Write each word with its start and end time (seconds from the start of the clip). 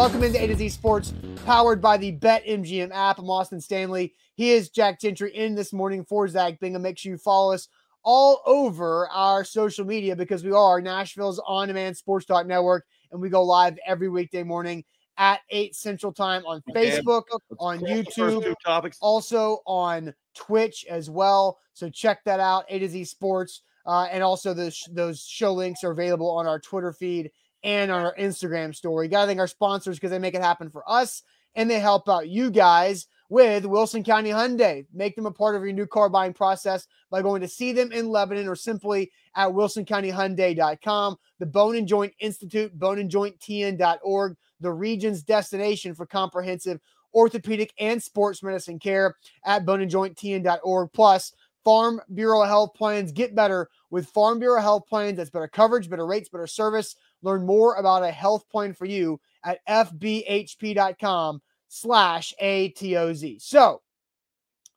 Welcome 0.00 0.22
into 0.22 0.42
A 0.42 0.46
to 0.46 0.56
Z 0.56 0.70
Sports, 0.70 1.12
powered 1.44 1.82
by 1.82 1.98
the 1.98 2.12
Bet 2.12 2.46
MGM 2.46 2.90
app. 2.90 3.18
I'm 3.18 3.28
Austin 3.28 3.60
Stanley. 3.60 4.14
He 4.34 4.52
is 4.52 4.70
Jack 4.70 4.98
Gentry 4.98 5.30
in 5.36 5.54
this 5.54 5.74
morning 5.74 6.06
for 6.06 6.26
Zach 6.26 6.58
Bingham. 6.58 6.80
Make 6.80 6.96
sure 6.96 7.12
you 7.12 7.18
follow 7.18 7.52
us 7.52 7.68
all 8.02 8.40
over 8.46 9.10
our 9.10 9.44
social 9.44 9.84
media 9.84 10.16
because 10.16 10.42
we 10.42 10.52
are 10.52 10.80
Nashville's 10.80 11.38
on 11.46 11.68
demand 11.68 11.98
sports 11.98 12.24
talk 12.24 12.46
network, 12.46 12.86
and 13.12 13.20
we 13.20 13.28
go 13.28 13.44
live 13.44 13.78
every 13.86 14.08
weekday 14.08 14.42
morning 14.42 14.84
at 15.18 15.40
8 15.50 15.76
Central 15.76 16.14
Time 16.14 16.46
on 16.46 16.62
Facebook, 16.74 17.24
on 17.58 17.80
YouTube, 17.80 18.54
also 19.02 19.58
on 19.66 20.14
Twitch 20.34 20.86
as 20.88 21.10
well. 21.10 21.58
So 21.74 21.90
check 21.90 22.24
that 22.24 22.40
out, 22.40 22.64
A 22.70 22.78
to 22.78 22.88
Z 22.88 23.04
Sports. 23.04 23.60
Uh, 23.84 24.06
and 24.10 24.22
also 24.22 24.54
those 24.54 24.82
those 24.92 25.22
show 25.22 25.52
links 25.52 25.84
are 25.84 25.90
available 25.90 26.30
on 26.30 26.46
our 26.46 26.58
Twitter 26.58 26.94
feed 26.94 27.30
and 27.62 27.90
our 27.90 28.14
Instagram 28.16 28.74
story. 28.74 29.08
Got 29.08 29.22
to 29.22 29.26
thank 29.26 29.40
our 29.40 29.46
sponsors 29.46 29.96
because 29.96 30.10
they 30.10 30.18
make 30.18 30.34
it 30.34 30.42
happen 30.42 30.70
for 30.70 30.82
us 30.90 31.22
and 31.54 31.70
they 31.70 31.80
help 31.80 32.08
out 32.08 32.28
you 32.28 32.50
guys 32.50 33.06
with 33.28 33.64
Wilson 33.64 34.02
County 34.02 34.30
Hyundai. 34.30 34.86
Make 34.92 35.16
them 35.16 35.26
a 35.26 35.30
part 35.30 35.54
of 35.54 35.62
your 35.62 35.72
new 35.72 35.86
car 35.86 36.08
buying 36.08 36.32
process 36.32 36.86
by 37.10 37.22
going 37.22 37.40
to 37.40 37.48
see 37.48 37.72
them 37.72 37.92
in 37.92 38.08
Lebanon 38.08 38.48
or 38.48 38.56
simply 38.56 39.10
at 39.36 39.50
wilsoncountyhyundai.com. 39.50 41.16
The 41.38 41.46
Bone 41.46 41.76
and 41.76 41.88
Joint 41.88 42.12
Institute, 42.20 42.76
boneandjointtn.org, 42.78 44.36
the 44.60 44.72
region's 44.72 45.22
destination 45.22 45.94
for 45.94 46.06
comprehensive 46.06 46.80
orthopedic 47.14 47.72
and 47.78 48.02
sports 48.02 48.42
medicine 48.42 48.78
care 48.78 49.16
at 49.44 49.64
boneandjointtn.org. 49.64 50.92
Plus, 50.92 51.32
Farm 51.64 52.00
Bureau 52.14 52.42
Health 52.44 52.74
Plans. 52.74 53.12
Get 53.12 53.34
better 53.34 53.68
with 53.90 54.08
Farm 54.08 54.38
Bureau 54.38 54.60
Health 54.60 54.86
Plans. 54.88 55.16
That's 55.16 55.30
better 55.30 55.48
coverage, 55.48 55.90
better 55.90 56.06
rates, 56.06 56.28
better 56.28 56.46
service. 56.46 56.96
Learn 57.22 57.44
more 57.44 57.74
about 57.74 58.02
a 58.02 58.10
health 58.10 58.48
plan 58.48 58.72
for 58.72 58.84
you 58.84 59.20
at 59.44 59.64
fbhp.com 59.66 61.40
slash 61.68 62.34
ATOZ. 62.42 63.42
So, 63.42 63.82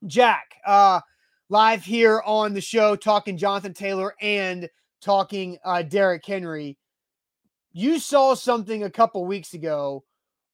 Jack, 0.05 0.55
uh, 0.66 1.02
live 1.49 1.83
here 1.83 2.21
on 2.25 2.53
the 2.53 2.61
show 2.61 2.95
talking 2.95 3.38
Jonathan 3.38 3.73
Taylor 3.73 4.16
and 4.21 4.69
talking 5.02 5.58
uh, 5.64 5.81
Derrick 5.81 6.25
Henry. 6.25 6.77
You 7.71 7.99
saw 7.99 8.36
something 8.36 8.83
a 8.83 8.89
couple 8.89 9.25
weeks 9.25 9.53
ago 9.53 10.03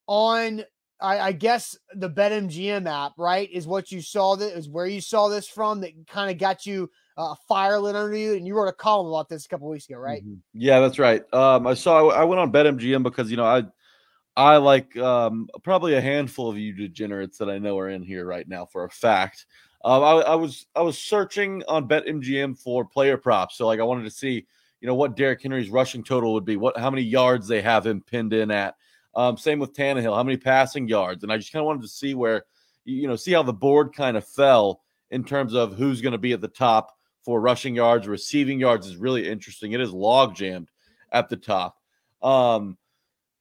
on 0.06 0.64
I, 1.00 1.18
I, 1.18 1.32
guess 1.32 1.78
the 1.94 2.10
BetMGM 2.10 2.86
app, 2.86 3.12
right, 3.16 3.50
is 3.50 3.66
what 3.66 3.90
you 3.90 4.02
saw. 4.02 4.36
That 4.36 4.56
is 4.56 4.68
where 4.68 4.86
you 4.86 5.00
saw 5.00 5.28
this 5.28 5.48
from. 5.48 5.80
That 5.80 5.92
kind 6.06 6.30
of 6.30 6.38
got 6.38 6.66
you 6.66 6.90
uh, 7.20 7.24
a 7.24 7.32
uh, 7.32 7.34
fire 7.46 7.78
lit 7.78 7.96
under 7.96 8.16
you, 8.16 8.34
and 8.34 8.46
you 8.46 8.54
wrote 8.54 8.68
a 8.68 8.72
column 8.72 9.08
about 9.08 9.28
this 9.28 9.44
a 9.44 9.48
couple 9.48 9.68
weeks 9.68 9.88
ago, 9.88 9.98
right? 9.98 10.22
Mm-hmm. 10.22 10.36
Yeah, 10.54 10.80
that's 10.80 10.98
right. 10.98 11.22
Um, 11.34 11.66
I 11.66 11.74
saw. 11.74 12.08
I 12.08 12.24
went 12.24 12.40
on 12.40 12.50
BetMGM 12.50 13.02
because 13.02 13.30
you 13.30 13.36
know 13.36 13.44
I, 13.44 13.64
I 14.36 14.56
like 14.56 14.96
um, 14.96 15.48
probably 15.62 15.94
a 15.94 16.00
handful 16.00 16.48
of 16.48 16.58
you 16.58 16.72
degenerates 16.72 17.38
that 17.38 17.50
I 17.50 17.58
know 17.58 17.78
are 17.78 17.90
in 17.90 18.02
here 18.02 18.24
right 18.24 18.48
now 18.48 18.64
for 18.64 18.84
a 18.84 18.90
fact. 18.90 19.46
Um, 19.84 20.02
I, 20.02 20.12
I 20.12 20.34
was 20.34 20.66
I 20.74 20.80
was 20.80 20.98
searching 20.98 21.62
on 21.68 21.88
BetMGM 21.88 22.58
for 22.58 22.84
player 22.84 23.16
props, 23.16 23.56
so 23.56 23.66
like 23.66 23.80
I 23.80 23.84
wanted 23.84 24.04
to 24.04 24.10
see 24.10 24.46
you 24.80 24.86
know 24.86 24.94
what 24.94 25.16
Derrick 25.16 25.42
Henry's 25.42 25.70
rushing 25.70 26.02
total 26.02 26.32
would 26.32 26.44
be, 26.44 26.56
what 26.56 26.78
how 26.78 26.90
many 26.90 27.02
yards 27.02 27.46
they 27.46 27.60
have 27.60 27.86
him 27.86 28.00
pinned 28.00 28.32
in 28.32 28.50
at. 28.50 28.76
Um, 29.14 29.36
same 29.36 29.58
with 29.58 29.74
Tannehill, 29.74 30.14
how 30.14 30.22
many 30.22 30.36
passing 30.36 30.88
yards, 30.88 31.22
and 31.22 31.32
I 31.32 31.36
just 31.36 31.52
kind 31.52 31.60
of 31.60 31.66
wanted 31.66 31.82
to 31.82 31.88
see 31.88 32.14
where 32.14 32.44
you 32.84 33.08
know 33.08 33.16
see 33.16 33.32
how 33.32 33.42
the 33.42 33.52
board 33.52 33.94
kind 33.94 34.16
of 34.16 34.26
fell 34.26 34.80
in 35.10 35.24
terms 35.24 35.54
of 35.54 35.74
who's 35.74 36.00
going 36.00 36.12
to 36.12 36.18
be 36.18 36.32
at 36.32 36.40
the 36.40 36.48
top 36.48 36.96
for 37.24 37.40
rushing 37.40 37.74
yards, 37.74 38.08
receiving 38.08 38.60
yards 38.60 38.86
is 38.86 38.96
really 38.96 39.28
interesting. 39.28 39.72
It 39.72 39.80
is 39.80 39.92
log 39.92 40.34
jammed 40.34 40.70
at 41.12 41.28
the 41.28 41.36
top. 41.36 41.76
Um, 42.22 42.76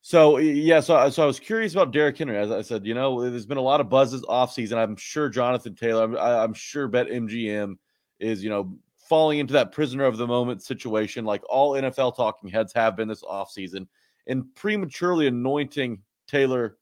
so 0.01 0.37
yeah, 0.37 0.79
so, 0.79 1.09
so 1.09 1.23
I 1.23 1.25
was 1.25 1.39
curious 1.39 1.73
about 1.73 1.91
Derrick 1.91 2.17
Henry. 2.17 2.37
As 2.37 2.51
I 2.51 2.61
said, 2.61 2.85
you 2.85 2.93
know, 2.93 3.29
there's 3.29 3.45
been 3.45 3.57
a 3.57 3.61
lot 3.61 3.81
of 3.81 3.89
buzzes 3.89 4.23
off 4.27 4.53
season. 4.53 4.77
I'm 4.77 4.95
sure 4.95 5.29
Jonathan 5.29 5.75
Taylor, 5.75 6.03
I'm, 6.03 6.17
I'm 6.17 6.53
sure 6.53 6.87
Bet 6.87 7.07
MGM 7.07 7.75
is, 8.19 8.43
you 8.43 8.49
know, 8.49 8.77
falling 9.09 9.39
into 9.39 9.53
that 9.53 9.71
prisoner 9.71 10.05
of 10.05 10.17
the 10.17 10.27
moment 10.27 10.61
situation, 10.61 11.25
like 11.25 11.41
all 11.49 11.73
NFL 11.73 12.15
talking 12.15 12.49
heads 12.49 12.71
have 12.73 12.95
been 12.95 13.07
this 13.07 13.23
offseason, 13.23 13.87
and 14.27 14.43
prematurely 14.55 15.27
anointing 15.27 16.01
Taylor, 16.27 16.77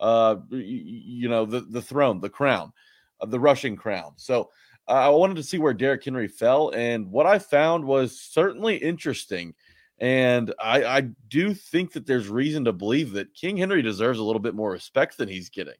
uh, 0.00 0.36
you 0.50 1.28
know, 1.28 1.44
the 1.44 1.60
the 1.60 1.82
throne, 1.82 2.20
the 2.20 2.30
crown, 2.30 2.72
uh, 3.20 3.26
the 3.26 3.40
rushing 3.40 3.76
crown. 3.76 4.12
So 4.16 4.50
I 4.86 5.08
wanted 5.08 5.36
to 5.36 5.42
see 5.42 5.58
where 5.58 5.72
Derrick 5.72 6.04
Henry 6.04 6.28
fell, 6.28 6.70
and 6.70 7.10
what 7.10 7.26
I 7.26 7.38
found 7.38 7.84
was 7.84 8.20
certainly 8.20 8.76
interesting. 8.76 9.54
And 9.98 10.52
I, 10.60 10.84
I 10.84 11.00
do 11.28 11.54
think 11.54 11.92
that 11.92 12.06
there's 12.06 12.28
reason 12.28 12.64
to 12.64 12.72
believe 12.72 13.12
that 13.12 13.34
King 13.34 13.56
Henry 13.56 13.80
deserves 13.80 14.18
a 14.18 14.24
little 14.24 14.40
bit 14.40 14.54
more 14.54 14.70
respect 14.70 15.16
than 15.16 15.28
he's 15.28 15.48
getting. 15.48 15.74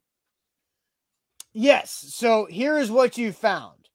Yes. 1.52 2.12
So 2.14 2.46
here 2.46 2.78
is 2.78 2.90
what 2.90 3.18
you 3.18 3.32
found. 3.32 3.88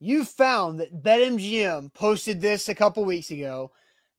You 0.00 0.24
found 0.24 0.80
that 0.80 1.02
BetMGM 1.02 1.94
posted 1.94 2.40
this 2.40 2.68
a 2.68 2.74
couple 2.74 3.04
weeks 3.04 3.30
ago. 3.30 3.70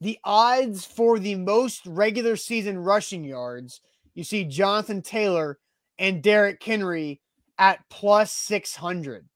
The 0.01 0.17
odds 0.23 0.85
for 0.85 1.19
the 1.19 1.35
most 1.35 1.85
regular 1.85 2.35
season 2.35 2.77
rushing 2.77 3.23
yards, 3.23 3.81
you 4.15 4.23
see 4.23 4.45
Jonathan 4.45 5.01
Taylor 5.01 5.59
and 5.97 6.23
Derrick 6.23 6.63
Henry 6.63 7.21
at 7.57 7.79
plus 7.89 8.31
600. 8.31 9.27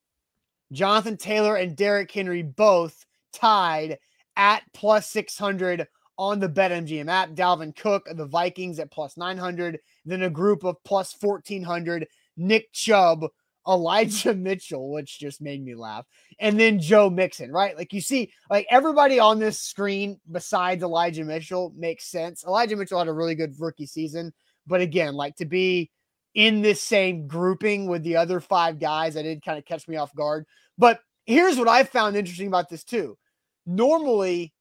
Jonathan 0.72 1.18
Taylor 1.18 1.56
and 1.56 1.76
Derrick 1.76 2.12
Henry 2.12 2.44
both 2.44 3.06
tied 3.34 3.98
at 4.36 4.64
plus 4.74 5.10
600 5.10 5.88
on 6.18 6.40
the 6.40 6.50
BetMGM 6.50 7.10
app. 7.10 7.32
Dalvin 7.32 7.76
Cook 7.76 8.08
the 8.12 8.26
Vikings 8.26 8.80
at 8.80 8.92
plus 8.92 9.18
900. 9.18 9.80
Then 10.06 10.24
a 10.24 10.30
group 10.30 10.64
of 10.64 10.76
plus 10.84 11.16
1400. 11.20 12.08
Nick 12.38 12.72
Chubb, 12.74 13.26
Elijah 13.68 14.34
Mitchell, 14.36 14.92
which 14.92 15.20
just 15.20 15.42
made 15.42 15.64
me 15.64 15.76
laugh. 15.76 16.06
And 16.40 16.60
then 16.60 16.80
Joe 16.80 17.10
Mixon, 17.10 17.52
right? 17.52 17.76
Like 17.76 17.94
you 17.94 18.02
see, 18.02 18.32
like 18.50 18.68
everybody 18.70 19.20
on 19.20 19.40
this 19.40 19.60
screen 19.60 20.20
besides 20.32 20.84
Elijah 20.84 21.24
Mitchell 21.24 21.74
makes 21.76 22.10
sense. 22.10 22.44
Elijah 22.46 22.76
Mitchell 22.76 23.00
had 23.00 23.08
a 23.08 23.14
really 23.14 23.36
good 23.36 23.56
rookie 23.60 23.88
season. 23.88 24.34
But 24.66 24.82
again, 24.82 25.14
like 25.14 25.36
to 25.38 25.46
be 25.46 25.92
in 26.38 26.62
this 26.62 26.84
same 26.84 27.28
grouping 27.28 27.88
with 27.88 28.04
the 28.04 28.16
other 28.16 28.40
five 28.40 28.80
guys. 28.80 29.16
That 29.16 29.24
did 29.24 29.44
kind 29.44 29.58
of 29.58 29.66
catch 29.66 29.88
me 29.88 29.98
off 29.98 30.14
guard. 30.14 30.46
But 30.78 31.02
here's 31.26 31.58
what 31.58 31.68
I 31.68 31.84
found 31.84 32.16
interesting 32.16 32.48
about 32.48 32.70
this 32.70 32.84
too. 32.84 33.18
Normally, 33.66 34.54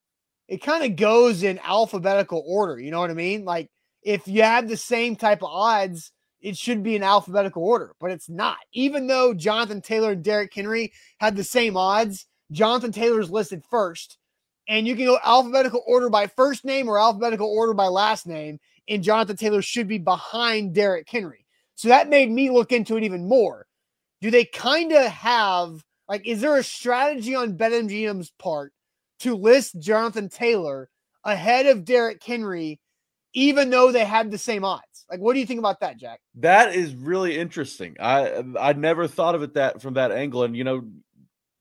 it 0.48 0.62
kind 0.62 0.84
of 0.84 0.96
goes 0.96 1.42
in 1.42 1.60
alphabetical 1.62 2.42
order. 2.46 2.80
You 2.80 2.90
know 2.90 2.98
what 2.98 3.10
I 3.10 3.14
mean? 3.14 3.44
Like 3.44 3.70
if 4.02 4.26
you 4.26 4.42
have 4.42 4.68
the 4.68 4.76
same 4.78 5.16
type 5.16 5.42
of 5.42 5.50
odds, 5.52 6.12
it 6.40 6.56
should 6.56 6.82
be 6.82 6.96
in 6.96 7.02
alphabetical 7.02 7.62
order, 7.62 7.92
but 8.00 8.10
it's 8.10 8.28
not. 8.28 8.56
Even 8.72 9.06
though 9.06 9.34
Jonathan 9.34 9.82
Taylor 9.82 10.12
and 10.12 10.24
Derrick 10.24 10.54
Henry 10.54 10.92
had 11.20 11.36
the 11.36 11.44
same 11.44 11.76
odds, 11.76 12.26
Jonathan 12.52 12.92
Taylor 12.92 13.20
is 13.20 13.30
listed 13.30 13.62
first. 13.70 14.16
And 14.66 14.88
you 14.88 14.96
can 14.96 15.04
go 15.04 15.18
alphabetical 15.22 15.82
order 15.86 16.08
by 16.08 16.26
first 16.26 16.64
name 16.64 16.88
or 16.88 16.98
alphabetical 16.98 17.48
order 17.48 17.74
by 17.74 17.88
last 17.88 18.26
name. 18.26 18.60
And 18.88 19.02
Jonathan 19.02 19.36
Taylor 19.36 19.60
should 19.60 19.88
be 19.88 19.98
behind 19.98 20.74
Derrick 20.74 21.08
Henry. 21.10 21.45
So 21.76 21.88
that 21.88 22.08
made 22.08 22.30
me 22.30 22.50
look 22.50 22.72
into 22.72 22.96
it 22.96 23.04
even 23.04 23.28
more. 23.28 23.66
Do 24.20 24.30
they 24.30 24.46
kind 24.46 24.92
of 24.92 25.06
have 25.06 25.84
like 26.08 26.26
is 26.26 26.40
there 26.40 26.56
a 26.56 26.64
strategy 26.64 27.34
on 27.34 27.56
BetMGM's 27.56 28.32
part 28.38 28.72
to 29.20 29.36
list 29.36 29.78
Jonathan 29.78 30.28
Taylor 30.28 30.88
ahead 31.24 31.66
of 31.66 31.84
Derrick 31.84 32.22
Henry, 32.22 32.80
even 33.34 33.70
though 33.70 33.92
they 33.92 34.04
had 34.04 34.30
the 34.30 34.38
same 34.38 34.64
odds? 34.64 35.04
Like, 35.10 35.20
what 35.20 35.34
do 35.34 35.40
you 35.40 35.46
think 35.46 35.58
about 35.58 35.80
that, 35.80 35.98
Jack? 35.98 36.20
That 36.36 36.74
is 36.74 36.94
really 36.94 37.38
interesting. 37.38 37.96
I 38.00 38.42
I 38.58 38.72
never 38.72 39.06
thought 39.06 39.34
of 39.34 39.42
it 39.42 39.54
that 39.54 39.82
from 39.82 39.94
that 39.94 40.12
angle, 40.12 40.44
and 40.44 40.56
you 40.56 40.64
know, 40.64 40.88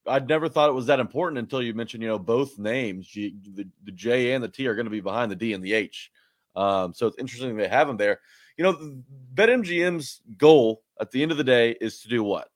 I'd 0.08 0.30
never 0.30 0.48
thought 0.48 0.70
it 0.70 0.76
was 0.76 0.86
that 0.86 1.02
important 1.02 1.40
until 1.40 1.62
you 1.62 1.74
mentioned, 1.74 2.04
you 2.04 2.10
know, 2.10 2.20
both 2.20 2.58
names, 2.58 3.06
G, 3.06 3.36
the, 3.54 3.68
the 3.84 3.92
J 3.92 4.32
and 4.32 4.44
the 4.44 4.48
T 4.48 4.66
are 4.68 4.76
going 4.76 4.86
to 4.86 4.92
be 4.92 5.02
behind 5.02 5.30
the 5.30 5.36
D 5.36 5.52
and 5.52 5.64
the 5.64 5.74
H. 5.74 6.10
Um, 6.56 6.94
so 6.94 7.08
it's 7.08 7.18
interesting 7.18 7.58
they 7.58 7.68
have 7.68 7.88
them 7.88 7.98
there 7.98 8.22
you 8.58 8.64
know, 8.64 9.02
BetMGM's 9.34 10.22
goal 10.38 10.82
at 11.00 11.12
the 11.12 11.22
end 11.22 11.32
of 11.32 11.38
the 11.38 11.44
day 11.44 11.76
is 11.82 12.02
to 12.02 12.10
do 12.10 12.24
what? 12.24 12.48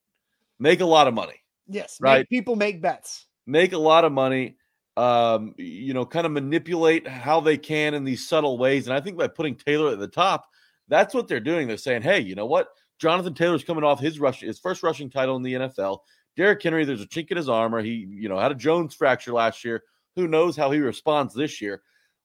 Make 0.60 0.80
a 0.82 0.86
lot 0.86 1.08
of 1.08 1.14
money. 1.14 1.44
Yes, 1.68 1.98
right. 2.02 2.28
people 2.30 2.56
make 2.56 2.82
bets. 2.82 3.28
Make 3.46 3.74
a 3.74 3.78
lot 3.78 4.06
of 4.06 4.12
money. 4.12 4.58
Um, 4.98 5.54
you 5.58 5.94
know, 5.94 6.06
kind 6.06 6.26
of 6.26 6.32
manipulate 6.32 7.08
how 7.08 7.40
they 7.40 7.58
can 7.58 7.94
in 7.94 8.04
these 8.04 8.28
subtle 8.28 8.58
ways. 8.58 8.88
And 8.88 8.94
I 8.94 9.00
think 9.00 9.18
by 9.18 9.28
putting 9.28 9.56
Taylor 9.56 9.94
at 9.94 10.00
the 10.00 10.08
top, 10.08 10.46
that's 10.90 11.14
what 11.14 11.28
they're 11.28 11.40
doing. 11.40 11.68
They're 11.68 11.78
saying, 11.78 12.02
hey, 12.02 12.20
you 12.20 12.36
know 12.36 12.48
what? 12.48 12.68
Jonathan 13.00 13.34
Taylor's 13.34 13.64
coming 13.64 13.84
off 13.84 14.00
his 14.00 14.20
rush, 14.20 14.42
his 14.42 14.60
first 14.60 14.84
rushing 14.84 15.10
title 15.10 15.38
in 15.38 15.44
the 15.44 15.54
NFL. 15.54 16.00
Derrick 16.36 16.62
Henry, 16.62 16.84
there's 16.84 17.02
a 17.02 17.08
chink 17.08 17.32
in 17.32 17.38
his 17.38 17.48
armor. 17.48 17.82
He, 17.82 18.08
you 18.10 18.28
know, 18.28 18.38
had 18.38 18.52
a 18.52 18.56
Jones 18.56 18.94
fracture 18.94 19.32
last 19.32 19.64
year. 19.64 19.84
Who 20.16 20.28
knows 20.28 20.58
how 20.58 20.72
he 20.72 20.80
responds 20.80 21.34
this 21.34 21.62
year? 21.62 21.82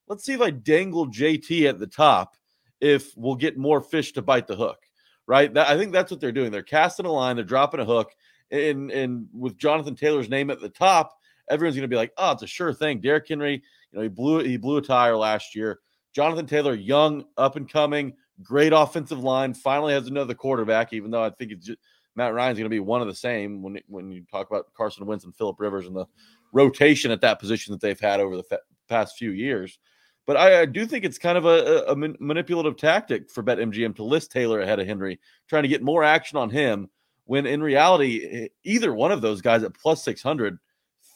Let's 0.08 0.24
see 0.24 0.32
if 0.32 0.40
I 0.40 0.50
dangle 0.50 1.06
JT 1.06 1.68
at 1.68 1.78
the 1.78 1.86
top 1.86 2.36
if 2.80 3.16
we'll 3.16 3.36
get 3.36 3.56
more 3.56 3.80
fish 3.80 4.12
to 4.12 4.22
bite 4.22 4.46
the 4.46 4.56
hook, 4.56 4.78
right? 5.26 5.52
That, 5.54 5.68
I 5.68 5.76
think 5.76 5.92
that's 5.92 6.10
what 6.10 6.20
they're 6.20 6.32
doing. 6.32 6.50
They're 6.50 6.62
casting 6.62 7.06
a 7.06 7.12
line, 7.12 7.36
they're 7.36 7.44
dropping 7.44 7.80
a 7.80 7.84
hook, 7.84 8.10
and 8.50 8.90
and 8.90 9.26
with 9.32 9.56
Jonathan 9.58 9.96
Taylor's 9.96 10.28
name 10.28 10.50
at 10.50 10.60
the 10.60 10.68
top, 10.68 11.16
everyone's 11.50 11.76
going 11.76 11.88
to 11.88 11.94
be 11.94 11.96
like, 11.96 12.12
oh, 12.16 12.32
it's 12.32 12.42
a 12.42 12.46
sure 12.46 12.72
thing. 12.72 13.00
Derrick 13.00 13.28
Henry, 13.28 13.62
you 13.92 13.98
know, 13.98 14.02
he 14.02 14.08
blew 14.08 14.42
he 14.44 14.56
blew 14.56 14.76
a 14.76 14.82
tire 14.82 15.16
last 15.16 15.54
year. 15.54 15.80
Jonathan 16.14 16.46
Taylor, 16.46 16.74
young, 16.74 17.24
up 17.36 17.56
and 17.56 17.68
coming, 17.68 18.14
Great 18.42 18.72
offensive 18.72 19.22
line. 19.22 19.54
Finally 19.54 19.92
has 19.92 20.08
another 20.08 20.34
quarterback, 20.34 20.92
even 20.92 21.10
though 21.10 21.22
I 21.22 21.30
think 21.30 21.52
it's 21.52 21.66
just, 21.66 21.78
Matt 22.16 22.34
Ryan's 22.34 22.58
going 22.58 22.68
to 22.68 22.74
be 22.74 22.80
one 22.80 23.00
of 23.00 23.06
the 23.06 23.14
same 23.14 23.62
when 23.62 23.78
when 23.86 24.10
you 24.10 24.24
talk 24.28 24.50
about 24.50 24.66
Carson 24.76 25.06
Wentz 25.06 25.24
and 25.24 25.34
Philip 25.36 25.60
Rivers 25.60 25.86
and 25.86 25.94
the 25.94 26.06
rotation 26.52 27.12
at 27.12 27.20
that 27.20 27.38
position 27.38 27.72
that 27.72 27.80
they've 27.80 27.98
had 27.98 28.20
over 28.20 28.36
the 28.36 28.42
fa- 28.42 28.60
past 28.88 29.16
few 29.16 29.30
years. 29.30 29.78
But 30.26 30.36
I, 30.36 30.62
I, 30.62 30.66
do 30.66 30.86
think 30.86 31.04
it's 31.04 31.18
kind 31.18 31.36
of 31.36 31.44
a, 31.44 31.84
a 31.88 31.94
manipulative 31.94 32.76
tactic 32.76 33.30
for 33.30 33.42
BetMGM 33.42 33.94
to 33.96 34.04
list 34.04 34.32
Taylor 34.32 34.60
ahead 34.60 34.80
of 34.80 34.86
Henry, 34.86 35.20
trying 35.48 35.64
to 35.64 35.68
get 35.68 35.82
more 35.82 36.02
action 36.02 36.38
on 36.38 36.50
him. 36.50 36.88
When 37.26 37.46
in 37.46 37.62
reality, 37.62 38.48
either 38.64 38.92
one 38.92 39.10
of 39.10 39.22
those 39.22 39.40
guys 39.40 39.62
at 39.62 39.74
plus 39.74 40.02
six 40.02 40.22
hundred 40.22 40.58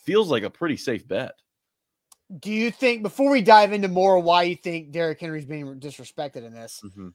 feels 0.05 0.31
like 0.31 0.43
a 0.43 0.51
pretty 0.51 0.77
safe 0.77 1.07
bet. 1.07 1.33
Do 2.41 2.51
you 2.51 2.71
think 2.71 3.03
before 3.03 3.31
we 3.31 3.43
dive 3.43 3.73
into 3.73 3.89
more 3.89 4.19
why 4.19 4.45
you 4.45 4.57
think 4.57 4.91
Derrick 4.91 5.21
Henry's 5.21 5.47
being 5.47 5.79
disrespected 5.81 6.45
in 6.47 6.53
this? 6.53 6.83
Mm-hmm. 6.85 7.09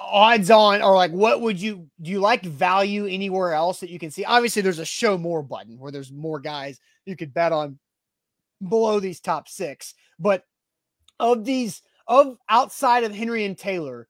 Odds 0.00 0.50
on, 0.50 0.82
or 0.82 0.94
like, 0.94 1.10
what 1.10 1.40
would 1.40 1.60
you 1.60 1.88
do? 2.00 2.12
You 2.12 2.20
like 2.20 2.42
value 2.42 3.06
anywhere 3.06 3.54
else 3.54 3.80
that 3.80 3.90
you 3.90 3.98
can 3.98 4.10
see? 4.10 4.24
Obviously, 4.24 4.62
there's 4.62 4.78
a 4.78 4.84
show 4.84 5.18
more 5.18 5.42
button 5.42 5.78
where 5.78 5.90
there's 5.90 6.12
more 6.12 6.38
guys 6.38 6.80
you 7.06 7.16
could 7.16 7.34
bet 7.34 7.52
on 7.52 7.78
below 8.68 9.00
these 9.00 9.20
top 9.20 9.48
six. 9.48 9.94
But 10.18 10.44
of 11.18 11.44
these, 11.44 11.82
of 12.06 12.36
outside 12.48 13.04
of 13.04 13.14
Henry 13.14 13.44
and 13.44 13.56
Taylor, 13.56 14.08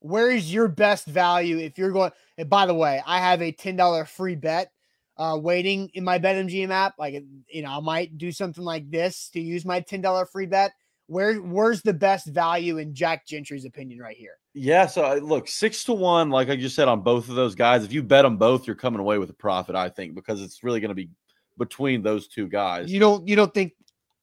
where 0.00 0.30
is 0.30 0.52
your 0.52 0.68
best 0.68 1.06
value 1.06 1.58
if 1.58 1.78
you're 1.78 1.92
going? 1.92 2.12
And 2.38 2.50
by 2.50 2.66
the 2.66 2.74
way, 2.74 3.02
I 3.06 3.18
have 3.18 3.42
a 3.42 3.52
ten 3.52 3.76
dollar 3.76 4.04
free 4.04 4.34
bet 4.34 4.72
uh, 5.16 5.38
waiting 5.40 5.90
in 5.94 6.04
my 6.04 6.18
BetMGM 6.18 6.70
app. 6.70 6.94
Like, 6.98 7.22
you 7.48 7.62
know, 7.62 7.70
I 7.70 7.80
might 7.80 8.18
do 8.18 8.32
something 8.32 8.64
like 8.64 8.90
this 8.90 9.30
to 9.30 9.40
use 9.40 9.64
my 9.64 9.80
ten 9.80 10.00
dollar 10.00 10.26
free 10.26 10.46
bet. 10.46 10.72
Where 11.06 11.36
where's 11.36 11.82
the 11.82 11.92
best 11.92 12.26
value 12.26 12.78
in 12.78 12.94
Jack 12.94 13.26
Gentry's 13.26 13.64
opinion 13.64 14.00
right 14.00 14.16
here? 14.16 14.38
Yeah, 14.54 14.86
so 14.86 15.02
I, 15.02 15.14
look, 15.16 15.48
six 15.48 15.84
to 15.84 15.92
one, 15.92 16.30
like 16.30 16.48
I 16.48 16.56
just 16.56 16.76
said 16.76 16.88
on 16.88 17.00
both 17.00 17.28
of 17.28 17.34
those 17.34 17.54
guys. 17.54 17.84
If 17.84 17.92
you 17.92 18.02
bet 18.02 18.24
them 18.24 18.36
both, 18.36 18.66
you're 18.66 18.76
coming 18.76 19.00
away 19.00 19.18
with 19.18 19.30
a 19.30 19.34
profit, 19.34 19.74
I 19.74 19.88
think, 19.88 20.14
because 20.14 20.40
it's 20.42 20.62
really 20.62 20.80
going 20.80 20.90
to 20.90 20.94
be 20.94 21.10
between 21.58 22.02
those 22.02 22.28
two 22.28 22.48
guys. 22.48 22.90
You 22.90 23.00
don't 23.00 23.26
you 23.26 23.36
don't 23.36 23.52
think 23.52 23.72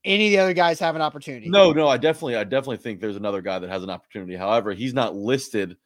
any 0.06 0.28
of 0.28 0.32
the 0.32 0.40
other 0.40 0.54
guys 0.54 0.80
have 0.80 0.96
an 0.96 1.02
opportunity? 1.02 1.50
No, 1.50 1.72
no, 1.72 1.88
I 1.88 1.98
definitely 1.98 2.36
I 2.36 2.44
definitely 2.44 2.78
think 2.78 3.00
there's 3.00 3.16
another 3.16 3.42
guy 3.42 3.60
that 3.60 3.70
has 3.70 3.84
an 3.84 3.90
opportunity. 3.90 4.36
However, 4.36 4.74
he's 4.74 4.94
not 4.94 5.16
listed 5.16 5.78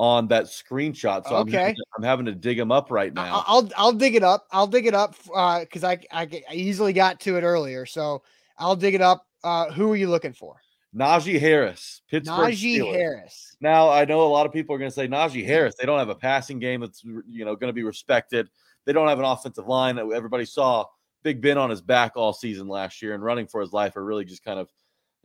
on 0.00 0.28
that 0.28 0.44
screenshot. 0.44 1.28
So 1.28 1.36
okay. 1.36 1.58
I'm, 1.58 1.64
having 1.64 1.74
to, 1.74 1.84
I'm 1.98 2.02
having 2.02 2.26
to 2.26 2.34
dig 2.34 2.58
him 2.58 2.72
up 2.72 2.90
right 2.90 3.12
now. 3.12 3.44
I'll 3.46 3.68
I'll 3.76 3.92
dig 3.92 4.14
it 4.14 4.22
up. 4.22 4.46
I'll 4.50 4.66
dig 4.66 4.86
it 4.86 4.94
up 4.94 5.14
because 5.16 5.84
uh, 5.84 5.88
I, 5.88 5.98
I 6.10 6.42
I 6.50 6.54
easily 6.54 6.92
got 6.92 7.20
to 7.20 7.36
it 7.36 7.42
earlier. 7.42 7.86
So 7.86 8.22
I'll 8.58 8.76
dig 8.76 8.94
it 8.94 9.02
up. 9.02 9.26
Uh, 9.44 9.70
who 9.72 9.92
are 9.92 9.96
you 9.96 10.08
looking 10.08 10.32
for? 10.32 10.56
Najee 10.96 11.38
Harris, 11.38 12.02
Pittsburgh. 12.10 12.52
Najee 12.52 12.78
Steelers. 12.78 12.94
Harris. 12.94 13.56
Now 13.60 13.90
I 13.90 14.04
know 14.06 14.22
a 14.22 14.28
lot 14.28 14.46
of 14.46 14.52
people 14.52 14.74
are 14.74 14.78
going 14.78 14.90
to 14.90 14.94
say 14.94 15.06
Najee 15.06 15.44
Harris. 15.44 15.74
They 15.78 15.86
don't 15.86 15.98
have 15.98 16.08
a 16.08 16.14
passing 16.14 16.58
game 16.58 16.80
that's 16.80 17.04
you 17.04 17.44
know 17.44 17.54
going 17.54 17.68
to 17.68 17.74
be 17.74 17.84
respected. 17.84 18.48
They 18.86 18.92
don't 18.92 19.08
have 19.08 19.18
an 19.18 19.26
offensive 19.26 19.68
line. 19.68 19.96
That 19.96 20.10
everybody 20.10 20.46
saw 20.46 20.86
Big 21.22 21.40
Ben 21.40 21.58
on 21.58 21.70
his 21.70 21.80
back 21.80 22.12
all 22.16 22.32
season 22.32 22.68
last 22.68 23.02
year 23.02 23.14
and 23.14 23.22
running 23.22 23.46
for 23.46 23.60
his 23.60 23.72
life, 23.72 23.96
or 23.96 24.04
really 24.04 24.24
just 24.24 24.44
kind 24.44 24.58
of 24.58 24.68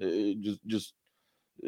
uh, 0.02 0.36
just 0.42 0.60
just 0.66 0.94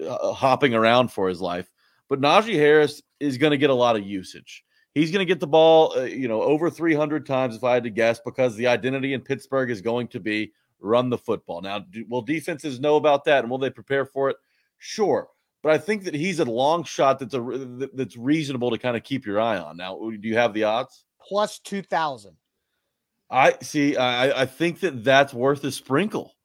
uh, 0.02 0.34
hopping 0.34 0.74
around 0.74 1.12
for 1.12 1.30
his 1.30 1.42
life. 1.42 1.70
But 2.10 2.22
Najee 2.22 2.56
Harris 2.56 3.02
is 3.20 3.38
going 3.38 3.52
to 3.52 3.58
get 3.58 3.70
a 3.70 3.76
lot 3.76 3.96
of 3.96 4.06
usage. 4.06 4.64
He's 4.94 5.12
going 5.12 5.26
to 5.26 5.32
get 5.32 5.40
the 5.40 5.48
ball, 5.48 5.94
uh, 5.98 6.04
you 6.04 6.28
know, 6.28 6.42
over 6.42 6.70
300 6.70 7.26
times 7.26 7.56
if 7.56 7.64
I 7.64 7.76
had 7.76 7.84
to 7.84 7.90
guess, 7.90 8.20
because 8.20 8.56
the 8.56 8.68
identity 8.68 9.14
in 9.14 9.22
Pittsburgh 9.22 9.70
is 9.70 9.82
going 9.82 10.08
to 10.10 10.20
be 10.20 10.52
run 10.80 11.10
the 11.10 11.18
football. 11.18 11.62
Now, 11.62 11.80
do, 11.80 12.06
will 12.10 12.22
defenses 12.22 12.80
know 12.80 12.96
about 12.96 13.26
that 13.26 13.44
and 13.44 13.50
will 13.50 13.58
they 13.58 13.70
prepare 13.70 14.06
for 14.06 14.30
it? 14.30 14.38
Sure, 14.78 15.28
but 15.64 15.72
I 15.72 15.78
think 15.78 16.04
that 16.04 16.14
he's 16.14 16.40
a 16.40 16.46
long 16.46 16.84
shot 16.84 17.20
that's 17.20 17.34
a 17.34 17.90
that's 17.94 18.18
reasonable 18.18 18.72
to 18.72 18.78
kind 18.78 18.96
of 18.96 19.04
keep 19.04 19.26
your 19.26 19.40
eye 19.40 19.58
on. 19.58 19.78
Now, 19.78 19.98
do 19.98 20.28
you 20.28 20.38
have 20.38 20.54
the 20.54 20.64
odds? 20.64 21.06
Plus 21.28 21.60
2,000. 21.60 22.36
I 23.30 23.56
see. 23.62 23.98
I, 23.98 24.42
I 24.42 24.46
think 24.46 24.80
that 24.82 25.04
that's 25.04 25.34
worth 25.34 25.64
a 25.64 25.72
sprinkle. 25.72 26.36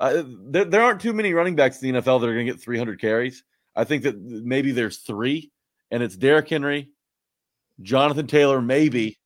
Uh, 0.00 0.22
there, 0.26 0.64
there 0.64 0.82
aren't 0.82 1.00
too 1.00 1.12
many 1.12 1.32
running 1.32 1.56
backs 1.56 1.82
in 1.82 1.92
the 1.92 2.00
NFL 2.00 2.20
that 2.20 2.28
are 2.28 2.34
going 2.34 2.46
to 2.46 2.52
get 2.52 2.60
300 2.60 3.00
carries. 3.00 3.44
I 3.76 3.84
think 3.84 4.04
that 4.04 4.20
maybe 4.20 4.72
there's 4.72 4.98
three, 4.98 5.50
and 5.90 6.02
it's 6.02 6.16
Derrick 6.16 6.48
Henry, 6.48 6.90
Jonathan 7.82 8.26
Taylor, 8.26 8.60
maybe, 8.60 9.18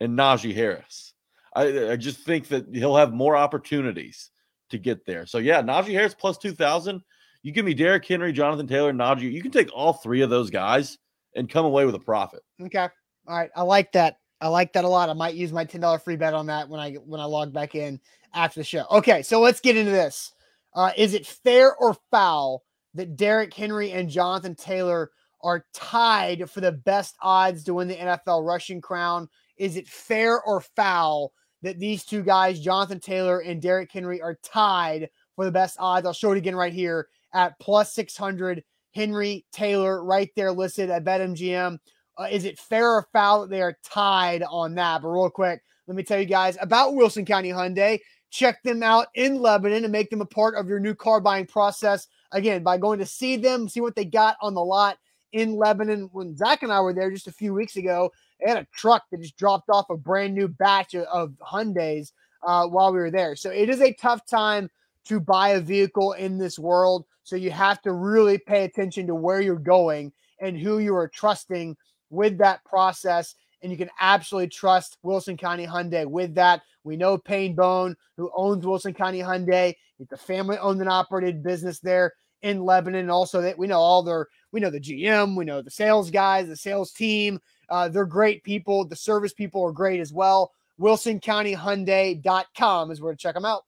and 0.00 0.18
Najee 0.18 0.54
Harris. 0.54 1.14
I, 1.54 1.92
I 1.92 1.96
just 1.96 2.20
think 2.20 2.48
that 2.48 2.66
he'll 2.72 2.96
have 2.96 3.12
more 3.12 3.36
opportunities 3.36 4.30
to 4.70 4.78
get 4.78 5.06
there. 5.06 5.26
So 5.26 5.38
yeah, 5.38 5.62
Najee 5.62 5.92
Harris 5.92 6.14
plus 6.14 6.38
two 6.38 6.52
thousand. 6.52 7.02
You 7.42 7.52
give 7.52 7.64
me 7.64 7.74
Derrick 7.74 8.04
Henry, 8.04 8.32
Jonathan 8.32 8.66
Taylor, 8.66 8.92
Najee. 8.92 9.32
You 9.32 9.42
can 9.42 9.52
take 9.52 9.72
all 9.72 9.92
three 9.92 10.22
of 10.22 10.30
those 10.30 10.50
guys 10.50 10.98
and 11.34 11.48
come 11.48 11.64
away 11.64 11.84
with 11.84 11.94
a 11.94 12.00
profit. 12.00 12.42
Okay. 12.60 12.88
All 13.28 13.36
right. 13.36 13.50
I 13.54 13.62
like 13.62 13.92
that. 13.92 14.18
I 14.40 14.48
like 14.48 14.72
that 14.74 14.84
a 14.84 14.88
lot. 14.88 15.10
I 15.10 15.14
might 15.14 15.34
use 15.34 15.52
my 15.52 15.64
ten 15.64 15.80
dollar 15.80 15.98
free 15.98 16.16
bet 16.16 16.34
on 16.34 16.46
that 16.46 16.68
when 16.68 16.80
I 16.80 16.94
when 16.94 17.20
I 17.20 17.24
log 17.24 17.52
back 17.52 17.74
in 17.74 18.00
after 18.34 18.60
the 18.60 18.64
show. 18.64 18.84
Okay, 18.90 19.22
so 19.22 19.40
let's 19.40 19.60
get 19.60 19.76
into 19.76 19.90
this. 19.90 20.32
Uh, 20.74 20.92
is 20.96 21.14
it 21.14 21.26
fair 21.26 21.74
or 21.76 21.96
foul 22.10 22.62
that 22.94 23.16
Derrick 23.16 23.52
Henry 23.52 23.92
and 23.92 24.08
Jonathan 24.08 24.54
Taylor 24.54 25.10
are 25.42 25.64
tied 25.72 26.50
for 26.50 26.60
the 26.60 26.72
best 26.72 27.16
odds 27.22 27.64
to 27.64 27.74
win 27.74 27.88
the 27.88 27.96
NFL 27.96 28.46
rushing 28.46 28.80
crown. 28.80 29.28
Is 29.56 29.76
it 29.76 29.88
fair 29.88 30.42
or 30.42 30.60
foul 30.60 31.32
that 31.62 31.78
these 31.78 32.04
two 32.04 32.22
guys, 32.22 32.60
Jonathan 32.60 33.00
Taylor 33.00 33.40
and 33.40 33.62
Derrick 33.62 33.90
Henry, 33.92 34.20
are 34.20 34.38
tied 34.42 35.08
for 35.36 35.44
the 35.44 35.52
best 35.52 35.76
odds? 35.78 36.06
I'll 36.06 36.12
show 36.12 36.32
it 36.32 36.38
again 36.38 36.56
right 36.56 36.72
here 36.72 37.08
at 37.32 37.58
plus 37.60 37.94
600. 37.94 38.64
Henry 38.94 39.44
Taylor 39.52 40.02
right 40.02 40.30
there 40.34 40.50
listed 40.50 40.90
at 40.90 41.04
BetMGM. 41.04 41.78
Uh, 42.18 42.26
is 42.30 42.44
it 42.44 42.58
fair 42.58 42.90
or 42.90 43.06
foul 43.12 43.42
that 43.42 43.50
they 43.50 43.62
are 43.62 43.78
tied 43.84 44.42
on 44.42 44.74
that? 44.74 45.02
But 45.02 45.08
real 45.08 45.30
quick, 45.30 45.62
let 45.86 45.96
me 45.96 46.02
tell 46.02 46.18
you 46.18 46.26
guys 46.26 46.58
about 46.60 46.94
Wilson 46.94 47.24
County 47.24 47.50
Hyundai. 47.50 48.00
Check 48.30 48.62
them 48.62 48.82
out 48.82 49.06
in 49.14 49.40
Lebanon 49.40 49.84
and 49.84 49.92
make 49.92 50.10
them 50.10 50.20
a 50.20 50.26
part 50.26 50.54
of 50.56 50.68
your 50.68 50.80
new 50.80 50.94
car 50.94 51.20
buying 51.20 51.46
process 51.46 52.08
again 52.32 52.62
by 52.62 52.76
going 52.76 52.98
to 52.98 53.06
see 53.06 53.36
them, 53.36 53.68
see 53.68 53.80
what 53.80 53.96
they 53.96 54.04
got 54.04 54.36
on 54.42 54.52
the 54.52 54.64
lot 54.64 54.98
in 55.32 55.56
Lebanon. 55.56 56.10
When 56.12 56.36
Zach 56.36 56.62
and 56.62 56.72
I 56.72 56.80
were 56.80 56.92
there 56.92 57.10
just 57.10 57.28
a 57.28 57.32
few 57.32 57.54
weeks 57.54 57.76
ago, 57.76 58.10
they 58.40 58.50
had 58.50 58.58
a 58.58 58.66
truck 58.74 59.04
that 59.10 59.22
just 59.22 59.38
dropped 59.38 59.70
off 59.70 59.88
a 59.88 59.96
brand 59.96 60.34
new 60.34 60.48
batch 60.48 60.94
of, 60.94 61.04
of 61.04 61.32
Hyundais 61.40 62.12
uh, 62.46 62.66
while 62.66 62.92
we 62.92 62.98
were 62.98 63.10
there. 63.10 63.34
So 63.34 63.50
it 63.50 63.70
is 63.70 63.80
a 63.80 63.94
tough 63.94 64.26
time 64.26 64.68
to 65.06 65.20
buy 65.20 65.50
a 65.50 65.60
vehicle 65.60 66.12
in 66.12 66.36
this 66.36 66.58
world. 66.58 67.06
So 67.22 67.36
you 67.36 67.50
have 67.50 67.80
to 67.82 67.92
really 67.92 68.38
pay 68.38 68.64
attention 68.64 69.06
to 69.06 69.14
where 69.14 69.40
you're 69.40 69.56
going 69.56 70.12
and 70.40 70.58
who 70.58 70.78
you 70.78 70.94
are 70.94 71.08
trusting 71.08 71.76
with 72.10 72.38
that 72.38 72.64
process. 72.64 73.34
And 73.62 73.72
you 73.72 73.78
can 73.78 73.90
absolutely 74.00 74.48
trust 74.48 74.98
Wilson 75.02 75.36
County 75.36 75.66
Hyundai 75.66 76.06
with 76.06 76.34
that. 76.36 76.62
We 76.84 76.96
know 76.96 77.18
Payne 77.18 77.54
Bone, 77.54 77.94
who 78.16 78.30
owns 78.34 78.64
Wilson 78.64 78.94
County 78.94 79.20
Hyundai. 79.20 79.74
It's 79.98 80.12
a 80.12 80.16
family 80.16 80.56
owned 80.58 80.80
and 80.80 80.88
operated 80.88 81.42
business 81.42 81.80
there 81.80 82.14
in 82.42 82.64
Lebanon. 82.64 83.10
Also, 83.10 83.42
that 83.42 83.58
we 83.58 83.66
know 83.66 83.80
all 83.80 84.02
their, 84.02 84.28
we 84.52 84.60
know 84.60 84.70
the 84.70 84.80
GM, 84.80 85.36
we 85.36 85.44
know 85.44 85.60
the 85.60 85.70
sales 85.70 86.10
guys, 86.10 86.46
the 86.46 86.56
sales 86.56 86.92
team. 86.92 87.40
Uh, 87.68 87.88
they're 87.88 88.06
great 88.06 88.44
people. 88.44 88.84
The 88.84 88.96
service 88.96 89.32
people 89.32 89.64
are 89.64 89.72
great 89.72 90.00
as 90.00 90.12
well. 90.12 90.52
WilsonCountyHyundai.com 90.80 92.90
is 92.90 93.00
where 93.00 93.12
to 93.12 93.18
check 93.18 93.34
them 93.34 93.44
out. 93.44 93.62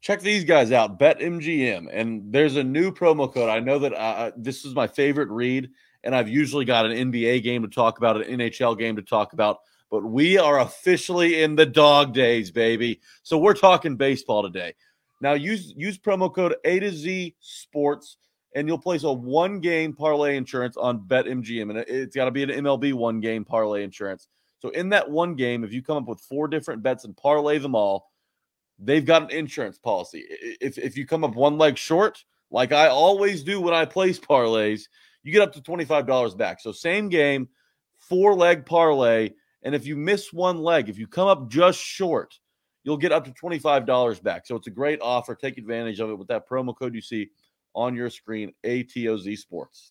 Check 0.00 0.20
these 0.20 0.42
guys 0.44 0.72
out, 0.72 0.98
BetMGM, 1.00 1.88
and 1.92 2.32
there's 2.32 2.56
a 2.56 2.62
new 2.62 2.92
promo 2.92 3.32
code. 3.32 3.48
I 3.50 3.60
know 3.60 3.78
that 3.80 3.92
uh, 3.92 3.96
uh 3.96 4.30
this 4.36 4.64
is 4.64 4.74
my 4.74 4.86
favorite 4.86 5.28
read, 5.30 5.68
and 6.06 6.14
I've 6.14 6.28
usually 6.28 6.64
got 6.64 6.86
an 6.86 7.12
NBA 7.12 7.42
game 7.42 7.62
to 7.62 7.68
talk 7.68 7.98
about, 7.98 8.16
an 8.16 8.38
NHL 8.38 8.78
game 8.78 8.96
to 8.96 9.02
talk 9.02 9.34
about 9.34 9.58
but 9.90 10.04
we 10.04 10.38
are 10.38 10.60
officially 10.60 11.42
in 11.42 11.56
the 11.56 11.66
dog 11.66 12.12
days, 12.12 12.50
baby. 12.50 13.00
So 13.22 13.38
we're 13.38 13.54
talking 13.54 13.96
baseball 13.96 14.42
today. 14.42 14.74
Now 15.20 15.34
use 15.34 15.72
use 15.76 15.98
promo 15.98 16.32
code 16.32 16.56
A 16.64 16.80
to 16.80 16.90
Z 16.90 17.34
Sports, 17.40 18.18
and 18.54 18.68
you'll 18.68 18.78
place 18.78 19.04
a 19.04 19.12
one 19.12 19.60
game 19.60 19.92
parlay 19.94 20.36
insurance 20.36 20.76
on 20.76 21.00
BetMGM, 21.00 21.70
and 21.70 21.78
it's 21.78 22.14
got 22.14 22.26
to 22.26 22.30
be 22.30 22.42
an 22.42 22.50
MLB 22.50 22.92
one 22.92 23.20
game 23.20 23.44
parlay 23.44 23.82
insurance. 23.82 24.28
So 24.58 24.70
in 24.70 24.88
that 24.90 25.10
one 25.10 25.34
game, 25.34 25.64
if 25.64 25.72
you 25.72 25.82
come 25.82 25.98
up 25.98 26.08
with 26.08 26.20
four 26.20 26.48
different 26.48 26.82
bets 26.82 27.04
and 27.04 27.16
parlay 27.16 27.58
them 27.58 27.74
all, 27.74 28.10
they've 28.78 29.04
got 29.04 29.22
an 29.22 29.30
insurance 29.30 29.78
policy. 29.78 30.24
If 30.60 30.76
if 30.78 30.96
you 30.96 31.06
come 31.06 31.24
up 31.24 31.34
one 31.34 31.56
leg 31.56 31.78
short, 31.78 32.22
like 32.50 32.72
I 32.72 32.88
always 32.88 33.42
do 33.42 33.60
when 33.60 33.72
I 33.72 33.84
place 33.84 34.18
parlays, 34.20 34.88
you 35.26 35.32
get 35.32 35.42
up 35.42 35.52
to 35.54 35.62
twenty 35.62 35.84
five 35.84 36.06
dollars 36.06 36.34
back. 36.34 36.60
So 36.60 36.72
same 36.72 37.08
game, 37.08 37.48
four 37.98 38.34
leg 38.34 38.64
parlay 38.64 39.30
and 39.66 39.74
if 39.74 39.84
you 39.84 39.96
miss 39.96 40.32
one 40.32 40.58
leg, 40.58 40.88
if 40.88 40.96
you 40.96 41.08
come 41.08 41.26
up 41.26 41.50
just 41.50 41.80
short, 41.80 42.38
you'll 42.84 42.96
get 42.96 43.10
up 43.10 43.24
to 43.24 43.32
$25 43.32 44.22
back. 44.22 44.46
So 44.46 44.54
it's 44.54 44.68
a 44.68 44.70
great 44.70 45.00
offer. 45.02 45.34
Take 45.34 45.58
advantage 45.58 45.98
of 45.98 46.08
it 46.08 46.14
with 46.14 46.28
that 46.28 46.48
promo 46.48 46.72
code 46.72 46.94
you 46.94 47.00
see 47.00 47.30
on 47.74 47.96
your 47.96 48.08
screen, 48.08 48.52
ATOZ 48.64 49.36
Sports. 49.36 49.90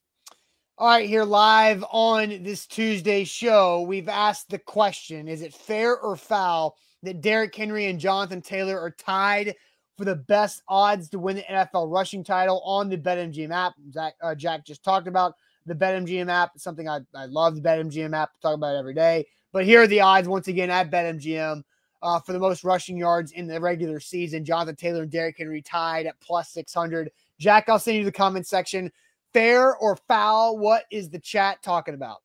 All 0.77 0.87
right, 0.87 1.09
here 1.09 1.25
live 1.25 1.83
on 1.91 2.41
this 2.43 2.65
Tuesday 2.67 3.25
show, 3.25 3.81
we've 3.81 4.07
asked 4.07 4.49
the 4.49 4.59
question 4.59 5.27
Is 5.27 5.41
it 5.41 5.53
fair 5.53 5.97
or 5.97 6.15
foul 6.15 6.77
that 7.03 7.19
Derrick 7.19 7.53
Henry 7.53 7.87
and 7.87 7.99
Jonathan 7.99 8.41
Taylor 8.41 8.79
are 8.79 8.91
tied 8.91 9.55
for 9.97 10.05
the 10.05 10.15
best 10.15 10.61
odds 10.67 11.09
to 11.09 11.19
win 11.19 11.37
the 11.37 11.43
NFL 11.43 11.91
rushing 11.91 12.23
title 12.23 12.61
on 12.65 12.89
the 12.89 12.97
BetMGM 12.97 13.51
app. 13.51 13.73
Zach, 13.91 14.15
uh, 14.21 14.35
Jack 14.35 14.65
just 14.65 14.83
talked 14.83 15.07
about 15.07 15.35
the 15.65 15.75
BetMGM 15.75 16.29
app. 16.29 16.51
Something 16.57 16.89
I, 16.89 16.99
I 17.15 17.25
love 17.25 17.55
the 17.55 17.61
BetMGM 17.61 18.15
app. 18.15 18.31
Talk 18.41 18.55
about 18.55 18.75
it 18.75 18.79
every 18.79 18.93
day. 18.93 19.25
But 19.51 19.65
here 19.65 19.81
are 19.81 19.87
the 19.87 20.01
odds 20.01 20.27
once 20.27 20.47
again 20.47 20.69
at 20.69 20.91
BetMGM 20.91 21.63
uh, 22.01 22.19
for 22.19 22.33
the 22.33 22.39
most 22.39 22.63
rushing 22.63 22.97
yards 22.97 23.31
in 23.31 23.47
the 23.47 23.59
regular 23.59 23.99
season. 23.99 24.45
Jonathan 24.45 24.75
Taylor 24.75 25.03
and 25.03 25.11
Derrick 25.11 25.37
Henry 25.37 25.61
tied 25.61 26.05
at 26.05 26.19
plus 26.19 26.49
600. 26.49 27.09
Jack, 27.39 27.69
I'll 27.69 27.79
send 27.79 27.97
you 27.97 28.05
the 28.05 28.11
comment 28.11 28.47
section. 28.47 28.91
Fair 29.33 29.75
or 29.75 29.95
foul? 30.07 30.57
What 30.57 30.83
is 30.91 31.09
the 31.09 31.19
chat 31.19 31.61
talking 31.63 31.93
about? 31.93 32.17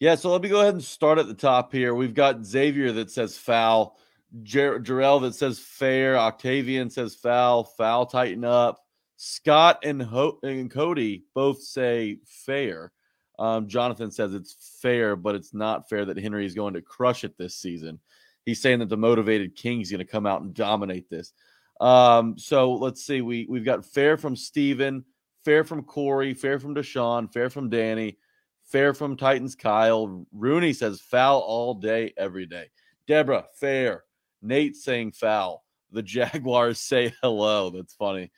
Yeah, 0.00 0.16
so 0.16 0.30
let 0.30 0.42
me 0.42 0.48
go 0.48 0.60
ahead 0.60 0.74
and 0.74 0.84
start 0.84 1.18
at 1.18 1.28
the 1.28 1.34
top 1.34 1.72
here. 1.72 1.94
We've 1.94 2.14
got 2.14 2.44
Xavier 2.44 2.92
that 2.92 3.10
says 3.10 3.38
foul, 3.38 3.96
Jer- 4.42 4.80
Jarrell 4.80 5.20
that 5.22 5.34
says 5.34 5.58
fair, 5.58 6.16
Octavian 6.16 6.90
says 6.90 7.14
foul, 7.14 7.64
foul, 7.64 8.06
tighten 8.06 8.44
up. 8.44 8.80
Scott 9.16 9.84
and, 9.84 10.02
Ho- 10.02 10.38
and 10.42 10.70
Cody 10.70 11.24
both 11.34 11.62
say 11.62 12.18
fair. 12.26 12.92
Um, 13.38 13.68
Jonathan 13.68 14.10
says 14.10 14.34
it's 14.34 14.78
fair, 14.80 15.16
but 15.16 15.34
it's 15.34 15.54
not 15.54 15.88
fair 15.88 16.04
that 16.04 16.18
Henry 16.18 16.46
is 16.46 16.54
going 16.54 16.74
to 16.74 16.82
crush 16.82 17.24
it 17.24 17.36
this 17.36 17.56
season. 17.56 18.00
He's 18.44 18.60
saying 18.60 18.80
that 18.80 18.88
the 18.88 18.96
motivated 18.96 19.56
King's 19.56 19.90
going 19.90 19.98
to 19.98 20.04
come 20.04 20.26
out 20.26 20.42
and 20.42 20.54
dominate 20.54 21.08
this. 21.08 21.32
Um, 21.80 22.38
so 22.38 22.74
let's 22.74 23.04
see. 23.04 23.20
We 23.20 23.46
we've 23.48 23.64
got 23.64 23.86
fair 23.86 24.16
from 24.16 24.36
Steven, 24.36 25.04
fair 25.44 25.64
from 25.64 25.82
Corey, 25.82 26.34
fair 26.34 26.58
from 26.58 26.74
Deshaun, 26.74 27.32
fair 27.32 27.50
from 27.50 27.70
Danny, 27.70 28.18
fair 28.64 28.94
from 28.94 29.16
Titans 29.16 29.54
Kyle. 29.56 30.26
Rooney 30.32 30.72
says 30.72 31.00
foul 31.00 31.40
all 31.40 31.74
day, 31.74 32.12
every 32.16 32.46
day. 32.46 32.70
Deborah, 33.06 33.46
fair. 33.54 34.04
Nate 34.44 34.76
saying 34.76 35.12
foul. 35.12 35.64
The 35.90 36.02
Jaguars 36.02 36.78
say 36.80 37.14
hello. 37.22 37.70
That's 37.70 37.94
funny. 37.94 38.30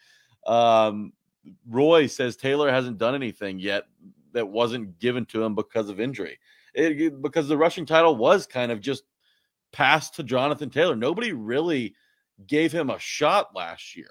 Um, 0.46 1.12
Roy 1.68 2.06
says 2.06 2.36
Taylor 2.36 2.70
hasn't 2.70 2.98
done 2.98 3.14
anything 3.14 3.58
yet 3.58 3.84
that 4.32 4.48
wasn't 4.48 4.98
given 4.98 5.24
to 5.26 5.42
him 5.42 5.54
because 5.54 5.88
of 5.88 6.00
injury. 6.00 6.38
It, 6.74 7.22
because 7.22 7.48
the 7.48 7.56
rushing 7.56 7.86
title 7.86 8.16
was 8.16 8.46
kind 8.46 8.70
of 8.70 8.80
just 8.80 9.04
passed 9.72 10.14
to 10.16 10.22
Jonathan 10.22 10.70
Taylor. 10.70 10.94
Nobody 10.94 11.32
really 11.32 11.94
gave 12.46 12.70
him 12.70 12.90
a 12.90 12.98
shot 12.98 13.54
last 13.54 13.96
year. 13.96 14.10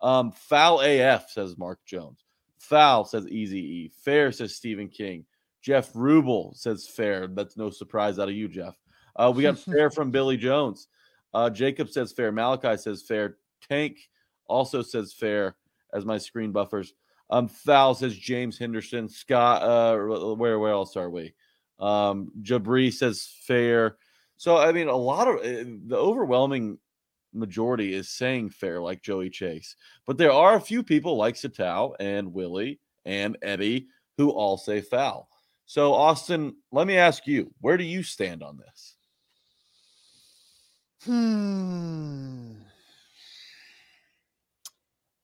Um, 0.00 0.32
foul 0.32 0.80
AF, 0.80 1.30
says 1.30 1.58
Mark 1.58 1.80
Jones. 1.84 2.24
Foul, 2.58 3.04
says 3.04 3.28
Easy 3.28 3.58
E. 3.58 3.92
Fair, 4.02 4.32
says 4.32 4.54
Stephen 4.54 4.88
King. 4.88 5.24
Jeff 5.62 5.92
Rubel 5.92 6.56
says 6.56 6.86
fair. 6.86 7.26
That's 7.26 7.56
no 7.56 7.70
surprise 7.70 8.18
out 8.18 8.28
of 8.28 8.34
you, 8.34 8.48
Jeff. 8.48 8.76
Uh, 9.14 9.32
we 9.34 9.42
got 9.42 9.58
fair 9.58 9.90
from 9.90 10.10
Billy 10.10 10.36
Jones. 10.36 10.88
Uh, 11.34 11.50
Jacob 11.50 11.88
says 11.88 12.12
fair. 12.12 12.32
Malachi 12.32 12.76
says 12.76 13.02
fair. 13.02 13.36
Tank 13.68 13.98
also 14.46 14.82
says 14.82 15.12
fair 15.12 15.56
as 15.92 16.04
my 16.04 16.18
screen 16.18 16.52
buffers. 16.52 16.94
Um, 17.30 17.48
foul 17.48 17.94
says 17.94 18.16
James 18.16 18.58
Henderson. 18.58 19.08
Scott, 19.08 19.62
uh, 19.62 20.34
where 20.34 20.58
where 20.58 20.72
else 20.72 20.96
are 20.96 21.10
we? 21.10 21.34
Um, 21.78 22.30
Jabri 22.42 22.92
says 22.92 23.34
fair. 23.42 23.96
So 24.36 24.56
I 24.56 24.72
mean, 24.72 24.88
a 24.88 24.96
lot 24.96 25.28
of 25.28 25.36
uh, 25.36 25.64
the 25.86 25.96
overwhelming 25.96 26.78
majority 27.32 27.94
is 27.94 28.08
saying 28.08 28.50
fair, 28.50 28.80
like 28.80 29.02
Joey 29.02 29.30
Chase. 29.30 29.76
But 30.06 30.18
there 30.18 30.32
are 30.32 30.56
a 30.56 30.60
few 30.60 30.82
people 30.82 31.16
like 31.16 31.34
Satow 31.34 31.94
and 32.00 32.32
Willie 32.32 32.80
and 33.04 33.36
Eddie 33.42 33.88
who 34.16 34.30
all 34.30 34.56
say 34.56 34.80
foul. 34.80 35.28
So, 35.66 35.92
Austin, 35.92 36.56
let 36.70 36.86
me 36.86 36.96
ask 36.96 37.26
you, 37.26 37.52
where 37.60 37.76
do 37.76 37.84
you 37.84 38.02
stand 38.02 38.42
on 38.42 38.56
this? 38.56 38.95
Hmm. 41.06 42.52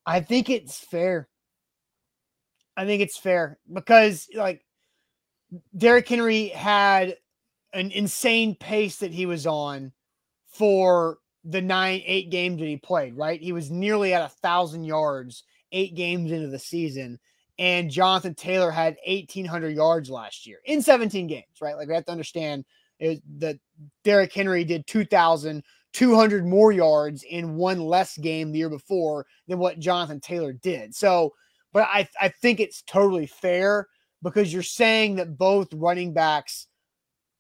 I 0.06 0.20
think 0.20 0.48
it's 0.48 0.78
fair. 0.78 1.28
I 2.76 2.86
think 2.86 3.02
it's 3.02 3.18
fair 3.18 3.58
because, 3.72 4.28
like, 4.34 4.64
Derrick 5.76 6.08
Henry 6.08 6.48
had 6.48 7.16
an 7.72 7.90
insane 7.90 8.54
pace 8.54 8.96
that 8.98 9.12
he 9.12 9.26
was 9.26 9.46
on 9.46 9.92
for 10.46 11.18
the 11.44 11.60
nine, 11.60 12.02
eight 12.06 12.30
games 12.30 12.60
that 12.60 12.66
he 12.66 12.76
played, 12.76 13.16
right? 13.16 13.40
He 13.40 13.52
was 13.52 13.70
nearly 13.70 14.14
at 14.14 14.22
a 14.22 14.28
thousand 14.28 14.84
yards 14.84 15.42
eight 15.72 15.94
games 15.94 16.30
into 16.30 16.48
the 16.48 16.58
season. 16.58 17.18
And 17.58 17.90
Jonathan 17.90 18.34
Taylor 18.34 18.70
had 18.70 18.96
1,800 19.06 19.74
yards 19.74 20.10
last 20.10 20.46
year 20.46 20.58
in 20.64 20.80
17 20.80 21.26
games, 21.26 21.60
right? 21.60 21.76
Like 21.76 21.88
we 21.88 21.94
have 21.94 22.04
to 22.06 22.12
understand 22.12 22.64
is 23.02 23.20
that 23.38 23.58
Derrick 24.04 24.32
Henry 24.32 24.64
did 24.64 24.86
2,200 24.86 26.46
more 26.46 26.72
yards 26.72 27.24
in 27.24 27.56
one 27.56 27.80
less 27.80 28.16
game 28.16 28.52
the 28.52 28.60
year 28.60 28.70
before 28.70 29.26
than 29.48 29.58
what 29.58 29.80
Jonathan 29.80 30.20
Taylor 30.20 30.52
did. 30.52 30.94
So, 30.94 31.32
but 31.72 31.88
I, 31.90 32.08
I 32.20 32.28
think 32.28 32.60
it's 32.60 32.82
totally 32.82 33.26
fair 33.26 33.88
because 34.22 34.52
you're 34.52 34.62
saying 34.62 35.16
that 35.16 35.36
both 35.36 35.74
running 35.74 36.12
backs 36.12 36.68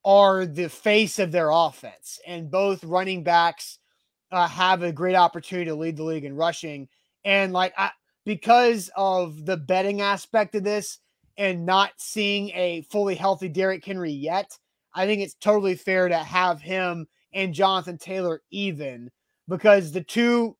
are 0.04 0.44
the 0.44 0.68
face 0.68 1.20
of 1.20 1.30
their 1.30 1.50
offense 1.50 2.18
and 2.26 2.50
both 2.50 2.82
running 2.82 3.22
backs 3.22 3.78
uh, 4.32 4.48
have 4.48 4.82
a 4.82 4.90
great 4.90 5.14
opportunity 5.14 5.70
to 5.70 5.76
lead 5.76 5.96
the 5.96 6.02
league 6.02 6.24
in 6.24 6.34
rushing. 6.34 6.88
And 7.24 7.52
like, 7.52 7.72
I, 7.78 7.90
because 8.24 8.90
of 8.96 9.46
the 9.46 9.56
betting 9.56 10.00
aspect 10.00 10.56
of 10.56 10.64
this 10.64 10.98
and 11.36 11.64
not 11.64 11.92
seeing 11.98 12.50
a 12.50 12.82
fully 12.90 13.14
healthy 13.14 13.48
Derrick 13.48 13.84
Henry 13.84 14.10
yet, 14.10 14.58
I 14.94 15.06
think 15.06 15.22
it's 15.22 15.34
totally 15.34 15.74
fair 15.74 16.08
to 16.08 16.18
have 16.18 16.60
him 16.60 17.06
and 17.32 17.54
Jonathan 17.54 17.98
Taylor 17.98 18.42
even 18.50 19.10
because 19.48 19.92
the 19.92 20.02
two 20.02 20.56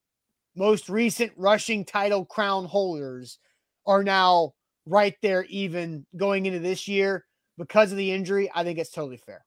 most 0.56 0.88
recent 0.88 1.32
rushing 1.36 1.84
title 1.84 2.24
crown 2.24 2.64
holders 2.64 3.38
are 3.86 4.02
now 4.02 4.52
right 4.86 5.14
there 5.22 5.44
even 5.44 6.06
going 6.16 6.46
into 6.46 6.58
this 6.58 6.88
year 6.88 7.24
because 7.58 7.92
of 7.92 7.98
the 7.98 8.12
injury. 8.12 8.50
I 8.54 8.64
think 8.64 8.78
it's 8.78 8.90
totally 8.90 9.16
fair. 9.18 9.44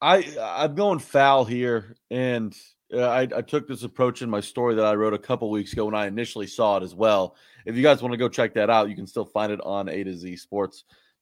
I 0.00 0.24
I'm 0.40 0.74
going 0.74 1.00
foul 1.00 1.44
here, 1.44 1.96
and 2.10 2.56
uh, 2.92 3.08
I, 3.08 3.22
I 3.22 3.42
took 3.42 3.66
this 3.66 3.82
approach 3.82 4.22
in 4.22 4.30
my 4.30 4.40
story 4.40 4.76
that 4.76 4.84
I 4.84 4.94
wrote 4.94 5.14
a 5.14 5.18
couple 5.18 5.50
weeks 5.50 5.72
ago 5.72 5.86
when 5.86 5.94
I 5.94 6.06
initially 6.06 6.46
saw 6.46 6.76
it 6.76 6.84
as 6.84 6.94
well. 6.94 7.34
If 7.66 7.76
you 7.76 7.82
guys 7.82 8.00
want 8.00 8.12
to 8.12 8.18
go 8.18 8.28
check 8.28 8.54
that 8.54 8.70
out, 8.70 8.88
you 8.88 8.94
can 8.94 9.08
still 9.08 9.24
find 9.24 9.50
it 9.50 9.60
on 9.62 9.88
a 9.88 10.04
to 10.04 10.16
z 10.16 10.36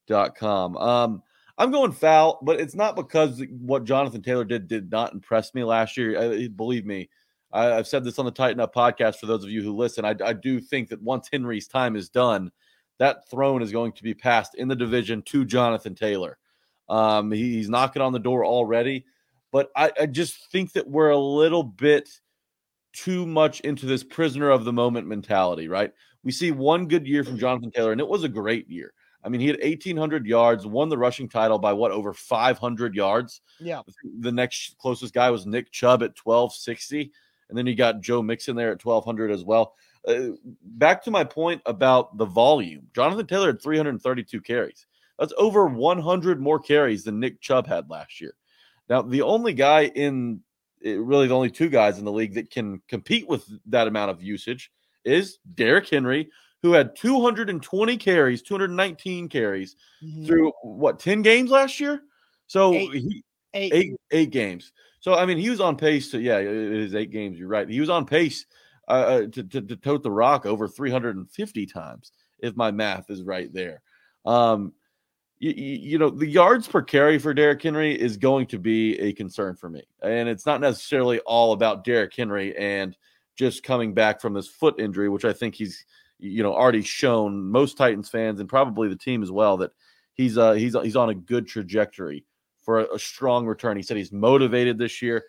sports.com. 0.07 0.77
Um, 0.77 1.23
I'm 1.59 1.71
going 1.71 1.93
foul, 1.93 2.39
but 2.43 2.61
it's 2.61 2.75
not 2.75 2.97
because 2.97 3.43
what 3.51 3.85
Jonathan 3.85 4.23
Taylor 4.23 4.45
did 4.45 4.69
did 4.69 4.91
not 4.91 5.15
impress 5.15 5.55
me 5.55 5.65
last 5.65 5.97
year. 5.97 6.19
I, 6.19 6.49
believe 6.49 6.85
me, 6.85 7.09
I, 7.53 7.67
have 7.67 7.87
said 7.87 8.05
this 8.05 8.19
on 8.19 8.27
the 8.27 8.31
Tighten 8.31 8.61
Up 8.61 8.75
podcast 8.75 9.17
for 9.17 9.27
those 9.27 9.43
of 9.43 9.51
you 9.51 9.63
who 9.63 9.75
listen. 9.75 10.05
I, 10.05 10.15
I 10.23 10.35
do 10.35 10.61
think 10.61 10.91
that 10.91 11.03
once 11.03 11.29
Henry's 11.33 11.67
time 11.67 11.97
is 11.97 12.11
done, 12.11 12.51
that 12.99 13.29
throne 13.31 13.63
is 13.63 13.73
going 13.73 13.93
to 13.93 14.03
be 14.03 14.13
passed 14.13 14.55
in 14.55 14.69
the 14.69 14.77
division 14.77 15.23
to 15.23 15.45
Jonathan 15.45 15.95
Taylor. 15.95 16.37
Um, 16.89 17.33
he, 17.33 17.55
he's 17.55 17.71
knocking 17.71 18.03
on 18.03 18.13
the 18.13 18.19
door 18.19 18.45
already, 18.45 19.07
but 19.51 19.71
I, 19.75 19.93
I 19.99 20.07
just 20.07 20.51
think 20.53 20.73
that 20.75 20.89
we're 20.89 21.11
a 21.11 21.19
little 21.19 21.63
bit 21.63 22.09
too 22.93 23.27
much 23.27 23.61
into 23.61 23.87
this 23.87 24.05
prisoner 24.05 24.51
of 24.51 24.65
the 24.65 24.73
moment 24.73 25.07
mentality, 25.07 25.69
right? 25.69 25.93
We 26.23 26.33
see 26.33 26.51
one 26.51 26.87
good 26.87 27.07
year 27.07 27.25
from 27.25 27.39
Jonathan 27.39 27.71
Taylor, 27.71 27.93
and 27.93 28.01
it 28.01 28.09
was 28.09 28.25
a 28.25 28.29
great 28.29 28.69
year. 28.69 28.93
I 29.25 29.29
mean, 29.29 29.41
he 29.41 29.49
had 29.49 29.61
1,800 29.61 30.27
yards, 30.27 30.67
won 30.67 30.89
the 30.89 30.99
rushing 30.99 31.29
title 31.29 31.59
by 31.59 31.73
what, 31.73 31.91
over 31.91 32.13
500 32.13 32.95
yards? 32.95 33.41
Yeah. 33.59 33.83
The 34.21 34.33
next 34.33 34.79
closest 34.79 35.15
guy 35.15 35.31
was 35.31 35.47
Nick 35.47 35.73
Chubb 35.73 36.03
at 36.03 36.15
1,260. 36.23 37.13
And 37.49 37.57
then 37.57 37.67
you 37.67 37.75
got 37.75 38.01
Joe 38.01 38.23
Mixon 38.23 38.57
there 38.57 38.73
at 38.73 38.85
1,200 38.85 39.31
as 39.31 39.45
well. 39.45 39.75
Uh, 40.07 40.31
back 40.63 41.03
to 41.03 41.11
my 41.11 41.25
point 41.25 41.61
about 41.67 42.17
the 42.17 42.25
volume 42.25 42.87
Jonathan 42.95 43.27
Taylor 43.27 43.49
had 43.49 43.61
332 43.61 44.41
carries. 44.41 44.87
That's 45.19 45.33
over 45.37 45.67
100 45.67 46.41
more 46.41 46.61
carries 46.61 47.03
than 47.03 47.19
Nick 47.19 47.41
Chubb 47.41 47.67
had 47.67 47.91
last 47.91 48.21
year. 48.21 48.35
Now, 48.89 49.03
the 49.03 49.23
only 49.23 49.53
guy 49.53 49.87
in 49.87 50.43
eh, 50.85 50.95
really 50.99 51.27
the 51.27 51.35
only 51.35 51.51
two 51.51 51.69
guys 51.69 51.99
in 51.99 52.05
the 52.05 52.13
league 52.13 52.35
that 52.35 52.51
can 52.51 52.83
compete 52.89 53.29
with 53.29 53.45
that 53.67 53.89
amount 53.89 54.11
of 54.11 54.23
usage 54.23 54.71
is 55.05 55.39
Derrick 55.55 55.89
Henry, 55.89 56.31
who 56.63 56.73
had 56.73 56.97
220 56.97 57.97
carries, 57.97 58.43
219 58.43 59.29
carries 59.29 59.77
mm-hmm. 60.03 60.27
through 60.27 60.53
what 60.63 60.99
10 60.99 61.23
games 61.23 61.51
last 61.51 61.81
year. 61.81 62.03
So 62.47 62.75
eight. 62.75 62.93
He, 62.93 63.25
eight. 63.55 63.73
eight 63.73 63.95
eight 64.11 64.31
games. 64.31 64.73
So 65.01 65.15
I 65.15 65.27
mean, 65.27 65.39
he 65.39 65.51
was 65.51 65.61
on 65.61 65.77
pace 65.77 66.11
to 66.11 66.21
yeah, 66.21 66.39
it 66.39 66.49
is 66.49 66.95
eight 66.95 67.11
games. 67.11 67.39
You're 67.39 67.49
right. 67.49 67.69
He 67.69 67.81
was 67.81 67.91
on 67.91 68.07
pace 68.07 68.47
uh, 68.89 68.93
uh 68.93 69.21
to, 69.29 69.43
to, 69.43 69.61
to 69.61 69.77
tote 69.77 70.03
the 70.03 70.11
rock 70.11 70.47
over 70.47 70.69
350 70.69 71.67
times, 71.67 72.13
if 72.39 72.57
my 72.57 72.71
math 72.71 73.11
is 73.11 73.23
right 73.23 73.53
there. 73.53 73.83
Um, 74.25 74.73
you, 75.39 75.53
you, 75.53 75.99
know, 75.99 76.09
the 76.09 76.27
yards 76.27 76.67
per 76.67 76.83
carry 76.83 77.19
for 77.19 77.35
Derrick 77.35 77.63
Henry 77.63 77.95
is 77.95 78.17
going 78.17 78.47
to 78.47 78.59
be 78.59 78.99
a 78.99 79.13
concern 79.13 79.55
for 79.55 79.69
me. 79.69 79.83
And 80.03 80.29
it's 80.29 80.47
not 80.47 80.61
necessarily 80.61 81.21
all 81.21 81.53
about 81.53 81.85
Derrick 81.85 82.15
Henry 82.17 82.57
and 82.57 82.97
just 83.37 83.63
coming 83.63 83.93
back 83.93 84.21
from 84.21 84.33
this 84.33 84.49
foot 84.49 84.81
injury, 84.81 85.11
which 85.11 85.27
I 85.27 85.35
think 85.35 85.55
he's, 85.55 85.85
you 86.19 86.43
know, 86.43 86.55
already 86.55 86.83
shown 86.83 87.43
most 87.51 87.77
Titans 87.77 88.09
fans 88.09 88.41
and 88.41 88.49
probably 88.49 88.89
the 88.89 88.97
team 88.97 89.23
as 89.23 89.31
well 89.31 89.57
that 89.59 89.73
he's 90.15 90.39
uh 90.39 90.53
he's 90.53 90.75
he's 90.83 90.97
on 90.97 91.11
a 91.11 91.15
good 91.15 91.47
trajectory 91.47 92.25
for 92.63 92.81
a, 92.81 92.95
a 92.95 92.99
strong 92.99 93.47
return. 93.47 93.77
He 93.77 93.83
said 93.83 93.97
he's 93.97 94.13
motivated 94.13 94.79
this 94.79 95.01
year. 95.01 95.25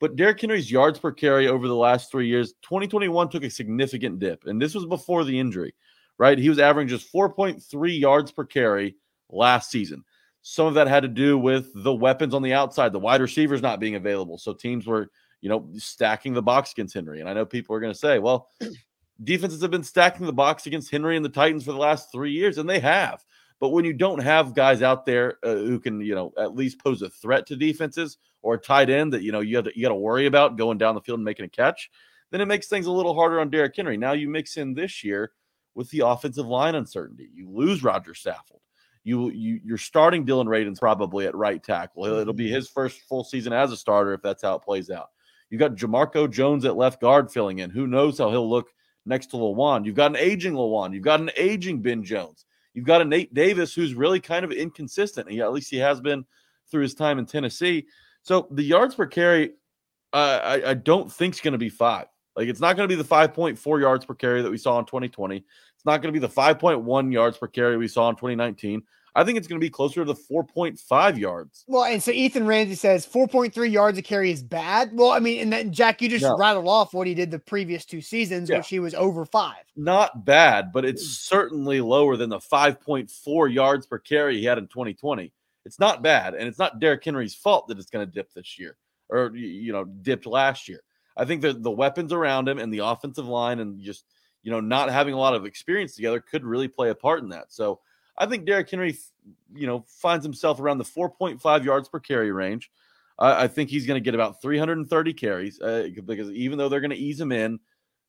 But 0.00 0.16
Derrick 0.16 0.40
Henry's 0.40 0.70
yards 0.70 0.98
per 0.98 1.12
carry 1.12 1.46
over 1.46 1.68
the 1.68 1.76
last 1.76 2.10
three 2.10 2.26
years, 2.26 2.54
2021 2.62 3.28
took 3.28 3.44
a 3.44 3.50
significant 3.50 4.18
dip, 4.18 4.46
and 4.46 4.60
this 4.60 4.74
was 4.74 4.84
before 4.84 5.22
the 5.22 5.38
injury, 5.38 5.74
right? 6.18 6.36
He 6.36 6.48
was 6.48 6.58
averaging 6.58 6.88
just 6.88 7.12
4.3 7.12 8.00
yards 8.00 8.32
per 8.32 8.44
carry 8.44 8.96
last 9.30 9.70
season. 9.70 10.02
Some 10.42 10.66
of 10.66 10.74
that 10.74 10.88
had 10.88 11.04
to 11.04 11.08
do 11.08 11.38
with 11.38 11.70
the 11.72 11.94
weapons 11.94 12.34
on 12.34 12.42
the 12.42 12.52
outside, 12.52 12.92
the 12.92 12.98
wide 12.98 13.20
receivers 13.20 13.62
not 13.62 13.78
being 13.78 13.94
available. 13.94 14.38
So 14.38 14.52
teams 14.52 14.88
were, 14.88 15.08
you 15.40 15.48
know, 15.48 15.68
stacking 15.76 16.34
the 16.34 16.42
box 16.42 16.72
against 16.72 16.94
Henry. 16.94 17.20
And 17.20 17.28
I 17.28 17.32
know 17.32 17.46
people 17.46 17.76
are 17.76 17.80
going 17.80 17.92
to 17.92 17.98
say, 17.98 18.18
well, 18.18 18.50
defenses 19.22 19.62
have 19.62 19.70
been 19.70 19.84
stacking 19.84 20.26
the 20.26 20.32
box 20.32 20.66
against 20.66 20.90
Henry 20.90 21.16
and 21.16 21.24
the 21.24 21.30
Titans 21.30 21.64
for 21.64 21.72
the 21.72 21.78
last 21.78 22.12
three 22.12 22.32
years, 22.32 22.58
and 22.58 22.68
they 22.68 22.80
have. 22.80 23.24
But 23.60 23.70
when 23.70 23.84
you 23.84 23.92
don't 23.92 24.20
have 24.20 24.54
guys 24.54 24.82
out 24.82 25.06
there 25.06 25.38
uh, 25.44 25.54
who 25.54 25.78
can, 25.78 26.00
you 26.00 26.14
know, 26.14 26.32
at 26.36 26.56
least 26.56 26.82
pose 26.82 27.00
a 27.02 27.10
threat 27.10 27.46
to 27.46 27.56
defenses 27.56 28.18
or 28.42 28.54
a 28.54 28.58
tight 28.58 28.90
end 28.90 29.12
that 29.12 29.22
you 29.22 29.30
know 29.30 29.40
you 29.40 29.56
have 29.56 29.66
to, 29.66 29.72
you 29.76 29.82
got 29.82 29.90
to 29.90 29.94
worry 29.94 30.26
about 30.26 30.58
going 30.58 30.78
down 30.78 30.94
the 30.94 31.00
field 31.00 31.18
and 31.18 31.24
making 31.24 31.44
a 31.44 31.48
catch, 31.48 31.90
then 32.30 32.40
it 32.40 32.48
makes 32.48 32.66
things 32.66 32.86
a 32.86 32.90
little 32.90 33.14
harder 33.14 33.40
on 33.40 33.50
Derrick 33.50 33.76
Henry. 33.76 33.96
Now 33.96 34.12
you 34.12 34.28
mix 34.28 34.56
in 34.56 34.74
this 34.74 35.04
year 35.04 35.32
with 35.74 35.88
the 35.90 36.00
offensive 36.00 36.46
line 36.46 36.74
uncertainty. 36.74 37.28
You 37.32 37.48
lose 37.50 37.84
Roger 37.84 38.12
Saffold. 38.12 38.60
You 39.04 39.30
you 39.30 39.60
you're 39.64 39.78
starting 39.78 40.24
Dillon 40.24 40.46
Radunz 40.46 40.78
probably 40.78 41.26
at 41.26 41.34
right 41.34 41.62
tackle. 41.62 42.04
It'll 42.06 42.32
be 42.32 42.46
mm-hmm. 42.46 42.54
his 42.54 42.68
first 42.68 43.00
full 43.02 43.24
season 43.24 43.52
as 43.52 43.72
a 43.72 43.76
starter 43.76 44.14
if 44.14 44.22
that's 44.22 44.42
how 44.42 44.56
it 44.56 44.62
plays 44.62 44.90
out. 44.90 45.10
You 45.50 45.58
got 45.58 45.74
Jamarco 45.74 46.30
Jones 46.30 46.64
at 46.64 46.76
left 46.76 47.00
guard 47.00 47.30
filling 47.30 47.58
in. 47.58 47.70
Who 47.70 47.86
knows 47.86 48.18
how 48.18 48.30
he'll 48.30 48.48
look 48.48 48.70
next 49.06 49.26
to 49.26 49.36
Lewan? 49.36 49.84
You've 49.84 49.94
got 49.94 50.10
an 50.10 50.16
aging 50.16 50.54
Lewan. 50.54 50.94
You've 50.94 51.02
got 51.02 51.20
an 51.20 51.30
aging 51.36 51.82
Ben 51.82 52.02
Jones. 52.04 52.44
You've 52.74 52.86
got 52.86 53.02
a 53.02 53.04
Nate 53.04 53.34
Davis 53.34 53.74
who's 53.74 53.94
really 53.94 54.20
kind 54.20 54.44
of 54.44 54.52
inconsistent. 54.52 55.30
He, 55.30 55.40
at 55.40 55.52
least 55.52 55.70
he 55.70 55.76
has 55.78 56.00
been 56.00 56.24
through 56.70 56.82
his 56.82 56.94
time 56.94 57.18
in 57.18 57.26
Tennessee. 57.26 57.86
So 58.22 58.48
the 58.50 58.62
yards 58.62 58.94
per 58.94 59.06
carry, 59.06 59.52
uh, 60.12 60.40
I, 60.42 60.70
I 60.70 60.74
don't 60.74 61.12
think 61.12 61.40
going 61.42 61.52
to 61.52 61.58
be 61.58 61.68
five. 61.68 62.06
Like 62.36 62.48
it's 62.48 62.60
not 62.60 62.76
going 62.76 62.88
to 62.88 62.96
be 62.96 63.00
the 63.00 63.08
5.4 63.08 63.80
yards 63.80 64.04
per 64.04 64.14
carry 64.14 64.42
that 64.42 64.50
we 64.50 64.58
saw 64.58 64.78
in 64.78 64.86
2020. 64.86 65.36
It's 65.36 65.84
not 65.84 66.00
going 66.00 66.14
to 66.14 66.18
be 66.18 66.24
the 66.24 66.32
5.1 66.32 67.12
yards 67.12 67.36
per 67.36 67.46
carry 67.46 67.76
we 67.76 67.88
saw 67.88 68.08
in 68.08 68.16
2019. 68.16 68.82
I 69.14 69.24
think 69.24 69.36
it's 69.36 69.46
going 69.46 69.60
to 69.60 69.64
be 69.64 69.70
closer 69.70 70.04
to 70.04 70.04
the 70.04 70.14
4.5 70.14 71.18
yards. 71.18 71.64
Well, 71.66 71.84
and 71.84 72.02
so 72.02 72.10
Ethan 72.10 72.46
Ramsey 72.46 72.74
says 72.74 73.06
4.3 73.06 73.70
yards 73.70 73.98
a 73.98 74.02
carry 74.02 74.30
is 74.30 74.42
bad. 74.42 74.90
Well, 74.94 75.10
I 75.10 75.18
mean, 75.18 75.40
and 75.40 75.52
then 75.52 75.72
Jack, 75.72 76.00
you 76.00 76.08
just 76.08 76.24
no. 76.24 76.36
rattled 76.36 76.66
off 76.66 76.94
what 76.94 77.06
he 77.06 77.14
did 77.14 77.30
the 77.30 77.38
previous 77.38 77.84
two 77.84 78.00
seasons, 78.00 78.48
yeah. 78.48 78.58
which 78.58 78.68
he 78.68 78.78
was 78.78 78.94
over 78.94 79.26
five. 79.26 79.64
Not 79.76 80.24
bad, 80.24 80.72
but 80.72 80.86
it's 80.86 81.04
mm. 81.04 81.10
certainly 81.10 81.80
lower 81.82 82.16
than 82.16 82.30
the 82.30 82.38
5.4 82.38 83.52
yards 83.52 83.86
per 83.86 83.98
carry 83.98 84.38
he 84.38 84.44
had 84.44 84.58
in 84.58 84.66
2020. 84.66 85.30
It's 85.64 85.78
not 85.78 86.02
bad, 86.02 86.34
and 86.34 86.48
it's 86.48 86.58
not 86.58 86.80
Derrick 86.80 87.04
Henry's 87.04 87.34
fault 87.34 87.68
that 87.68 87.78
it's 87.78 87.90
going 87.90 88.04
to 88.04 88.10
dip 88.10 88.32
this 88.32 88.58
year 88.58 88.76
or 89.12 89.30
you 89.36 89.72
know 89.72 89.84
dipped 89.84 90.26
last 90.26 90.68
year. 90.68 90.82
I 91.16 91.24
think 91.24 91.42
that 91.42 91.62
the 91.62 91.70
weapons 91.70 92.12
around 92.12 92.48
him 92.48 92.58
and 92.58 92.72
the 92.72 92.78
offensive 92.78 93.26
line 93.26 93.60
and 93.60 93.80
just 93.80 94.04
you 94.42 94.50
know 94.50 94.60
not 94.60 94.90
having 94.90 95.14
a 95.14 95.18
lot 95.18 95.34
of 95.34 95.44
experience 95.44 95.94
together 95.94 96.20
could 96.20 96.44
really 96.44 96.68
play 96.68 96.90
a 96.90 96.94
part 96.94 97.22
in 97.22 97.28
that. 97.28 97.52
So 97.52 97.80
I 98.18 98.26
think 98.26 98.46
Derrick 98.46 98.70
Henry, 98.70 98.96
you 99.54 99.66
know, 99.66 99.84
finds 99.88 100.24
himself 100.24 100.60
around 100.60 100.78
the 100.78 100.84
4.5 100.84 101.64
yards 101.64 101.88
per 101.88 102.00
carry 102.00 102.32
range. 102.32 102.70
I, 103.18 103.44
I 103.44 103.48
think 103.48 103.70
he's 103.70 103.86
going 103.86 104.00
to 104.00 104.04
get 104.04 104.14
about 104.14 104.42
330 104.42 105.12
carries 105.14 105.60
uh, 105.60 105.88
because 106.04 106.30
even 106.30 106.58
though 106.58 106.68
they're 106.68 106.80
going 106.80 106.90
to 106.90 106.96
ease 106.96 107.20
him 107.20 107.32
in, 107.32 107.58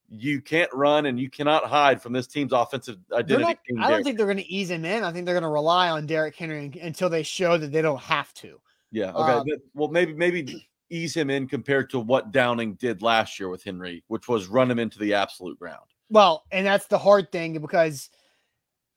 you 0.10 0.42
can't 0.42 0.72
run 0.74 1.06
and 1.06 1.20
you 1.20 1.30
cannot 1.30 1.66
hide 1.66 2.02
from 2.02 2.14
this 2.14 2.28
team's 2.28 2.52
offensive 2.52 2.98
identity. 3.12 3.58
Not, 3.70 3.86
I 3.86 3.90
don't 3.90 4.04
think 4.04 4.18
they're 4.18 4.28
going 4.28 4.38
to 4.38 4.52
ease 4.52 4.70
him 4.70 4.86
in. 4.86 5.04
I 5.04 5.12
think 5.12 5.26
they're 5.26 5.34
going 5.34 5.44
to 5.44 5.50
rely 5.50 5.90
on 5.90 6.06
Derrick 6.06 6.36
Henry 6.36 6.72
until 6.82 7.10
they 7.10 7.24
show 7.24 7.58
that 7.58 7.72
they 7.72 7.82
don't 7.82 8.02
have 8.02 8.34
to. 8.36 8.60
Yeah. 8.92 9.12
Okay. 9.12 9.54
Um, 9.54 9.62
well, 9.74 9.88
maybe 9.88 10.14
maybe 10.14 10.68
ease 10.92 11.16
him 11.16 11.32
in 11.32 11.48
compared 11.48 11.90
to 11.92 12.00
what 12.00 12.32
Downing 12.32 12.76
did 12.76 13.02
last 13.02 13.40
year 13.40 13.50
with 13.50 13.64
Henry, 13.64 14.04
which 14.08 14.28
was 14.28 14.48
run 14.48 14.70
him 14.70 14.78
into 14.78 15.00
the 15.00 15.16
absolute 15.16 15.58
ground. 15.58 15.86
Well, 16.12 16.44
and 16.52 16.64
that's 16.64 16.86
the 16.88 17.00
hard 17.00 17.32
thing 17.32 17.60
because– 17.60 18.10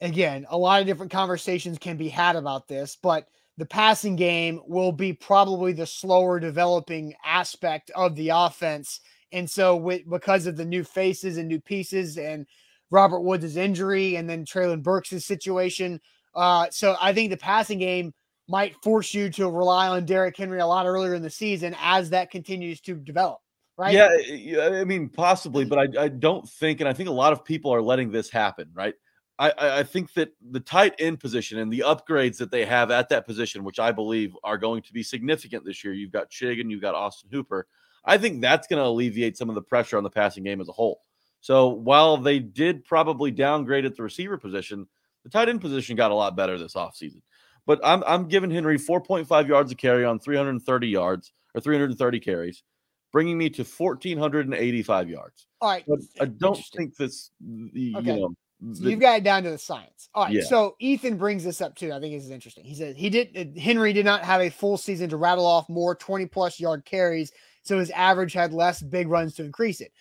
again, 0.00 0.46
a 0.50 0.58
lot 0.58 0.80
of 0.80 0.86
different 0.86 1.12
conversations 1.12 1.78
can 1.78 1.96
be 1.96 2.08
had 2.08 2.36
about 2.36 2.68
this, 2.68 2.96
but 3.02 3.28
the 3.56 3.66
passing 3.66 4.16
game 4.16 4.60
will 4.66 4.92
be 4.92 5.12
probably 5.12 5.72
the 5.72 5.86
slower 5.86 6.38
developing 6.38 7.14
aspect 7.24 7.90
of 7.94 8.14
the 8.14 8.30
offense. 8.30 9.00
And 9.32 9.50
so, 9.50 9.76
with 9.76 10.08
because 10.08 10.46
of 10.46 10.56
the 10.56 10.64
new 10.64 10.84
faces 10.84 11.36
and 11.36 11.48
new 11.48 11.60
pieces, 11.60 12.16
and 12.16 12.46
Robert 12.90 13.20
Woods' 13.20 13.56
injury, 13.56 14.16
and 14.16 14.28
then 14.28 14.44
Treylon 14.44 14.82
Burks' 14.82 15.24
situation, 15.24 16.00
uh, 16.34 16.66
so 16.70 16.96
I 17.00 17.12
think 17.12 17.30
the 17.30 17.36
passing 17.36 17.78
game 17.78 18.12
might 18.48 18.76
force 18.82 19.12
you 19.12 19.30
to 19.30 19.50
rely 19.50 19.88
on 19.88 20.04
Derrick 20.04 20.36
Henry 20.36 20.60
a 20.60 20.66
lot 20.66 20.86
earlier 20.86 21.14
in 21.14 21.22
the 21.22 21.30
season 21.30 21.74
as 21.80 22.10
that 22.10 22.30
continues 22.30 22.80
to 22.82 22.94
develop. 22.94 23.38
Right? 23.78 23.92
Yeah, 23.92 24.70
I 24.72 24.84
mean, 24.84 25.08
possibly, 25.08 25.64
but 25.64 25.78
I, 25.78 26.04
I 26.04 26.08
don't 26.08 26.48
think, 26.48 26.80
and 26.80 26.88
I 26.88 26.94
think 26.94 27.08
a 27.08 27.12
lot 27.12 27.32
of 27.32 27.44
people 27.44 27.74
are 27.74 27.82
letting 27.82 28.10
this 28.10 28.30
happen, 28.30 28.70
right? 28.72 28.94
I, 29.38 29.52
I 29.58 29.82
think 29.82 30.14
that 30.14 30.32
the 30.50 30.60
tight 30.60 30.94
end 30.98 31.20
position 31.20 31.58
and 31.58 31.70
the 31.70 31.84
upgrades 31.86 32.38
that 32.38 32.50
they 32.50 32.64
have 32.64 32.90
at 32.90 33.10
that 33.10 33.26
position, 33.26 33.64
which 33.64 33.78
I 33.78 33.92
believe 33.92 34.36
are 34.42 34.56
going 34.56 34.82
to 34.82 34.92
be 34.92 35.02
significant 35.02 35.64
this 35.64 35.84
year. 35.84 35.92
You've 35.92 36.12
got 36.12 36.30
Chig 36.30 36.60
and 36.60 36.70
you've 36.70 36.80
got 36.80 36.94
Austin 36.94 37.28
Hooper. 37.30 37.66
I 38.04 38.16
think 38.18 38.40
that's 38.40 38.66
going 38.66 38.82
to 38.82 38.88
alleviate 38.88 39.36
some 39.36 39.48
of 39.48 39.54
the 39.54 39.62
pressure 39.62 39.98
on 39.98 40.04
the 40.04 40.10
passing 40.10 40.44
game 40.44 40.60
as 40.60 40.68
a 40.68 40.72
whole. 40.72 41.02
So 41.40 41.68
while 41.68 42.16
they 42.16 42.38
did 42.38 42.84
probably 42.84 43.30
downgrade 43.30 43.84
at 43.84 43.96
the 43.96 44.02
receiver 44.02 44.38
position, 44.38 44.86
the 45.24 45.30
tight 45.30 45.48
end 45.48 45.60
position 45.60 45.96
got 45.96 46.10
a 46.10 46.14
lot 46.14 46.36
better 46.36 46.56
this 46.56 46.74
offseason. 46.74 47.20
But 47.66 47.80
I'm 47.84 48.04
I'm 48.06 48.28
giving 48.28 48.50
Henry 48.50 48.78
4.5 48.78 49.48
yards 49.48 49.72
a 49.72 49.74
carry 49.74 50.04
on 50.04 50.18
330 50.18 50.88
yards 50.88 51.32
or 51.54 51.60
330 51.60 52.20
carries, 52.20 52.62
bringing 53.12 53.36
me 53.36 53.50
to 53.50 53.64
1485 53.64 55.10
yards. 55.10 55.46
All 55.60 55.70
right. 55.70 55.84
But 55.86 55.98
I 56.20 56.26
don't 56.26 56.58
think 56.76 56.96
this, 56.96 57.32
you 57.40 57.98
okay. 57.98 58.20
know, 58.20 58.34
so 58.72 58.88
you've 58.88 59.00
got 59.00 59.18
it 59.18 59.24
down 59.24 59.42
to 59.42 59.50
the 59.50 59.58
science. 59.58 60.08
All 60.14 60.24
right. 60.24 60.32
Yeah. 60.32 60.42
So 60.44 60.76
Ethan 60.80 61.18
brings 61.18 61.44
this 61.44 61.60
up 61.60 61.74
too. 61.74 61.92
I 61.92 62.00
think 62.00 62.14
this 62.14 62.24
is 62.24 62.30
interesting. 62.30 62.64
He 62.64 62.74
said 62.74 62.96
he 62.96 63.10
did 63.10 63.36
uh, 63.36 63.60
Henry 63.60 63.92
did 63.92 64.06
not 64.06 64.22
have 64.22 64.40
a 64.40 64.48
full 64.48 64.78
season 64.78 65.10
to 65.10 65.16
rattle 65.16 65.44
off 65.46 65.68
more 65.68 65.94
20 65.94 66.26
plus 66.26 66.58
yard 66.58 66.84
carries. 66.86 67.32
So 67.62 67.78
his 67.78 67.90
average 67.90 68.32
had 68.32 68.54
less 68.54 68.80
big 68.80 69.08
runs 69.08 69.34
to 69.34 69.44
increase 69.44 69.80
it. 69.80 69.92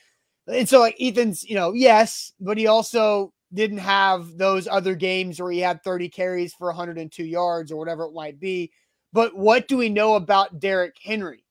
And 0.48 0.70
so 0.70 0.80
like 0.80 0.96
Ethan's, 1.02 1.44
you 1.44 1.56
know, 1.56 1.74
yes, 1.74 2.32
but 2.39 2.58
he 2.58 2.68
also 2.68 3.34
didn't 3.54 3.80
have 3.80 4.38
those 4.38 4.68
other 4.68 4.96
games 4.96 5.41
where 5.41 5.52
he 5.52 5.60
had 5.60 5.84
30 5.84 6.10
carries 6.10 6.54
for 6.54 6.68
102 6.68 7.24
yards 7.24 7.72
or 7.72 7.78
whatever 7.78 8.06
it 8.06 8.13
might 8.13 8.39
be. 8.39 8.72
But 9.12 9.36
what 9.36 9.68
do 9.68 9.78
we 9.78 9.89
know 9.89 10.15
about 10.15 10.60
Derrick 10.60 10.96
Henry? 11.04 11.44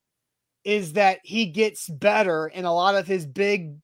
Is 0.65 0.95
that 0.95 1.19
he 1.23 1.47
gets 1.47 1.89
better 1.89 2.47
and 2.47 2.65
a 2.65 2.73
lot 2.73 2.95
of 2.95 3.07
his 3.07 3.27
big 3.27 3.77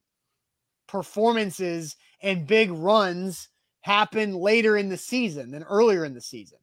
performances 0.88 1.96
and 2.22 2.46
big 2.46 2.70
runs 2.70 3.48
happen 3.82 4.34
later 4.34 4.76
in 4.76 4.88
the 4.88 4.96
season 4.96 5.50
than 5.50 5.62
earlier 5.64 6.04
in 6.04 6.14
the 6.14 6.20
season. 6.20 6.58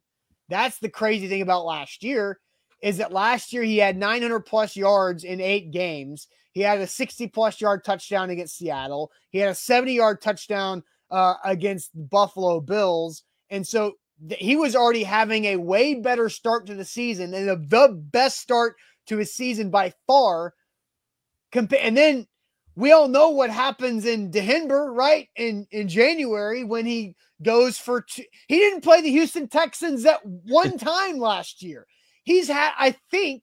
That's 0.49 0.79
the 0.79 0.89
crazy 0.89 1.27
thing 1.27 1.41
about 1.41 1.65
last 1.65 2.03
year 2.03 2.39
is 2.81 2.97
that 2.97 3.11
last 3.11 3.53
year 3.53 3.63
he 3.63 3.77
had 3.77 3.97
900 3.97 4.41
plus 4.41 4.75
yards 4.75 5.23
in 5.23 5.41
eight 5.41 5.71
games. 5.71 6.27
He 6.53 6.61
had 6.61 6.79
a 6.79 6.87
60 6.87 7.27
plus 7.27 7.59
yard 7.59 7.83
touchdown 7.83 8.29
against 8.29 8.57
Seattle. 8.57 9.11
He 9.31 9.39
had 9.39 9.49
a 9.49 9.55
70 9.55 9.93
yard 9.93 10.21
touchdown 10.21 10.83
uh, 11.09 11.35
against 11.43 11.91
Buffalo 12.09 12.59
Bills. 12.59 13.23
And 13.49 13.65
so 13.65 13.93
th- 14.27 14.39
he 14.39 14.55
was 14.55 14.75
already 14.75 15.03
having 15.03 15.45
a 15.45 15.57
way 15.57 15.95
better 15.95 16.29
start 16.29 16.67
to 16.67 16.75
the 16.75 16.85
season 16.85 17.33
and 17.33 17.47
the, 17.47 17.55
the 17.55 17.93
best 17.93 18.39
start 18.39 18.75
to 19.07 19.17
his 19.17 19.33
season 19.33 19.69
by 19.69 19.93
far. 20.05 20.53
Compa- 21.51 21.79
and 21.81 21.97
then 21.97 22.27
we 22.77 22.91
all 22.91 23.07
know 23.07 23.29
what 23.29 23.49
happens 23.49 24.05
in 24.05 24.29
Denver, 24.29 24.93
right? 24.93 25.29
In 25.35 25.65
in 25.71 25.87
January 25.87 26.63
when 26.63 26.85
he 26.85 27.15
goes 27.41 27.79
for 27.79 28.01
two, 28.01 28.23
he 28.47 28.57
didn't 28.57 28.83
play 28.83 29.01
the 29.01 29.09
Houston 29.09 29.47
Texans 29.47 30.05
at 30.05 30.23
one 30.23 30.77
time 30.77 31.17
last 31.17 31.63
year. 31.63 31.87
He's 32.23 32.47
had, 32.47 32.73
I 32.77 32.95
think, 33.09 33.41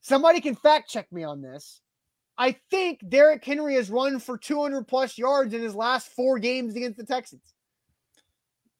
somebody 0.00 0.40
can 0.40 0.54
fact 0.54 0.88
check 0.88 1.10
me 1.10 1.24
on 1.24 1.42
this. 1.42 1.80
I 2.38 2.56
think 2.70 3.00
Derrick 3.06 3.44
Henry 3.44 3.74
has 3.74 3.90
run 3.90 4.20
for 4.20 4.38
200 4.38 4.86
plus 4.86 5.18
yards 5.18 5.52
in 5.52 5.60
his 5.60 5.74
last 5.74 6.08
four 6.12 6.38
games 6.38 6.76
against 6.76 6.98
the 6.98 7.04
Texans. 7.04 7.42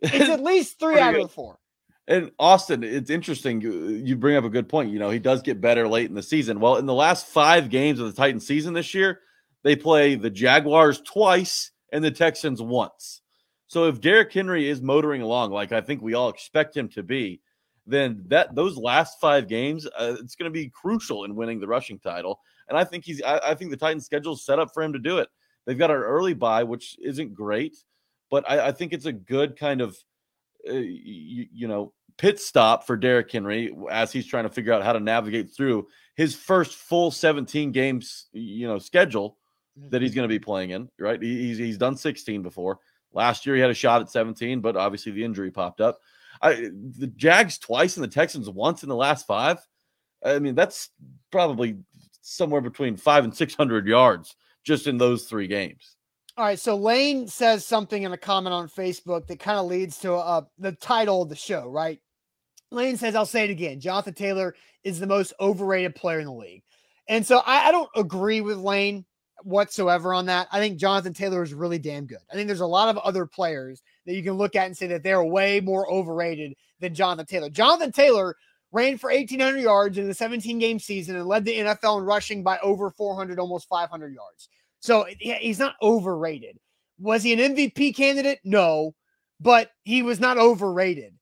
It's 0.00 0.30
at 0.30 0.40
least 0.44 0.78
three 0.78 1.00
out 1.00 1.16
of 1.16 1.22
the 1.22 1.28
four. 1.28 1.58
And 2.06 2.30
Austin, 2.38 2.84
it's 2.84 3.10
interesting. 3.10 3.60
You 3.60 4.16
bring 4.16 4.36
up 4.36 4.44
a 4.44 4.48
good 4.48 4.68
point. 4.68 4.92
You 4.92 5.00
know, 5.00 5.10
he 5.10 5.18
does 5.18 5.42
get 5.42 5.60
better 5.60 5.88
late 5.88 6.08
in 6.08 6.14
the 6.14 6.22
season. 6.22 6.60
Well, 6.60 6.76
in 6.76 6.86
the 6.86 6.94
last 6.94 7.26
five 7.26 7.68
games 7.68 7.98
of 7.98 8.06
the 8.06 8.12
Titan 8.12 8.40
season 8.40 8.74
this 8.74 8.94
year, 8.94 9.20
they 9.62 9.76
play 9.76 10.14
the 10.14 10.30
Jaguars 10.30 11.00
twice 11.00 11.72
and 11.92 12.02
the 12.02 12.10
Texans 12.10 12.62
once. 12.62 13.22
So 13.66 13.84
if 13.84 14.00
Derrick 14.00 14.32
Henry 14.32 14.68
is 14.68 14.82
motoring 14.82 15.22
along 15.22 15.52
like 15.52 15.72
I 15.72 15.80
think 15.80 16.02
we 16.02 16.14
all 16.14 16.28
expect 16.28 16.76
him 16.76 16.88
to 16.90 17.02
be, 17.02 17.40
then 17.86 18.24
that 18.28 18.54
those 18.54 18.76
last 18.76 19.20
five 19.20 19.48
games, 19.48 19.86
uh, 19.86 20.16
it's 20.20 20.34
going 20.34 20.50
to 20.50 20.54
be 20.54 20.68
crucial 20.68 21.24
in 21.24 21.34
winning 21.34 21.60
the 21.60 21.66
rushing 21.66 21.98
title. 21.98 22.40
And 22.68 22.78
I 22.78 22.84
think 22.84 23.04
he's, 23.04 23.22
I, 23.22 23.38
I 23.38 23.54
think 23.54 23.70
the 23.70 23.76
Titans' 23.76 24.06
schedule 24.06 24.34
is 24.34 24.44
set 24.44 24.58
up 24.58 24.72
for 24.72 24.82
him 24.82 24.92
to 24.92 24.98
do 24.98 25.18
it. 25.18 25.28
They've 25.66 25.78
got 25.78 25.90
an 25.90 25.96
early 25.96 26.34
bye, 26.34 26.62
which 26.62 26.96
isn't 27.02 27.34
great, 27.34 27.76
but 28.30 28.48
I, 28.48 28.68
I 28.68 28.72
think 28.72 28.92
it's 28.92 29.06
a 29.06 29.12
good 29.12 29.58
kind 29.58 29.80
of, 29.80 29.96
uh, 30.68 30.72
you, 30.72 31.46
you 31.52 31.68
know, 31.68 31.92
pit 32.16 32.38
stop 32.38 32.86
for 32.86 32.96
Derrick 32.96 33.30
Henry 33.30 33.74
as 33.90 34.12
he's 34.12 34.26
trying 34.26 34.44
to 34.44 34.50
figure 34.50 34.72
out 34.72 34.82
how 34.82 34.92
to 34.92 35.00
navigate 35.00 35.50
through 35.50 35.88
his 36.16 36.34
first 36.34 36.74
full 36.74 37.10
17 37.10 37.72
games, 37.72 38.26
you 38.32 38.68
know, 38.68 38.78
schedule 38.78 39.38
that 39.88 40.02
he's 40.02 40.14
going 40.14 40.28
to 40.28 40.32
be 40.32 40.38
playing 40.38 40.70
in. 40.70 40.88
Right, 40.98 41.20
he's 41.22 41.58
he's 41.58 41.78
done 41.78 41.96
16 41.96 42.42
before. 42.42 42.78
Last 43.12 43.44
year 43.44 43.56
he 43.56 43.60
had 43.60 43.70
a 43.70 43.74
shot 43.74 44.00
at 44.00 44.10
17, 44.10 44.60
but 44.60 44.76
obviously 44.76 45.12
the 45.12 45.24
injury 45.24 45.50
popped 45.50 45.80
up. 45.80 45.98
I, 46.42 46.70
the 46.98 47.12
Jags 47.16 47.58
twice 47.58 47.96
and 47.96 48.04
the 48.04 48.08
Texans 48.08 48.48
once 48.48 48.82
in 48.82 48.88
the 48.88 48.96
last 48.96 49.26
five. 49.26 49.58
I 50.24 50.38
mean, 50.38 50.54
that's 50.54 50.90
probably 51.30 51.78
somewhere 52.22 52.60
between 52.60 52.96
five 52.96 53.24
and 53.24 53.34
600 53.34 53.86
yards 53.86 54.36
just 54.64 54.86
in 54.86 54.98
those 54.98 55.24
three 55.24 55.46
games. 55.46 55.96
All 56.36 56.44
right. 56.44 56.58
So 56.58 56.76
Lane 56.76 57.26
says 57.26 57.66
something 57.66 58.02
in 58.02 58.12
a 58.12 58.18
comment 58.18 58.54
on 58.54 58.68
Facebook 58.68 59.26
that 59.26 59.40
kind 59.40 59.58
of 59.58 59.66
leads 59.66 59.98
to 60.00 60.14
uh, 60.14 60.42
the 60.58 60.72
title 60.72 61.22
of 61.22 61.28
the 61.28 61.36
show, 61.36 61.68
right? 61.68 62.00
Lane 62.70 62.96
says, 62.96 63.14
I'll 63.14 63.26
say 63.26 63.44
it 63.44 63.50
again 63.50 63.80
Jonathan 63.80 64.14
Taylor 64.14 64.54
is 64.84 65.00
the 65.00 65.06
most 65.06 65.32
overrated 65.40 65.94
player 65.94 66.20
in 66.20 66.26
the 66.26 66.32
league. 66.32 66.62
And 67.08 67.26
so 67.26 67.38
I, 67.38 67.68
I 67.68 67.72
don't 67.72 67.90
agree 67.96 68.40
with 68.40 68.58
Lane 68.58 69.04
whatsoever 69.44 70.14
on 70.14 70.26
that. 70.26 70.48
I 70.52 70.58
think 70.58 70.78
Jonathan 70.78 71.12
Taylor 71.12 71.42
is 71.42 71.54
really 71.54 71.78
damn 71.78 72.06
good. 72.06 72.18
I 72.30 72.34
think 72.34 72.46
there's 72.46 72.60
a 72.60 72.66
lot 72.66 72.88
of 72.88 72.98
other 72.98 73.26
players 73.26 73.82
that 74.06 74.14
you 74.14 74.22
can 74.22 74.34
look 74.34 74.56
at 74.56 74.66
and 74.66 74.76
say 74.76 74.86
that 74.88 75.02
they're 75.02 75.24
way 75.24 75.60
more 75.60 75.90
overrated 75.90 76.54
than 76.80 76.94
Jonathan 76.94 77.26
Taylor. 77.26 77.50
Jonathan 77.50 77.92
Taylor 77.92 78.36
ran 78.72 78.98
for 78.98 79.10
1,800 79.10 79.60
yards 79.60 79.98
in 79.98 80.06
the 80.06 80.14
17 80.14 80.58
game 80.58 80.78
season 80.78 81.16
and 81.16 81.26
led 81.26 81.44
the 81.44 81.58
NFL 81.58 81.98
in 81.98 82.04
rushing 82.04 82.42
by 82.42 82.58
over 82.60 82.90
400, 82.90 83.38
almost 83.38 83.68
500 83.68 84.14
yards. 84.14 84.48
So 84.80 85.06
he's 85.18 85.58
not 85.58 85.74
overrated. 85.82 86.58
Was 86.98 87.22
he 87.22 87.32
an 87.32 87.54
MVP 87.54 87.94
candidate? 87.96 88.40
No, 88.44 88.94
but 89.40 89.70
he 89.84 90.02
was 90.02 90.20
not 90.20 90.38
overrated. 90.38 91.14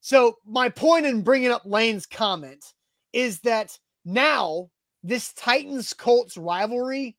So 0.00 0.36
my 0.44 0.68
point 0.68 1.06
in 1.06 1.22
bringing 1.22 1.50
up 1.50 1.62
Lane's 1.64 2.06
comment 2.06 2.64
is 3.12 3.40
that 3.40 3.78
now 4.04 4.68
this 5.02 5.32
Titans 5.32 5.92
Colts 5.92 6.36
rivalry 6.36 7.16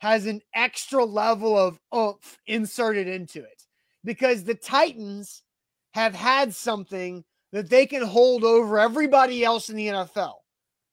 has 0.00 0.26
an 0.26 0.40
extra 0.54 1.04
level 1.04 1.56
of 1.56 1.78
oomph 1.94 2.38
inserted 2.46 3.06
into 3.06 3.40
it 3.40 3.62
because 4.02 4.44
the 4.44 4.54
Titans 4.54 5.42
have 5.92 6.14
had 6.14 6.54
something 6.54 7.24
that 7.52 7.68
they 7.68 7.86
can 7.86 8.02
hold 8.02 8.44
over 8.44 8.78
everybody 8.78 9.44
else 9.44 9.68
in 9.68 9.76
the 9.76 9.88
NFL, 9.88 10.34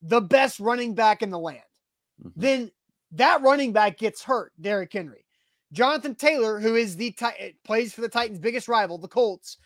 the 0.01 0.21
best 0.21 0.59
running 0.59 0.93
back 0.93 1.21
in 1.21 1.29
the 1.29 1.39
land. 1.39 1.61
Mm-hmm. 2.21 2.39
Then 2.39 2.71
that 3.11 3.41
running 3.41 3.71
back 3.71 3.97
gets 3.97 4.23
hurt, 4.23 4.51
Derrick 4.59 4.91
Henry. 4.91 5.25
Jonathan 5.71 6.15
Taylor, 6.15 6.59
who 6.59 6.75
is 6.75 6.95
the 6.95 7.15
plays 7.63 7.93
for 7.93 8.01
the 8.01 8.09
Titans' 8.09 8.39
biggest 8.39 8.67
rival, 8.67 8.97
the 8.97 9.07
Colts, 9.07 9.57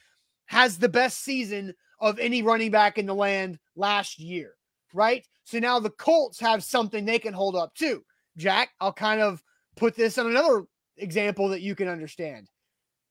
has 0.46 0.78
the 0.78 0.90
best 0.90 1.24
season 1.24 1.74
of 2.00 2.20
any 2.20 2.42
running 2.42 2.72
back 2.72 2.98
in 2.98 3.06
the 3.06 3.16
land 3.16 3.58
last 3.76 4.20
year, 4.20 4.54
right? 4.94 5.26
So 5.46 5.60
now 5.60 5.80
the 5.80 5.92
Colts 5.92 6.40
have 6.40 6.64
something 6.64 7.06
they 7.06 7.20
can 7.20 7.34
hold 7.34 7.56
up 7.56 7.74
too. 7.76 8.04
Jack, 8.38 8.70
I'll 8.80 8.94
kind 8.94 9.22
of 9.22 9.44
put 9.76 9.96
this 9.96 10.18
on 10.18 10.28
another 10.28 10.66
example 10.98 11.50
that 11.50 11.62
you 11.62 11.76
can 11.76 11.88
understand. 11.88 12.48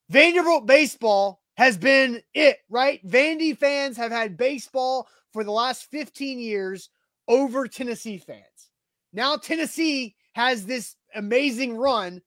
Vanderbilt 0.09 0.67
baseball 0.67 1.41
has 1.57 1.77
been 1.77 2.23
it, 2.35 2.59
right? 2.69 3.07
Vandy 3.07 3.57
fans 3.57 3.97
have 3.97 4.11
had 4.11 4.37
baseball 4.37 5.09
for 5.33 5.45
the 5.45 5.53
last 5.53 5.91
15 5.91 6.39
years 6.39 6.89
over 7.29 7.69
Tennessee 7.69 8.19
fans. 8.19 8.71
Now 9.13 9.37
Tennessee 9.37 10.17
has 10.33 10.67
this 10.67 10.97
amazing 11.15 11.77
run 11.77 12.23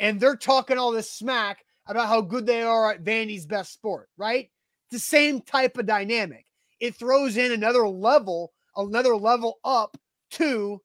and 0.00 0.18
they're 0.18 0.36
talking 0.36 0.78
all 0.78 0.92
this 0.92 1.12
smack 1.12 1.64
about 1.86 2.08
how 2.08 2.20
good 2.20 2.46
they 2.46 2.62
are 2.62 2.92
at 2.92 3.04
Vandy's 3.04 3.46
best 3.46 3.72
sport, 3.72 4.08
right? 4.16 4.50
the 4.90 4.98
same 4.98 5.40
type 5.40 5.76
of 5.76 5.86
dynamic. 5.86 6.46
It 6.80 6.94
throws 6.94 7.36
in 7.36 7.52
another 7.52 7.86
level, 7.88 8.52
another 8.76 9.16
level 9.16 9.58
up 9.64 9.96
to 10.32 10.80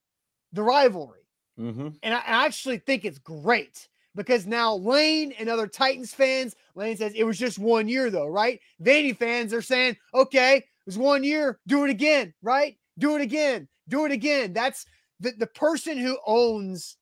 the 0.51 0.63
rivalry. 0.63 1.22
Mm-hmm. 1.59 1.89
And 2.01 2.13
I, 2.13 2.21
actually 2.25 2.79
think 2.79 3.05
it's 3.05 3.19
great 3.19 3.87
because 4.15 4.45
now 4.45 4.75
Lane 4.75 5.33
and 5.37 5.49
other 5.49 5.67
Titans 5.67 6.13
fans, 6.13 6.55
Lane 6.75 6.97
says 6.97 7.13
it 7.15 7.23
was 7.23 7.37
just 7.37 7.59
one 7.59 7.87
year 7.87 8.09
though, 8.09 8.27
right? 8.27 8.59
Vandy 8.81 9.15
fans 9.15 9.53
are 9.53 9.61
saying, 9.61 9.95
okay, 10.13 10.57
it 10.57 10.65
was 10.85 10.97
one 10.97 11.23
year, 11.23 11.59
do 11.67 11.83
it 11.83 11.89
again, 11.89 12.33
right? 12.41 12.75
Do 12.97 13.15
it 13.15 13.21
again, 13.21 13.67
do 13.87 14.05
it 14.05 14.11
again. 14.11 14.53
That's 14.53 14.85
the, 15.19 15.31
the 15.37 15.47
person 15.47 15.97
who 15.97 16.17
owns 16.25 16.97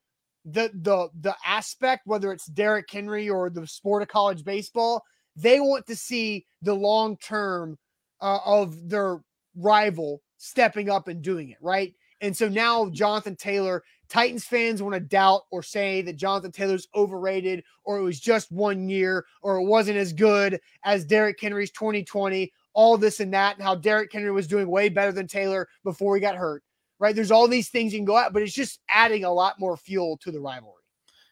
the 0.45 0.71
the 0.73 1.09
the 1.19 1.35
aspect, 1.45 2.07
whether 2.07 2.31
it's 2.31 2.45
Derrick 2.45 2.89
Henry 2.89 3.29
or 3.29 3.49
the 3.49 3.67
sport 3.67 4.01
of 4.01 4.07
college 4.07 4.43
baseball, 4.43 5.03
they 5.35 5.59
want 5.59 5.85
to 5.87 5.95
see 5.95 6.45
the 6.61 6.73
long 6.73 7.17
term 7.17 7.77
uh, 8.21 8.39
of 8.45 8.89
their 8.89 9.21
rival 9.55 10.21
stepping 10.37 10.89
up 10.89 11.07
and 11.07 11.21
doing 11.21 11.49
it, 11.49 11.57
right? 11.61 11.93
And 12.21 12.35
so 12.35 12.47
now 12.47 12.89
Jonathan 12.89 13.35
Taylor, 13.35 13.83
Titans 14.11 14.45
fans 14.45 14.83
want 14.83 14.93
to 14.93 14.99
doubt 14.99 15.43
or 15.51 15.63
say 15.63 16.03
that 16.03 16.17
Jonathan 16.17 16.51
Taylor's 16.51 16.87
overrated 16.93 17.63
or 17.83 17.97
it 17.97 18.03
was 18.03 18.19
just 18.19 18.51
one 18.51 18.87
year 18.89 19.25
or 19.41 19.57
it 19.57 19.65
wasn't 19.65 19.97
as 19.97 20.13
good 20.13 20.59
as 20.83 21.05
Derrick 21.05 21.39
Henry's 21.39 21.71
2020, 21.71 22.51
all 22.73 22.97
this 22.97 23.21
and 23.21 23.33
that, 23.33 23.55
and 23.55 23.63
how 23.63 23.73
Derrick 23.73 24.11
Henry 24.11 24.31
was 24.31 24.47
doing 24.47 24.67
way 24.67 24.89
better 24.89 25.11
than 25.11 25.27
Taylor 25.27 25.67
before 25.83 26.15
he 26.15 26.21
got 26.21 26.35
hurt 26.35 26.63
right? 27.01 27.15
There's 27.15 27.31
all 27.31 27.47
these 27.47 27.69
things 27.69 27.91
you 27.91 27.99
can 27.99 28.05
go 28.05 28.17
at, 28.17 28.31
but 28.31 28.43
it's 28.43 28.53
just 28.53 28.79
adding 28.87 29.25
a 29.25 29.33
lot 29.33 29.59
more 29.59 29.75
fuel 29.75 30.17
to 30.17 30.31
the 30.31 30.39
rivalry. 30.39 30.83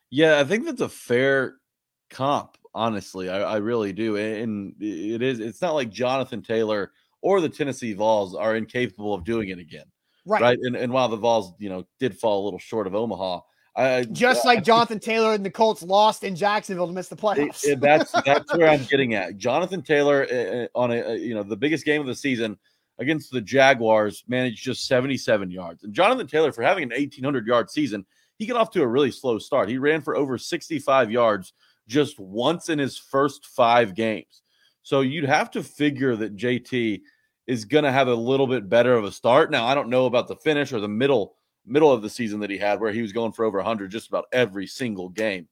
Yeah, 0.09 0.39
I 0.39 0.43
think 0.43 0.65
that's 0.65 0.81
a 0.81 0.89
fair 0.89 1.57
comp. 2.09 2.57
Honestly, 2.73 3.29
I, 3.29 3.41
I 3.41 3.57
really 3.57 3.93
do, 3.93 4.17
and 4.17 4.75
it 4.79 5.21
is. 5.21 5.39
It's 5.39 5.61
not 5.61 5.75
like 5.75 5.89
Jonathan 5.89 6.41
Taylor 6.41 6.91
or 7.21 7.39
the 7.39 7.49
Tennessee 7.49 7.93
Vols 7.93 8.35
are 8.35 8.55
incapable 8.55 9.13
of 9.13 9.23
doing 9.23 9.49
it 9.49 9.59
again, 9.59 9.85
right? 10.29 10.41
Right. 10.41 10.59
And, 10.61 10.75
and 10.75 10.93
while 10.93 11.09
the 11.09 11.17
Vols, 11.17 11.53
you 11.59 11.69
know, 11.69 11.85
did 11.99 12.17
fall 12.17 12.43
a 12.43 12.45
little 12.45 12.59
short 12.59 12.87
of 12.87 12.95
Omaha, 12.95 13.41
I, 13.75 14.03
just 14.03 14.45
like 14.45 14.63
Jonathan 14.65 14.99
Taylor 14.99 15.33
and 15.33 15.45
the 15.45 15.49
Colts 15.49 15.81
lost 15.81 16.23
in 16.23 16.35
Jacksonville 16.35 16.87
to 16.87 16.93
miss 16.93 17.07
the 17.07 17.15
playoffs. 17.15 17.63
It, 17.63 17.71
it, 17.71 17.81
that's 17.81 18.11
that's 18.25 18.53
where 18.57 18.69
I'm 18.69 18.83
getting 18.85 19.13
at. 19.15 19.37
Jonathan 19.37 19.81
Taylor 19.81 20.27
uh, 20.31 20.77
on 20.77 20.91
a 20.91 21.15
you 21.15 21.33
know 21.33 21.43
the 21.43 21.57
biggest 21.57 21.85
game 21.85 22.01
of 22.01 22.07
the 22.07 22.15
season 22.15 22.57
against 22.99 23.31
the 23.31 23.41
Jaguars 23.41 24.23
managed 24.27 24.63
just 24.63 24.85
77 24.85 25.49
yards. 25.49 25.83
And 25.83 25.93
Jonathan 25.93 26.27
Taylor, 26.27 26.51
for 26.51 26.61
having 26.61 26.83
an 26.83 26.89
1,800 26.89 27.47
yard 27.47 27.69
season, 27.69 28.05
he 28.37 28.45
got 28.45 28.57
off 28.57 28.71
to 28.71 28.81
a 28.81 28.87
really 28.87 29.11
slow 29.11 29.39
start. 29.39 29.69
He 29.69 29.77
ran 29.77 30.01
for 30.01 30.17
over 30.17 30.37
65 30.37 31.09
yards 31.09 31.53
just 31.87 32.19
once 32.19 32.69
in 32.69 32.77
his 32.77 32.97
first 32.97 33.45
five 33.45 33.95
games. 33.95 34.43
So 34.83 35.01
you'd 35.01 35.25
have 35.25 35.51
to 35.51 35.63
figure 35.63 36.15
that 36.17 36.35
JT 36.35 37.01
is 37.49 37.65
going 37.65 37.83
to 37.83 37.91
have 37.91 38.07
a 38.07 38.13
little 38.13 38.45
bit 38.45 38.69
better 38.69 38.93
of 38.93 39.03
a 39.03 39.11
start. 39.11 39.49
Now, 39.49 39.65
I 39.65 39.73
don't 39.73 39.89
know 39.89 40.05
about 40.05 40.27
the 40.27 40.35
finish 40.35 40.71
or 40.71 40.79
the 40.79 40.87
middle 40.87 41.35
middle 41.65 41.91
of 41.91 42.03
the 42.03 42.09
season 42.09 42.39
that 42.41 42.49
he 42.49 42.57
had 42.57 42.79
where 42.79 42.91
he 42.91 43.01
was 43.01 43.11
going 43.11 43.31
for 43.31 43.43
over 43.43 43.57
100 43.57 43.89
just 43.89 44.07
about 44.07 44.25
every 44.31 44.67
single 44.67 45.09
game. 45.09 45.47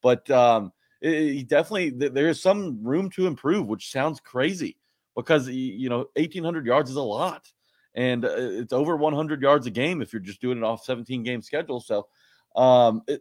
But 0.00 0.30
um, 0.30 0.72
he 1.00 1.42
definitely 1.42 1.90
there 1.90 2.28
is 2.28 2.40
some 2.40 2.78
room 2.84 3.10
to 3.10 3.26
improve, 3.26 3.66
which 3.66 3.90
sounds 3.90 4.20
crazy 4.20 4.76
because 5.16 5.48
you 5.48 5.88
know 5.88 6.06
1800 6.14 6.66
yards 6.66 6.88
is 6.88 6.96
a 6.96 7.02
lot 7.02 7.50
and 7.94 8.24
uh, 8.24 8.28
it's 8.36 8.72
over 8.72 8.96
100 8.96 9.42
yards 9.42 9.66
a 9.66 9.70
game 9.70 10.00
if 10.00 10.12
you're 10.12 10.20
just 10.20 10.40
doing 10.40 10.56
it 10.56 10.64
off 10.64 10.84
17 10.84 11.24
game 11.24 11.42
schedule 11.42 11.80
so 11.80 12.06
um, 12.54 13.02
it, 13.08 13.20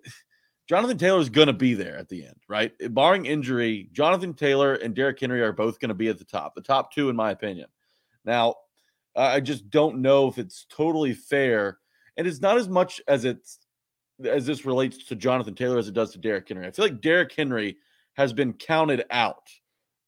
jonathan 0.68 1.00
taylor 1.00 1.20
is 1.20 1.30
going 1.30 1.48
to 1.48 1.54
be 1.54 1.74
there 1.74 1.98
at 1.98 2.08
the 2.08 2.24
end 2.24 2.36
right 2.48 2.74
barring 2.94 3.26
injury 3.26 3.90
jonathan 3.92 4.36
taylor 4.36 4.76
and 4.76 4.96
Derrick 4.96 5.20
henry 5.20 5.42
are 5.42 5.52
both 5.52 5.80
going 5.80 5.90
to 5.90 5.96
be 5.96 6.10
at 6.10 6.20
the 6.20 6.24
top 6.26 6.54
the 6.54 6.62
top 6.62 6.94
two 6.94 7.10
in 7.10 7.16
my 7.16 7.32
opinion 7.32 7.68
now 8.30 8.54
i 9.16 9.40
just 9.40 9.70
don't 9.70 10.02
know 10.02 10.28
if 10.28 10.38
it's 10.38 10.66
totally 10.70 11.14
fair 11.14 11.80
and 12.18 12.28
it's 12.28 12.42
not 12.42 12.58
as 12.58 12.70
much 12.70 13.02
as 13.08 13.26
it's 13.26 13.60
as 14.24 14.46
this 14.46 14.66
relates 14.66 15.06
to 15.06 15.16
jonathan 15.16 15.56
taylor 15.56 15.78
as 15.78 15.88
it 15.88 15.94
does 15.94 16.12
to 16.12 16.18
Derrick 16.18 16.48
henry. 16.48 16.68
I 16.68 16.72
feel 16.72 16.86
like 16.86 17.02
Derrick 17.02 17.34
henry 17.36 17.78
has 18.20 18.34
been 18.34 18.52
counted 18.54 19.06
out. 19.12 19.50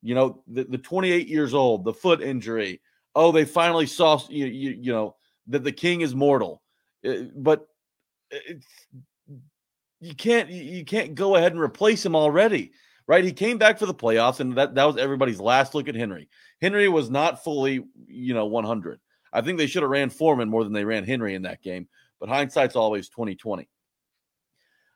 You 0.02 0.16
know, 0.16 0.44
the, 0.48 0.66
the 0.66 0.78
28 0.78 1.28
years 1.28 1.54
old, 1.54 1.86
the 1.86 1.94
foot 1.94 2.22
injury. 2.22 2.82
Oh, 3.16 3.32
they 3.32 3.46
finally 3.46 3.86
saw 3.86 4.20
you, 4.30 4.46
you, 4.46 4.72
you 4.82 4.92
know 4.92 5.16
that 5.48 5.64
the 5.64 5.72
king 5.72 6.02
is 6.02 6.14
mortal, 6.14 6.62
uh, 7.08 7.24
but 7.36 7.68
you 10.00 10.16
can't 10.16 10.50
you 10.50 10.84
can't 10.84 11.16
go 11.16 11.36
ahead 11.36 11.54
and 11.54 11.62
replace 11.62 12.06
him 12.06 12.16
already, 12.16 12.72
right? 13.12 13.26
He 13.26 13.34
came 13.34 13.58
back 13.58 13.78
for 13.78 13.86
the 13.86 13.94
playoffs, 13.94 14.40
and 14.40 14.56
that 14.56 14.74
that 14.76 14.86
was 14.86 14.96
everybody's 14.96 15.42
last 15.42 15.76
look 15.76 15.90
at 15.90 15.96
Henry. 15.96 16.30
Henry 16.62 16.88
was 16.88 17.10
not 17.10 17.44
fully, 17.44 17.84
you 18.08 18.34
know, 18.34 18.46
100. 18.46 19.02
I 19.34 19.42
think 19.42 19.58
they 19.58 19.68
should 19.68 19.82
have 19.82 19.92
ran 19.92 20.10
Foreman 20.10 20.48
more 20.48 20.64
than 20.64 20.72
they 20.72 20.86
ran 20.86 21.04
Henry 21.04 21.36
in 21.36 21.42
that 21.42 21.62
game, 21.62 21.90
but 22.22 22.30
hindsight's 22.30 22.78
always 22.78 23.10
2020. 23.10 23.68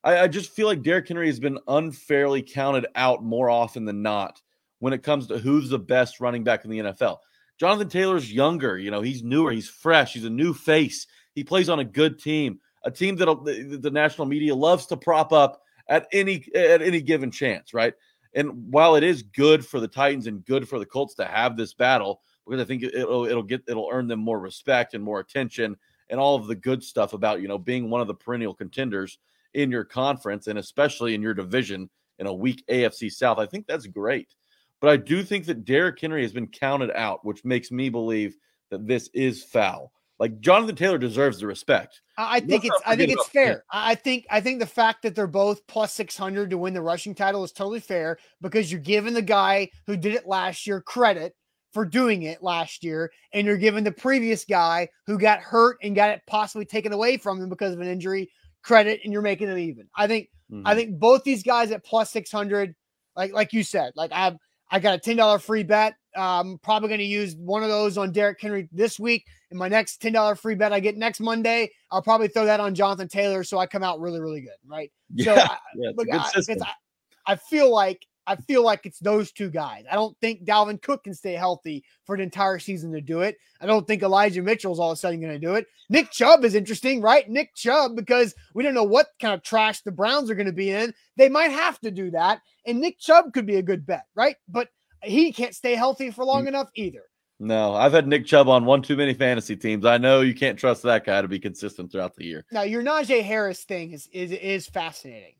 I, 0.05 0.19
I 0.19 0.27
just 0.29 0.51
feel 0.51 0.65
like 0.65 0.81
Derrick 0.81 1.09
Henry 1.09 1.27
has 1.27 1.41
been 1.41 1.59
unfairly 1.67 2.41
counted 2.41 2.87
out 2.95 3.21
more 3.21 3.49
often 3.49 3.83
than 3.83 4.01
not 4.01 4.41
when 4.79 4.93
it 4.93 5.03
comes 5.03 5.27
to 5.27 5.37
who's 5.37 5.69
the 5.69 5.77
best 5.77 6.21
running 6.21 6.45
back 6.45 6.63
in 6.63 6.71
the 6.71 6.79
NFL. 6.79 7.17
Jonathan 7.59 7.89
Taylor's 7.89 8.31
younger, 8.31 8.77
you 8.77 8.91
know, 8.91 9.01
he's 9.01 9.23
newer, 9.23 9.51
he's 9.51 9.67
fresh, 9.67 10.13
he's 10.13 10.23
a 10.23 10.29
new 10.29 10.53
face. 10.53 11.05
He 11.33 11.43
plays 11.43 11.67
on 11.67 11.79
a 11.79 11.85
good 11.85 12.17
team, 12.17 12.61
a 12.85 12.91
team 12.91 13.17
that 13.17 13.27
uh, 13.27 13.35
the, 13.43 13.77
the 13.81 13.91
national 13.91 14.25
media 14.25 14.55
loves 14.55 14.85
to 14.85 14.95
prop 14.95 15.33
up 15.33 15.63
at 15.87 16.07
any 16.11 16.45
at 16.55 16.81
any 16.81 17.01
given 17.01 17.31
chance, 17.31 17.73
right? 17.73 17.93
And 18.33 18.71
while 18.71 18.95
it 18.95 19.03
is 19.03 19.21
good 19.23 19.65
for 19.65 19.79
the 19.79 19.87
Titans 19.87 20.27
and 20.27 20.45
good 20.45 20.67
for 20.67 20.77
the 20.79 20.85
Colts 20.85 21.15
to 21.15 21.25
have 21.25 21.55
this 21.55 21.73
battle, 21.73 22.21
because 22.45 22.61
I 22.61 22.65
think 22.65 22.83
it'll 22.83 23.25
it'll 23.25 23.43
get 23.43 23.63
it'll 23.67 23.89
earn 23.91 24.07
them 24.07 24.19
more 24.19 24.39
respect 24.39 24.93
and 24.93 25.03
more 25.03 25.19
attention 25.19 25.77
and 26.09 26.19
all 26.19 26.35
of 26.35 26.47
the 26.47 26.55
good 26.55 26.83
stuff 26.83 27.13
about 27.13 27.41
you 27.41 27.47
know 27.47 27.57
being 27.57 27.89
one 27.89 28.01
of 28.01 28.07
the 28.07 28.13
perennial 28.13 28.53
contenders 28.53 29.19
in 29.53 29.71
your 29.71 29.85
conference 29.85 30.47
and 30.47 30.59
especially 30.59 31.15
in 31.15 31.21
your 31.21 31.33
division 31.33 31.89
in 32.19 32.27
a 32.27 32.33
weak 32.33 32.63
AFC 32.69 33.11
South. 33.11 33.39
I 33.39 33.45
think 33.45 33.67
that's 33.67 33.87
great. 33.87 34.33
But 34.81 34.89
I 34.89 34.97
do 34.97 35.23
think 35.23 35.45
that 35.45 35.65
Derrick 35.65 35.99
Henry 35.99 36.21
has 36.21 36.33
been 36.33 36.47
counted 36.47 36.91
out, 36.91 37.25
which 37.25 37.45
makes 37.45 37.71
me 37.71 37.89
believe 37.89 38.35
that 38.69 38.85
this 38.85 39.09
is 39.13 39.43
foul. 39.43 39.91
Like 40.19 40.39
Jonathan 40.39 40.75
Taylor 40.75 40.97
deserves 40.97 41.39
the 41.39 41.47
respect. 41.47 42.01
I 42.17 42.39
think 42.39 42.63
Let's 42.63 42.75
it's 42.77 42.83
I 42.85 42.95
think 42.95 43.11
it's 43.11 43.27
fair. 43.27 43.51
Him. 43.51 43.61
I 43.71 43.95
think 43.95 44.25
I 44.29 44.39
think 44.39 44.59
the 44.59 44.65
fact 44.65 45.01
that 45.03 45.13
they're 45.13 45.27
both 45.27 45.65
plus 45.67 45.93
600 45.93 46.49
to 46.49 46.57
win 46.57 46.73
the 46.73 46.81
rushing 46.81 47.13
title 47.13 47.43
is 47.43 47.51
totally 47.51 47.81
fair 47.81 48.17
because 48.41 48.71
you're 48.71 48.79
giving 48.79 49.13
the 49.13 49.21
guy 49.21 49.69
who 49.87 49.97
did 49.97 50.13
it 50.13 50.27
last 50.27 50.65
year 50.65 50.79
credit 50.79 51.35
for 51.73 51.83
doing 51.83 52.23
it 52.23 52.41
last 52.41 52.85
year 52.85 53.11
and 53.33 53.45
you're 53.45 53.57
giving 53.57 53.83
the 53.83 53.91
previous 53.91 54.45
guy 54.45 54.87
who 55.05 55.19
got 55.19 55.41
hurt 55.41 55.77
and 55.83 55.95
got 55.95 56.11
it 56.11 56.21
possibly 56.27 56.65
taken 56.65 56.93
away 56.93 57.17
from 57.17 57.41
him 57.41 57.49
because 57.49 57.73
of 57.73 57.81
an 57.81 57.87
injury 57.87 58.31
credit 58.63 59.01
and 59.03 59.11
you're 59.11 59.21
making 59.21 59.47
them 59.47 59.57
even. 59.57 59.85
I 59.95 60.07
think 60.07 60.29
mm-hmm. 60.49 60.65
I 60.65 60.75
think 60.75 60.97
both 60.97 61.25
these 61.25 61.43
guys 61.43 61.71
at 61.71 61.83
plus 61.83 62.09
600 62.11 62.73
like 63.17 63.33
like 63.33 63.51
you 63.51 63.63
said, 63.63 63.91
like 63.95 64.13
I 64.13 64.23
have 64.23 64.37
I 64.71 64.79
got 64.79 64.95
a 64.95 65.01
$10 65.01 65.41
free 65.41 65.63
bet. 65.63 65.95
I'm 66.15 66.57
probably 66.59 66.89
going 66.89 66.99
to 66.99 67.05
use 67.05 67.35
one 67.35 67.63
of 67.63 67.69
those 67.69 67.97
on 67.97 68.11
Derrick 68.11 68.39
Henry 68.39 68.69
this 68.71 68.99
week. 68.99 69.25
And 69.49 69.59
my 69.59 69.67
next 69.67 70.01
$10 70.01 70.39
free 70.39 70.55
bet 70.55 70.73
I 70.73 70.79
get 70.79 70.97
next 70.97 71.19
Monday, 71.19 71.71
I'll 71.91 72.01
probably 72.01 72.27
throw 72.27 72.45
that 72.45 72.59
on 72.59 72.73
Jonathan 72.73 73.07
Taylor. 73.07 73.43
So 73.43 73.57
I 73.57 73.67
come 73.67 73.83
out 73.83 73.99
really, 73.99 74.19
really 74.19 74.41
good. 74.41 74.57
Right. 74.65 74.91
Yeah, 75.13 75.25
so 75.25 75.41
I, 75.41 75.57
yeah, 75.75 75.91
look, 75.95 76.07
I, 76.11 76.17
I, 76.17 77.33
I 77.33 77.35
feel 77.35 77.71
like 77.71 78.05
I 78.27 78.35
feel 78.35 78.63
like 78.63 78.85
it's 78.85 78.99
those 78.99 79.31
two 79.31 79.49
guys. 79.49 79.83
I 79.89 79.95
don't 79.95 80.17
think 80.19 80.45
Dalvin 80.45 80.81
Cook 80.81 81.03
can 81.03 81.13
stay 81.13 81.33
healthy 81.33 81.83
for 82.05 82.15
an 82.15 82.21
entire 82.21 82.59
season 82.59 82.91
to 82.93 83.01
do 83.01 83.21
it. 83.21 83.37
I 83.61 83.65
don't 83.65 83.85
think 83.85 84.03
Elijah 84.03 84.41
Mitchell's 84.41 84.79
all 84.79 84.91
of 84.91 84.95
a 84.95 84.97
sudden 84.97 85.21
going 85.21 85.33
to 85.33 85.39
do 85.39 85.55
it. 85.55 85.67
Nick 85.89 86.11
Chubb 86.11 86.43
is 86.43 86.55
interesting, 86.55 87.01
right? 87.01 87.29
Nick 87.29 87.55
Chubb, 87.55 87.95
because 87.95 88.33
we 88.53 88.63
don't 88.63 88.73
know 88.73 88.83
what 88.83 89.07
kind 89.21 89.33
of 89.33 89.43
trash 89.43 89.81
the 89.81 89.91
Browns 89.91 90.29
are 90.29 90.35
going 90.35 90.47
to 90.47 90.53
be 90.53 90.71
in. 90.71 90.93
They 91.17 91.29
might 91.29 91.51
have 91.51 91.79
to 91.81 91.91
do 91.91 92.11
that. 92.11 92.41
And 92.65 92.81
Nick 92.81 92.99
Chubb 92.99 93.33
could 93.33 93.45
be 93.45 93.57
a 93.57 93.63
good 93.63 93.85
bet, 93.85 94.05
right? 94.15 94.35
But 94.47 94.69
he 95.03 95.31
can't 95.31 95.55
stay 95.55 95.75
healthy 95.75 96.11
for 96.11 96.25
long 96.25 96.45
mm. 96.45 96.49
enough 96.49 96.69
either. 96.75 97.03
No, 97.39 97.73
I've 97.73 97.91
had 97.91 98.07
Nick 98.07 98.25
Chubb 98.25 98.47
on 98.47 98.65
one 98.65 98.81
too 98.81 98.95
many 98.95 99.13
fantasy 99.13 99.57
teams. 99.57 99.85
I 99.85 99.97
know 99.97 100.21
you 100.21 100.33
can't 100.33 100.57
trust 100.57 100.83
that 100.83 101.05
guy 101.05 101.21
to 101.21 101.27
be 101.27 101.39
consistent 101.39 101.91
throughout 101.91 102.15
the 102.15 102.23
year. 102.23 102.45
Now, 102.51 102.61
your 102.61 102.81
Najee 102.81 103.23
Harris 103.23 103.65
thing 103.65 103.91
is 103.91 104.07
is 104.13 104.31
is 104.31 104.67
fascinating. 104.67 105.35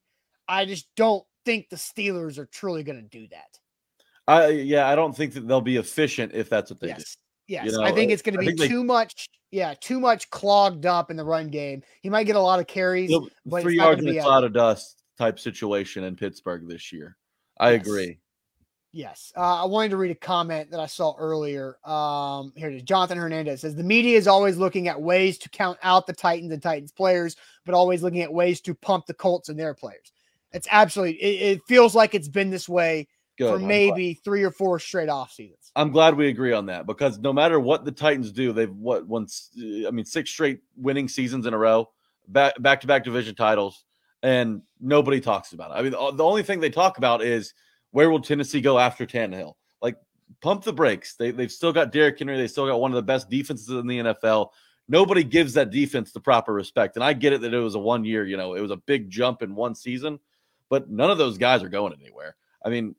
I 0.48 0.65
just 0.65 0.93
don't 0.95 1.26
think 1.46 1.70
the 1.70 1.76
Steelers 1.76 2.38
are 2.38 2.48
truly 2.48 2.84
going 2.84 3.02
to 3.02 3.20
do 3.20 3.28
that. 3.30 3.60
I 4.28 4.48
yeah, 4.50 4.88
I 4.88 4.96
don't 4.96 5.16
think 5.16 5.34
that 5.34 5.48
they'll 5.48 5.62
be 5.62 5.78
efficient 5.78 6.34
if 6.34 6.50
that's 6.50 6.72
what 6.72 6.80
they 6.80 6.88
yes. 6.88 6.98
do. 6.98 7.22
Yes, 7.48 7.66
you 7.68 7.72
know, 7.74 7.84
I 7.84 7.92
think 7.92 8.12
it's 8.12 8.24
going 8.24 8.34
to 8.34 8.40
be 8.40 8.56
too 8.56 8.80
they, 8.80 8.84
much. 8.84 9.30
Yeah, 9.52 9.76
too 9.80 10.00
much 10.00 10.30
clogged 10.32 10.86
up 10.86 11.12
in 11.12 11.18
the 11.18 11.24
run 11.24 11.48
game. 11.48 11.84
He 12.02 12.10
might 12.10 12.24
get 12.24 12.36
a 12.36 12.42
lot 12.42 12.60
of 12.60 12.68
carries, 12.68 13.14
but 13.46 13.62
three 13.62 13.78
yards 13.78 14.02
in 14.02 14.18
a 14.18 14.22
cloud 14.22 14.44
of 14.44 14.54
dust 14.54 15.04
type 15.18 15.40
situation 15.40 16.04
in 16.04 16.16
Pittsburgh 16.16 16.68
this 16.68 16.92
year. 16.92 17.16
I 17.60 17.74
yes. 17.74 17.82
agree. 17.82 18.20
Yes. 18.92 19.34
Uh, 19.36 19.64
I 19.64 19.66
wanted 19.66 19.90
to 19.90 19.98
read 19.98 20.12
a 20.12 20.16
comment 20.16 20.72
that 20.72 20.80
I 20.80 20.86
saw 20.86 21.16
earlier. 21.18 21.78
Um, 21.84 22.54
here 22.56 22.70
it 22.70 22.76
is. 22.76 22.84
Jonathan 22.84 23.18
Hernandez 23.18 23.60
says 23.60 23.76
the 23.76 23.84
media 23.84 24.18
is 24.18 24.26
always 24.26 24.56
looking 24.56 24.88
at 24.88 25.02
ways 25.02 25.38
to 25.40 25.50
count 25.50 25.78
out 25.84 26.08
the 26.08 26.14
Titans 26.14 26.54
and 26.54 26.64
Titans 26.64 26.94
players, 26.94 27.36
but 27.66 27.76
always 27.76 28.02
looking 28.02 28.22
at 28.22 28.34
ways 28.34 28.62
to 28.62 28.74
pump 28.74 29.06
the 29.06 29.14
Colts 29.14 29.50
and 29.50 29.60
their 29.60 29.74
players. 29.74 30.14
It's 30.56 30.68
absolutely, 30.72 31.22
it, 31.22 31.58
it 31.58 31.62
feels 31.68 31.94
like 31.94 32.15
it's 32.15 32.30
been 32.30 32.50
this 32.50 32.68
way 32.68 33.08
Good. 33.38 33.52
for 33.52 33.60
maybe 33.60 34.13
three 34.13 34.44
or 34.44 34.52
four 34.52 34.80
straight 34.80 35.10
off 35.10 35.32
seasons. 35.32 35.72
I'm 35.76 35.91
glad 35.91 36.15
we 36.15 36.30
agree 36.30 36.54
on 36.54 36.68
that 36.68 36.88
because 36.88 37.20
no 37.20 37.34
matter 37.34 37.60
what 37.60 37.84
the 37.84 37.91
Titans 37.91 38.32
do, 38.32 38.54
they've 38.54 38.72
what 38.72 39.06
once, 39.06 39.52
I 39.58 39.91
mean, 39.91 40.06
six 40.06 40.30
straight 40.30 40.62
winning 40.78 41.10
seasons 41.10 41.46
in 41.46 41.54
a 41.54 41.58
row, 41.58 41.89
back 42.30 42.60
back 42.62 42.82
to 42.82 42.88
back 42.88 43.04
division 43.04 43.36
titles, 43.36 43.84
and 44.24 44.62
nobody 44.80 45.20
talks 45.20 45.52
about 45.52 45.72
it. 45.72 45.74
I 45.76 45.82
mean, 45.82 45.91
the 45.91 46.24
only 46.24 46.44
thing 46.44 46.62
they 46.62 46.70
talk 46.70 46.98
about 46.98 47.22
is 47.22 47.54
where 47.91 48.10
will 48.10 48.22
Tennessee 48.22 48.62
go 48.62 48.80
after 48.80 49.06
Tannehill? 49.06 49.54
Like, 49.82 49.98
pump 50.41 50.63
the 50.63 50.74
brakes. 50.74 51.15
They, 51.15 51.32
they've 51.32 51.52
still 51.52 51.74
got 51.74 51.91
Derrick 51.91 52.18
Henry. 52.18 52.38
They 52.38 52.48
still 52.48 52.68
got 52.68 52.80
one 52.80 52.91
of 52.91 52.96
the 52.96 53.04
best 53.04 53.30
defenses 53.30 53.70
in 53.70 53.88
the 53.88 54.00
NFL. 54.00 54.50
Nobody 54.88 55.24
gives 55.24 55.54
that 55.54 55.72
defense 55.72 56.12
the 56.12 56.20
proper 56.20 56.54
respect. 56.54 56.96
And 56.96 57.04
I 57.04 57.13
get 57.13 57.34
it 57.34 57.41
that 57.41 57.54
it 57.54 57.60
was 57.60 57.76
a 57.76 57.80
one 57.80 58.06
year, 58.06 58.26
you 58.26 58.38
know, 58.38 58.54
it 58.54 58.62
was 58.62 58.72
a 58.72 58.78
big 58.78 59.10
jump 59.10 59.41
in 59.41 59.56
one 59.56 59.76
season, 59.76 60.20
but 60.69 60.89
none 60.89 61.12
of 61.12 61.17
those 61.17 61.38
guys 61.38 61.63
are 61.63 61.69
going 61.69 61.93
anywhere. 61.93 62.36
I 62.63 62.69
mean, 62.69 62.95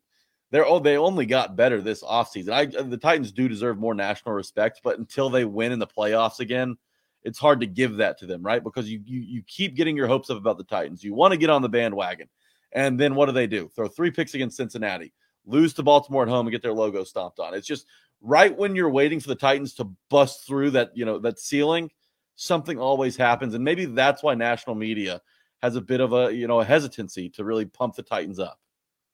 they're 0.51 0.67
oh, 0.67 0.79
they 0.79 0.97
only 0.97 1.27
got 1.27 1.57
better 1.57 1.81
this 1.81 2.03
offseason. 2.03 2.51
I 2.53 2.79
uh, 2.79 2.83
the 2.83 2.97
Titans 2.97 3.33
do 3.33 3.49
deserve 3.49 3.79
more 3.79 3.95
national 3.95 4.35
respect, 4.35 4.81
but 4.85 4.99
until 4.99 5.29
they 5.29 5.45
win 5.45 5.73
in 5.73 5.79
the 5.79 5.87
playoffs 5.87 6.41
again, 6.41 6.77
it's 7.25 7.39
hard 7.39 7.61
to 7.61 7.67
give 7.67 7.97
that 7.97 8.19
to 8.19 8.27
them, 8.27 8.43
right? 8.43 8.63
Because 8.63 8.89
you 8.89 9.03
you 9.05 9.21
you 9.21 9.43
keep 9.47 9.75
getting 9.75 9.97
your 9.97 10.07
hopes 10.07 10.31
up 10.31 10.37
about 10.39 10.59
the 10.59 10.65
Titans. 10.65 11.03
You 11.03 11.15
want 11.15 11.33
to 11.33 11.39
get 11.39 11.51
on 11.51 11.63
the 11.63 11.69
bandwagon. 11.69 12.29
And 12.73 12.99
then 12.99 13.15
what 13.15 13.27
do 13.27 13.33
they 13.33 13.47
do? 13.47 13.69
Throw 13.75 13.89
three 13.89 14.11
picks 14.11 14.35
against 14.35 14.57
Cincinnati, 14.57 15.13
lose 15.47 15.73
to 15.75 15.83
Baltimore 15.83 16.23
at 16.23 16.29
home, 16.29 16.47
and 16.47 16.53
get 16.53 16.63
their 16.63 16.73
logo 16.73 17.05
stomped 17.05 17.41
on. 17.41 17.55
It's 17.55 17.67
just 17.67 17.87
right 18.21 18.57
when 18.57 18.75
you're 18.75 18.91
waiting 18.91 19.21
for 19.21 19.29
the 19.29 19.35
Titans 19.35 19.75
to 19.75 19.91
bust 20.11 20.47
through 20.47 20.71
that, 20.73 20.91
you 20.95 21.05
know, 21.05 21.19
that 21.21 21.39
ceiling, 21.39 21.91
something 22.35 22.79
always 22.79 23.17
happens. 23.17 23.55
And 23.55 23.65
maybe 23.65 23.87
that's 23.87 24.23
why 24.23 24.35
national 24.35 24.77
media 24.77 25.23
has 25.63 25.77
a 25.77 25.81
bit 25.81 26.01
of 26.01 26.13
a, 26.13 26.33
you 26.33 26.47
know, 26.47 26.61
a 26.61 26.65
hesitancy 26.65 27.29
to 27.31 27.45
really 27.45 27.65
pump 27.65 27.95
the 27.95 28.03
Titans 28.03 28.39
up. 28.39 28.59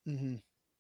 Mm-hmm. 0.09 0.37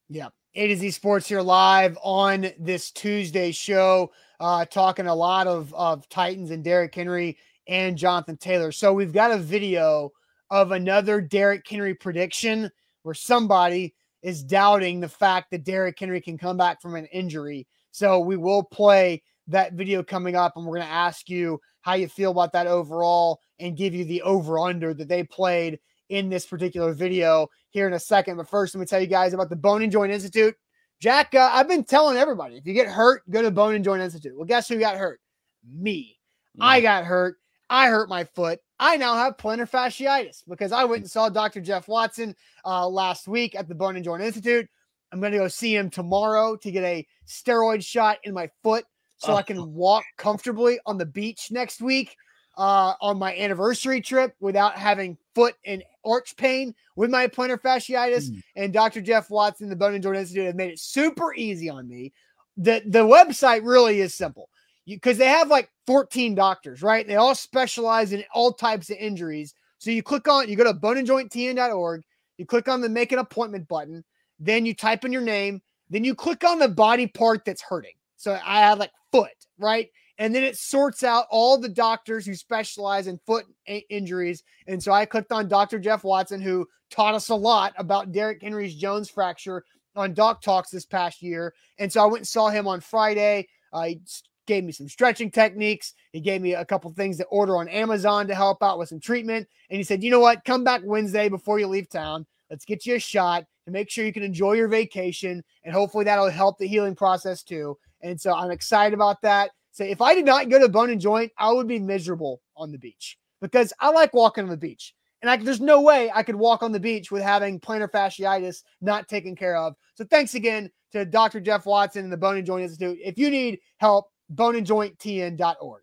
Yeah. 0.08 0.28
A 0.54 0.68
to 0.68 0.76
Z 0.76 0.90
Sports 0.90 1.28
here 1.28 1.40
live 1.40 1.96
on 2.02 2.50
this 2.58 2.90
Tuesday 2.90 3.52
show, 3.52 4.12
uh, 4.40 4.64
talking 4.66 5.06
a 5.06 5.14
lot 5.14 5.46
of, 5.46 5.72
of 5.72 6.08
Titans 6.08 6.50
and 6.50 6.62
Derrick 6.62 6.94
Henry 6.94 7.38
and 7.66 7.96
Jonathan 7.96 8.36
Taylor. 8.36 8.72
So 8.72 8.92
we've 8.92 9.12
got 9.12 9.30
a 9.30 9.38
video 9.38 10.10
of 10.50 10.72
another 10.72 11.20
Derrick 11.20 11.66
Henry 11.66 11.94
prediction 11.94 12.70
where 13.02 13.14
somebody 13.14 13.94
is 14.22 14.42
doubting 14.42 15.00
the 15.00 15.08
fact 15.08 15.50
that 15.50 15.64
Derrick 15.64 15.98
Henry 15.98 16.20
can 16.20 16.36
come 16.36 16.56
back 16.56 16.82
from 16.82 16.96
an 16.96 17.06
injury. 17.06 17.66
So 17.90 18.20
we 18.20 18.36
will 18.36 18.62
play 18.62 19.22
that 19.48 19.74
video 19.74 20.02
coming 20.02 20.36
up 20.36 20.56
and 20.56 20.64
we're 20.64 20.76
going 20.76 20.86
to 20.86 20.92
ask 20.92 21.28
you 21.28 21.60
how 21.82 21.94
you 21.94 22.08
feel 22.08 22.30
about 22.30 22.52
that 22.52 22.66
overall 22.66 23.40
and 23.58 23.76
give 23.76 23.94
you 23.94 24.04
the 24.04 24.22
over 24.22 24.58
under 24.58 24.94
that 24.94 25.08
they 25.08 25.24
played 25.24 25.78
in 26.08 26.28
this 26.28 26.46
particular 26.46 26.92
video 26.92 27.48
here 27.70 27.86
in 27.86 27.94
a 27.94 27.98
second. 27.98 28.36
But 28.36 28.48
first, 28.48 28.74
let 28.74 28.80
me 28.80 28.86
tell 28.86 29.00
you 29.00 29.06
guys 29.06 29.32
about 29.32 29.50
the 29.50 29.56
Bone 29.56 29.82
and 29.82 29.90
Joint 29.90 30.12
Institute. 30.12 30.54
Jack, 31.00 31.34
uh, 31.34 31.50
I've 31.52 31.68
been 31.68 31.84
telling 31.84 32.16
everybody 32.16 32.56
if 32.56 32.66
you 32.66 32.74
get 32.74 32.86
hurt, 32.86 33.28
go 33.30 33.42
to 33.42 33.50
Bone 33.50 33.74
and 33.74 33.84
Joint 33.84 34.02
Institute. 34.02 34.36
Well, 34.36 34.46
guess 34.46 34.68
who 34.68 34.78
got 34.78 34.96
hurt? 34.96 35.20
Me. 35.66 36.16
Yeah. 36.54 36.64
I 36.64 36.80
got 36.80 37.04
hurt. 37.04 37.36
I 37.68 37.88
hurt 37.88 38.08
my 38.08 38.24
foot. 38.24 38.60
I 38.78 38.96
now 38.96 39.14
have 39.14 39.36
plantar 39.36 39.68
fasciitis 39.68 40.42
because 40.46 40.72
I 40.72 40.84
went 40.84 41.02
and 41.02 41.10
saw 41.10 41.28
Dr. 41.28 41.60
Jeff 41.60 41.88
Watson 41.88 42.36
uh, 42.64 42.86
last 42.86 43.26
week 43.26 43.54
at 43.54 43.68
the 43.68 43.74
Bone 43.74 43.96
and 43.96 44.04
Joint 44.04 44.22
Institute. 44.22 44.68
I'm 45.10 45.20
going 45.20 45.32
to 45.32 45.38
go 45.38 45.48
see 45.48 45.74
him 45.74 45.90
tomorrow 45.90 46.56
to 46.56 46.70
get 46.70 46.84
a 46.84 47.06
steroid 47.26 47.84
shot 47.84 48.18
in 48.24 48.34
my 48.34 48.50
foot 48.62 48.84
so 49.26 49.32
oh. 49.32 49.36
I 49.36 49.42
can 49.42 49.72
walk 49.72 50.04
comfortably 50.16 50.78
on 50.86 50.98
the 50.98 51.06
beach 51.06 51.50
next 51.50 51.80
week 51.80 52.16
uh, 52.56 52.94
on 53.00 53.18
my 53.18 53.34
anniversary 53.36 54.00
trip 54.00 54.34
without 54.40 54.76
having 54.76 55.16
foot 55.34 55.54
and 55.64 55.82
arch 56.04 56.36
pain 56.36 56.74
with 56.96 57.10
my 57.10 57.26
plantar 57.26 57.60
fasciitis. 57.60 58.30
Mm. 58.30 58.42
And 58.56 58.72
Dr. 58.72 59.00
Jeff 59.00 59.30
Watson, 59.30 59.68
the 59.68 59.76
Bone 59.76 59.94
and 59.94 60.02
Joint 60.02 60.18
Institute, 60.18 60.46
have 60.46 60.56
made 60.56 60.72
it 60.72 60.78
super 60.78 61.34
easy 61.34 61.70
on 61.70 61.88
me. 61.88 62.12
The, 62.56 62.82
the 62.84 63.04
website 63.06 63.64
really 63.64 64.00
is 64.00 64.14
simple 64.14 64.50
because 64.86 65.16
they 65.16 65.28
have 65.28 65.48
like 65.48 65.70
14 65.86 66.34
doctors, 66.34 66.82
right? 66.82 67.06
They 67.06 67.16
all 67.16 67.34
specialize 67.34 68.12
in 68.12 68.24
all 68.34 68.52
types 68.52 68.90
of 68.90 68.96
injuries. 68.98 69.54
So 69.78 69.90
you 69.90 70.02
click 70.02 70.28
on, 70.28 70.48
you 70.48 70.56
go 70.56 70.64
to 70.64 70.74
boneandjointtn.org, 70.74 72.02
you 72.36 72.46
click 72.46 72.68
on 72.68 72.80
the 72.80 72.88
make 72.88 73.12
an 73.12 73.18
appointment 73.18 73.68
button, 73.68 74.04
then 74.38 74.66
you 74.66 74.74
type 74.74 75.04
in 75.04 75.12
your 75.12 75.22
name, 75.22 75.62
then 75.88 76.04
you 76.04 76.14
click 76.14 76.44
on 76.44 76.58
the 76.58 76.68
body 76.68 77.06
part 77.06 77.44
that's 77.44 77.62
hurting. 77.62 77.94
So 78.16 78.38
I 78.44 78.60
have 78.60 78.78
like 78.78 78.92
foot, 79.12 79.30
right? 79.58 79.88
And 80.18 80.34
then 80.34 80.44
it 80.44 80.56
sorts 80.56 81.02
out 81.02 81.26
all 81.30 81.58
the 81.58 81.68
doctors 81.68 82.26
who 82.26 82.34
specialize 82.34 83.06
in 83.06 83.18
foot 83.26 83.46
injuries. 83.88 84.42
And 84.66 84.82
so 84.82 84.92
I 84.92 85.06
clicked 85.06 85.32
on 85.32 85.48
Dr. 85.48 85.78
Jeff 85.78 86.04
Watson, 86.04 86.40
who 86.40 86.66
taught 86.90 87.14
us 87.14 87.28
a 87.28 87.34
lot 87.34 87.72
about 87.76 88.12
Derrick 88.12 88.42
Henry's 88.42 88.74
Jones 88.74 89.08
fracture 89.08 89.64
on 89.96 90.14
Doc 90.14 90.42
Talks 90.42 90.70
this 90.70 90.86
past 90.86 91.22
year. 91.22 91.54
And 91.78 91.92
so 91.92 92.02
I 92.02 92.06
went 92.06 92.18
and 92.18 92.28
saw 92.28 92.50
him 92.50 92.66
on 92.66 92.80
Friday. 92.80 93.48
Uh, 93.72 93.84
he 93.84 94.00
gave 94.46 94.64
me 94.64 94.72
some 94.72 94.88
stretching 94.88 95.30
techniques. 95.30 95.94
He 96.12 96.20
gave 96.20 96.42
me 96.42 96.54
a 96.54 96.64
couple 96.64 96.92
things 96.92 97.16
to 97.18 97.24
order 97.24 97.56
on 97.56 97.68
Amazon 97.68 98.26
to 98.28 98.34
help 98.34 98.62
out 98.62 98.78
with 98.78 98.88
some 98.88 99.00
treatment. 99.00 99.48
And 99.70 99.76
he 99.76 99.82
said, 99.84 100.02
you 100.02 100.10
know 100.10 100.20
what? 100.20 100.44
Come 100.44 100.64
back 100.64 100.82
Wednesday 100.84 101.28
before 101.28 101.58
you 101.58 101.66
leave 101.66 101.88
town. 101.88 102.26
Let's 102.50 102.64
get 102.64 102.84
you 102.84 102.96
a 102.96 103.00
shot 103.00 103.44
to 103.64 103.70
make 103.70 103.90
sure 103.90 104.04
you 104.04 104.12
can 104.12 104.22
enjoy 104.22 104.54
your 104.54 104.68
vacation. 104.68 105.42
And 105.64 105.72
hopefully 105.72 106.04
that'll 106.04 106.30
help 106.30 106.58
the 106.58 106.66
healing 106.66 106.94
process 106.94 107.42
too. 107.42 107.78
And 108.02 108.20
so 108.20 108.34
I'm 108.34 108.50
excited 108.50 108.94
about 108.94 109.22
that. 109.22 109.50
So 109.72 109.84
if 109.84 110.00
I 110.00 110.14
did 110.14 110.26
not 110.26 110.50
go 110.50 110.58
to 110.58 110.68
Bone 110.68 110.90
and 110.90 111.00
Joint, 111.00 111.32
I 111.38 111.50
would 111.52 111.66
be 111.66 111.78
miserable 111.78 112.42
on 112.56 112.72
the 112.72 112.78
beach 112.78 113.18
because 113.40 113.72
I 113.80 113.90
like 113.90 114.12
walking 114.12 114.44
on 114.44 114.50
the 114.50 114.56
beach. 114.56 114.94
And 115.22 115.30
I, 115.30 115.36
there's 115.36 115.60
no 115.60 115.80
way 115.80 116.10
I 116.12 116.22
could 116.24 116.34
walk 116.34 116.62
on 116.62 116.72
the 116.72 116.80
beach 116.80 117.10
with 117.10 117.22
having 117.22 117.60
plantar 117.60 117.90
fasciitis 117.90 118.62
not 118.80 119.08
taken 119.08 119.36
care 119.36 119.56
of. 119.56 119.74
So 119.94 120.04
thanks 120.04 120.34
again 120.34 120.70
to 120.92 121.04
Dr. 121.04 121.40
Jeff 121.40 121.64
Watson 121.64 122.04
and 122.04 122.12
the 122.12 122.16
Bone 122.16 122.36
and 122.36 122.46
Joint 122.46 122.64
Institute. 122.64 122.98
If 123.02 123.18
you 123.18 123.30
need 123.30 123.60
help, 123.78 124.10
boneandjointtn.org. 124.34 125.82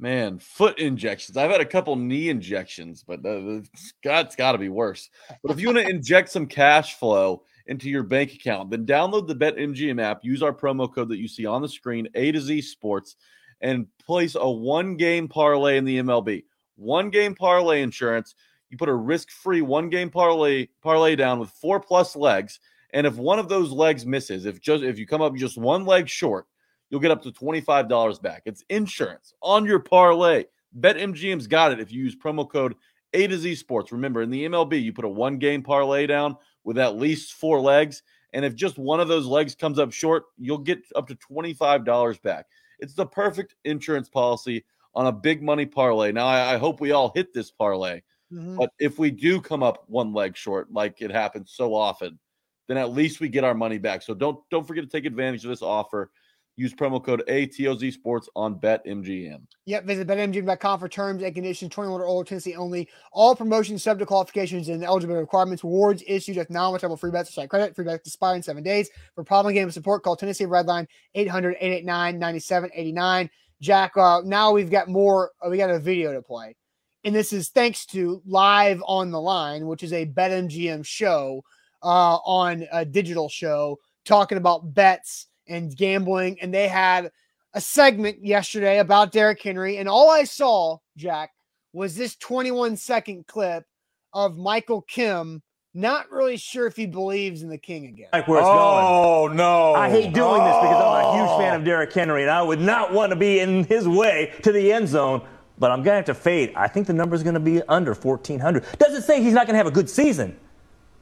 Man, 0.00 0.38
foot 0.38 0.78
injections. 0.78 1.36
I've 1.36 1.50
had 1.50 1.60
a 1.60 1.66
couple 1.66 1.96
knee 1.96 2.28
injections, 2.28 3.02
but 3.06 3.26
uh, 3.26 3.62
God's 4.04 4.36
got 4.36 4.52
to 4.52 4.58
be 4.58 4.68
worse. 4.68 5.10
But 5.42 5.50
if 5.50 5.60
you 5.60 5.68
want 5.68 5.78
to 5.78 5.88
inject 5.90 6.30
some 6.30 6.46
cash 6.46 6.94
flow 6.94 7.42
into 7.68 7.88
your 7.88 8.02
bank 8.02 8.34
account, 8.34 8.70
then 8.70 8.84
download 8.84 9.26
the 9.26 9.34
BetMGM 9.34 10.02
app. 10.02 10.24
Use 10.24 10.42
our 10.42 10.52
promo 10.52 10.92
code 10.92 11.08
that 11.08 11.18
you 11.18 11.28
see 11.28 11.46
on 11.46 11.62
the 11.62 11.68
screen, 11.68 12.08
A 12.14 12.32
to 12.32 12.40
Z 12.40 12.62
Sports, 12.62 13.16
and 13.60 13.86
place 13.98 14.34
a 14.34 14.50
one 14.50 14.96
game 14.96 15.28
parlay 15.28 15.76
in 15.76 15.84
the 15.84 15.98
MLB. 15.98 16.44
One 16.76 17.10
game 17.10 17.34
parlay 17.34 17.82
insurance. 17.82 18.34
You 18.70 18.76
put 18.76 18.88
a 18.88 18.94
risk 18.94 19.30
free 19.30 19.62
one 19.62 19.88
game 19.88 20.10
parlay 20.10 20.68
parlay 20.82 21.16
down 21.16 21.38
with 21.38 21.50
four 21.50 21.80
plus 21.80 22.16
legs, 22.16 22.60
and 22.92 23.06
if 23.06 23.16
one 23.16 23.38
of 23.38 23.48
those 23.48 23.70
legs 23.70 24.04
misses, 24.04 24.44
if 24.44 24.60
just 24.60 24.82
if 24.82 24.98
you 24.98 25.06
come 25.06 25.22
up 25.22 25.34
just 25.36 25.56
one 25.56 25.86
leg 25.86 26.08
short 26.08 26.46
you'll 26.90 27.00
get 27.00 27.10
up 27.10 27.22
to 27.22 27.32
$25 27.32 28.22
back. 28.22 28.42
It's 28.46 28.64
insurance 28.68 29.34
on 29.42 29.64
your 29.64 29.78
parlay. 29.78 30.44
BetMGM's 30.78 31.46
got 31.46 31.72
it 31.72 31.80
if 31.80 31.92
you 31.92 32.02
use 32.02 32.16
promo 32.16 32.48
code 32.48 32.74
A 33.14 33.26
to 33.26 33.38
Z 33.38 33.54
Sports. 33.56 33.92
Remember, 33.92 34.22
in 34.22 34.30
the 34.30 34.46
MLB, 34.46 34.82
you 34.82 34.92
put 34.92 35.04
a 35.04 35.08
one 35.08 35.38
game 35.38 35.62
parlay 35.62 36.06
down 36.06 36.36
with 36.68 36.76
at 36.76 36.98
least 36.98 37.32
four 37.32 37.58
legs. 37.62 38.02
And 38.34 38.44
if 38.44 38.54
just 38.54 38.76
one 38.76 39.00
of 39.00 39.08
those 39.08 39.24
legs 39.24 39.54
comes 39.54 39.78
up 39.78 39.90
short, 39.90 40.24
you'll 40.36 40.58
get 40.58 40.80
up 40.94 41.08
to 41.08 41.14
$25 41.14 42.20
back. 42.20 42.44
It's 42.78 42.92
the 42.92 43.06
perfect 43.06 43.54
insurance 43.64 44.10
policy 44.10 44.66
on 44.94 45.06
a 45.06 45.12
big 45.12 45.42
money 45.42 45.64
parlay. 45.64 46.12
Now, 46.12 46.26
I, 46.26 46.56
I 46.56 46.58
hope 46.58 46.78
we 46.78 46.92
all 46.92 47.10
hit 47.14 47.32
this 47.32 47.50
parlay. 47.50 48.02
Mm-hmm. 48.30 48.58
But 48.58 48.68
if 48.78 48.98
we 48.98 49.10
do 49.10 49.40
come 49.40 49.62
up 49.62 49.84
one 49.86 50.12
leg 50.12 50.36
short, 50.36 50.70
like 50.70 51.00
it 51.00 51.10
happens 51.10 51.52
so 51.54 51.74
often, 51.74 52.18
then 52.66 52.76
at 52.76 52.92
least 52.92 53.18
we 53.18 53.30
get 53.30 53.44
our 53.44 53.54
money 53.54 53.78
back. 53.78 54.02
So 54.02 54.12
don't 54.12 54.38
don't 54.50 54.66
forget 54.66 54.84
to 54.84 54.90
take 54.90 55.06
advantage 55.06 55.44
of 55.44 55.48
this 55.48 55.62
offer. 55.62 56.10
Use 56.58 56.74
promo 56.74 57.02
code 57.02 57.24
ATOZ 57.28 57.90
Sports 57.92 58.28
on 58.34 58.56
BetMGM. 58.56 59.42
Yep, 59.66 59.84
visit 59.84 60.08
BetMGM.com 60.08 60.80
for 60.80 60.88
terms 60.88 61.22
and 61.22 61.32
conditions. 61.32 61.72
21 61.72 62.00
or 62.00 62.04
older, 62.04 62.28
Tennessee 62.28 62.56
only. 62.56 62.88
All 63.12 63.36
promotions 63.36 63.84
subject 63.84 64.00
to 64.00 64.06
qualifications 64.06 64.68
and 64.68 64.82
eligibility 64.82 65.20
requirements. 65.20 65.62
Rewards 65.62 66.02
issued 66.04 66.36
with 66.36 66.50
non-returnable 66.50 66.96
free 66.96 67.12
bets 67.12 67.30
or 67.30 67.34
site 67.34 67.48
credit. 67.48 67.76
Free 67.76 67.84
bets 67.84 68.08
expire 68.08 68.34
in 68.34 68.42
seven 68.42 68.64
days. 68.64 68.90
For 69.14 69.22
problem 69.22 69.54
game 69.54 69.70
support, 69.70 70.02
call 70.02 70.16
Tennessee 70.16 70.46
Redline 70.46 70.88
800-889-9789. 71.14 73.30
Jack, 73.60 73.96
uh, 73.96 74.22
now 74.24 74.50
we've 74.50 74.68
got 74.68 74.88
more. 74.88 75.30
Uh, 75.40 75.50
we 75.50 75.58
got 75.58 75.70
a 75.70 75.78
video 75.78 76.12
to 76.12 76.22
play. 76.22 76.56
And 77.04 77.14
this 77.14 77.32
is 77.32 77.50
thanks 77.50 77.86
to 77.86 78.20
Live 78.26 78.82
on 78.84 79.12
the 79.12 79.20
Line, 79.20 79.68
which 79.68 79.84
is 79.84 79.92
a 79.92 80.06
BetMGM 80.06 80.84
show 80.84 81.44
uh, 81.84 82.16
on 82.16 82.66
a 82.72 82.84
digital 82.84 83.28
show 83.28 83.78
talking 84.04 84.38
about 84.38 84.74
bets– 84.74 85.26
and 85.48 85.74
gambling. 85.76 86.38
And 86.40 86.52
they 86.52 86.68
had 86.68 87.10
a 87.54 87.60
segment 87.60 88.24
yesterday 88.24 88.78
about 88.78 89.12
Derrick 89.12 89.42
Henry. 89.42 89.78
And 89.78 89.88
all 89.88 90.10
I 90.10 90.24
saw, 90.24 90.78
Jack, 90.96 91.30
was 91.72 91.96
this 91.96 92.16
21 92.16 92.76
second 92.76 93.26
clip 93.26 93.64
of 94.12 94.36
Michael 94.36 94.82
Kim 94.82 95.42
not 95.74 96.10
really 96.10 96.36
sure 96.36 96.66
if 96.66 96.76
he 96.76 96.86
believes 96.86 97.42
in 97.42 97.48
the 97.48 97.58
king 97.58 97.86
again. 97.86 98.08
Like 98.12 98.26
where 98.26 98.38
it's 98.38 98.48
oh, 98.48 99.26
going. 99.26 99.36
no. 99.36 99.74
I 99.74 99.90
hate 99.90 100.12
doing 100.12 100.40
oh. 100.40 100.44
this 100.44 100.56
because 100.56 100.82
I'm 100.82 101.04
a 101.04 101.16
huge 101.16 101.38
fan 101.38 101.54
of 101.54 101.64
Derrick 101.64 101.92
Henry, 101.92 102.22
and 102.22 102.30
I 102.30 102.42
would 102.42 102.60
not 102.60 102.92
want 102.92 103.10
to 103.10 103.16
be 103.16 103.40
in 103.40 103.64
his 103.64 103.86
way 103.86 104.32
to 104.42 104.50
the 104.50 104.72
end 104.72 104.88
zone. 104.88 105.26
But 105.58 105.72
I'm 105.72 105.78
going 105.82 105.92
to 105.92 105.96
have 105.96 106.04
to 106.06 106.14
fade. 106.14 106.52
I 106.54 106.68
think 106.68 106.86
the 106.86 106.92
number 106.92 107.16
is 107.16 107.24
going 107.24 107.34
to 107.34 107.40
be 107.40 107.62
under 107.64 107.92
1,400. 107.92 108.64
Doesn't 108.78 109.02
say 109.02 109.20
he's 109.20 109.32
not 109.32 109.46
going 109.46 109.54
to 109.54 109.58
have 109.58 109.66
a 109.66 109.72
good 109.72 109.90
season 109.90 110.38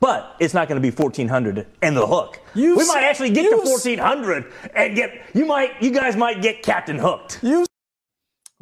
but 0.00 0.37
it's 0.40 0.54
not 0.54 0.68
going 0.68 0.80
to 0.80 0.82
be 0.82 0.94
1400 0.94 1.66
and 1.82 1.96
the 1.96 2.06
hook. 2.06 2.40
You 2.54 2.76
we 2.76 2.87
might 2.87 3.04
actually 3.04 3.30
get 3.30 3.50
to 3.50 3.56
1400 3.56 4.52
and 4.74 4.96
get 4.96 5.26
you 5.35 5.46
might 5.46 5.80
you 5.82 5.90
guys 5.90 6.16
might 6.16 6.42
get 6.42 6.62
Captain 6.62 6.98
Hooked. 6.98 7.40
You 7.42 7.66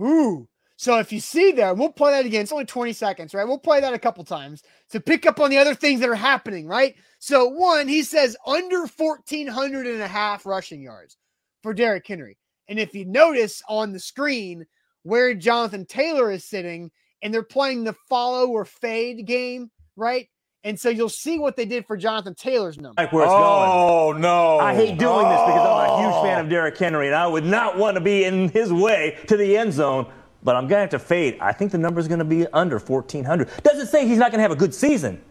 Ooh. 0.01 0.49
So 0.77 0.99
if 0.99 1.13
you 1.13 1.21
see 1.21 1.53
there, 1.53 1.73
we'll 1.73 1.93
play 1.93 2.13
that 2.13 2.27
again. 2.27 2.43
It's 2.43 2.53
only 2.53 2.65
20 2.65 2.93
seconds, 2.93 3.33
right? 3.33 3.47
We'll 3.47 3.59
play 3.59 3.81
that 3.81 3.95
a 3.95 3.99
couple 3.99 4.25
times 4.25 4.63
to 4.91 5.01
pick 5.01 5.25
up 5.25 5.39
on 5.39 5.51
the 5.51 5.59
other 5.59 5.75
things 5.75 6.01
that 6.01 6.09
are 6.09 6.17
happening, 6.17 6.67
right? 6.67 6.97
So 7.21 7.47
one, 7.47 7.87
he 7.87 8.03
says 8.03 8.37
under 8.45 8.87
1400 8.87 9.87
and 9.87 10.03
a 10.03 10.09
half 10.09 10.45
rushing 10.45 10.83
yards 10.83 11.17
for 11.63 11.73
Derrick 11.73 12.07
Henry. 12.07 12.37
And 12.69 12.79
if 12.79 12.95
you 12.95 13.05
notice 13.05 13.63
on 13.69 13.93
the 13.93 14.01
screen 14.01 14.67
where 15.05 15.33
Jonathan 15.35 15.87
Taylor 15.87 16.31
is 16.33 16.45
sitting 16.45 16.91
and 17.23 17.33
they're 17.33 17.43
playing 17.43 17.85
the 17.85 17.95
follow 18.09 18.49
or 18.49 18.65
fade 18.65 19.27
game, 19.27 19.71
right? 19.97 20.29
And 20.65 20.81
so 20.81 20.89
you'll 20.89 21.11
see 21.11 21.39
what 21.39 21.57
they 21.57 21.67
did 21.67 21.87
for 21.87 21.95
Jonathan 21.95 22.35
Taylor's 22.35 22.79
number. 22.79 23.01
Like 23.01 23.13
where 23.13 23.25
it's 23.25 23.33
oh, 23.35 24.13
going. 24.13 24.23
no. 24.23 24.59
I 24.59 24.75
hate 24.75 24.99
doing 24.99 25.27
oh. 25.27 25.29
this 25.29 25.41
because 25.47 25.67
I'm 25.67 25.91
a 25.91 26.03
huge 26.03 26.23
fan 26.25 26.41
of 26.41 26.49
Derrick 26.49 26.79
Henry, 26.79 27.07
and 27.07 27.15
I 27.15 27.27
would 27.27 27.45
not 27.45 27.77
want 27.77 27.97
to 27.97 28.01
be 28.01 28.25
in 28.25 28.49
his 28.49 28.73
way 28.73 29.19
to 29.29 29.37
the 29.37 29.57
end 29.57 29.75
zone. 29.75 30.11
But 30.43 30.57
I'm 30.57 30.63
going 30.63 30.77
to 30.77 30.81
have 30.81 30.91
to 30.91 30.99
fade. 30.99 31.39
I 31.41 31.53
think 31.53 31.71
the 31.71 31.79
number 31.79 32.01
is 32.01 32.09
going 32.09 32.19
to 32.19 32.25
be 32.25 32.47
under 32.49 32.79
1,400. 32.79 33.49
Doesn't 33.63 33.87
say 33.87 34.07
he's 34.07 34.19
not 34.19 34.31
going 34.31 34.39
to 34.39 34.43
have 34.43 34.51
a 34.51 34.57
good 34.57 34.75
season, 34.75 35.23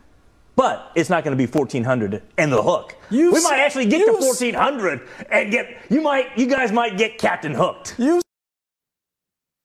but 0.55 0.91
it's 0.95 1.09
not 1.09 1.23
going 1.23 1.37
to 1.37 1.47
be 1.47 1.51
1,400 1.51 2.23
and 2.39 2.51
the 2.51 2.61
hook. 2.61 2.95
You 3.11 3.31
we 3.31 3.41
might 3.43 3.59
actually 3.59 3.85
get 3.85 4.05
to 4.05 4.13
1,400 4.13 5.07
and 5.29 5.51
get, 5.51 5.77
you 5.89 6.01
might, 6.01 6.35
you 6.35 6.47
guys 6.47 6.71
might 6.71 6.97
get 6.97 7.19
Captain 7.19 7.53
Hooked. 7.53 7.95
You 7.99 8.21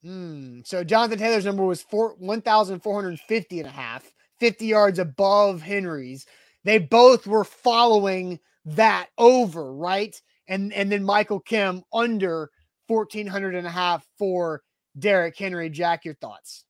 Hmm. 0.03 0.61
So 0.63 0.83
Jonathan 0.83 1.17
Taylor's 1.17 1.45
number 1.45 1.63
was 1.63 1.83
1,450 1.89 3.59
and 3.59 3.67
a 3.67 3.71
half. 3.71 4.13
50 4.39 4.65
yards 4.65 4.99
above 4.99 5.61
Henry's. 5.61 6.25
They 6.63 6.79
both 6.79 7.27
were 7.27 7.43
following 7.43 8.39
that 8.65 9.07
over, 9.17 9.73
right? 9.73 10.19
And 10.47 10.73
and 10.73 10.91
then 10.91 11.03
Michael 11.03 11.39
Kim 11.39 11.83
under 11.93 12.51
1400 12.87 13.55
and 13.55 13.67
a 13.67 13.71
half 13.71 14.05
for 14.17 14.61
Derrick 14.97 15.37
Henry. 15.37 15.69
Jack, 15.69 16.05
your 16.05 16.15
thoughts? 16.15 16.65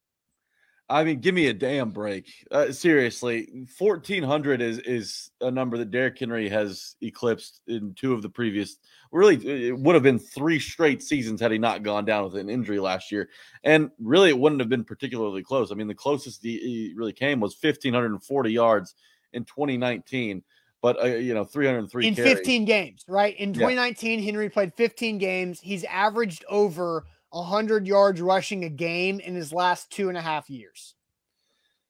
I 0.91 1.03
mean, 1.03 1.19
give 1.19 1.35
me 1.35 1.47
a 1.47 1.53
damn 1.53 1.91
break. 1.91 2.25
Uh, 2.49 2.71
seriously, 2.71 3.67
fourteen 3.77 4.23
hundred 4.23 4.59
is 4.61 4.79
is 4.79 5.29
a 5.39 5.51
number 5.51 5.77
that 5.77 5.91
Derrick 5.91 6.17
Henry 6.17 6.49
has 6.49 6.95
eclipsed 7.01 7.61
in 7.67 7.93
two 7.93 8.11
of 8.13 8.23
the 8.23 8.29
previous. 8.29 8.77
Really, 9.11 9.35
it 9.67 9.77
would 9.77 9.93
have 9.93 10.03
been 10.03 10.17
three 10.17 10.59
straight 10.59 11.03
seasons 11.03 11.41
had 11.41 11.51
he 11.51 11.59
not 11.59 11.83
gone 11.83 12.05
down 12.05 12.23
with 12.23 12.35
an 12.35 12.49
injury 12.49 12.79
last 12.79 13.11
year, 13.11 13.29
and 13.63 13.91
really, 13.99 14.29
it 14.29 14.37
wouldn't 14.39 14.61
have 14.61 14.69
been 14.69 14.83
particularly 14.83 15.43
close. 15.43 15.71
I 15.71 15.75
mean, 15.75 15.87
the 15.87 15.93
closest 15.95 16.43
he 16.43 16.93
really 16.95 17.13
came 17.13 17.39
was 17.39 17.53
fifteen 17.53 17.93
hundred 17.93 18.11
and 18.11 18.23
forty 18.23 18.51
yards 18.51 18.95
in 19.33 19.45
twenty 19.45 19.77
nineteen. 19.77 20.43
But 20.81 21.03
uh, 21.03 21.07
you 21.07 21.33
know, 21.33 21.43
three 21.43 21.65
hundred 21.67 21.91
three 21.91 22.07
in 22.07 22.15
carries. 22.15 22.33
fifteen 22.33 22.65
games, 22.65 23.03
right? 23.07 23.35
In 23.37 23.53
twenty 23.53 23.75
nineteen, 23.75 24.19
yeah. 24.19 24.25
Henry 24.25 24.49
played 24.49 24.73
fifteen 24.73 25.17
games. 25.17 25.59
He's 25.59 25.83
averaged 25.83 26.45
over 26.49 27.05
100 27.31 27.87
yards 27.87 28.21
rushing 28.21 28.63
a 28.63 28.69
game 28.69 29.19
in 29.19 29.35
his 29.35 29.53
last 29.53 29.91
two 29.91 30.09
and 30.09 30.17
a 30.17 30.21
half 30.21 30.49
years. 30.49 30.95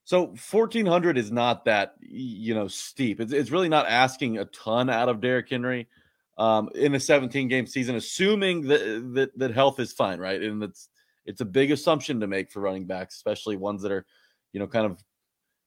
So 0.04 0.26
1400 0.52 1.18
is 1.18 1.32
not 1.32 1.66
that 1.66 1.94
you 2.02 2.56
know 2.56 2.68
steep. 2.68 3.20
It's, 3.20 3.32
it's 3.32 3.52
really 3.52 3.70
not 3.70 3.88
asking 3.88 4.40
a 4.40 4.46
ton 4.46 4.90
out 4.90 5.08
of 5.08 5.22
Derrick 5.22 5.50
Henry 5.50 5.88
um, 6.38 6.70
in 6.74 6.96
a 6.96 7.00
17 7.00 7.48
game 7.48 7.68
season, 7.68 7.96
assuming 7.96 8.64
that, 8.64 9.12
that 9.14 9.38
that 9.38 9.54
health 9.54 9.80
is 9.80 9.94
fine, 9.94 10.20
right? 10.20 10.42
And 10.42 10.64
it's 10.64 10.90
it's 11.26 11.42
a 11.42 11.46
big 11.46 11.70
assumption 11.70 12.22
to 12.22 12.28
make 12.28 12.52
for 12.52 12.60
running 12.60 12.86
backs, 12.86 13.18
especially 13.18 13.56
ones 13.56 13.84
that 13.84 13.92
are 13.92 14.06
you 14.52 14.60
know 14.60 14.66
kind 14.66 14.88
of 14.88 15.04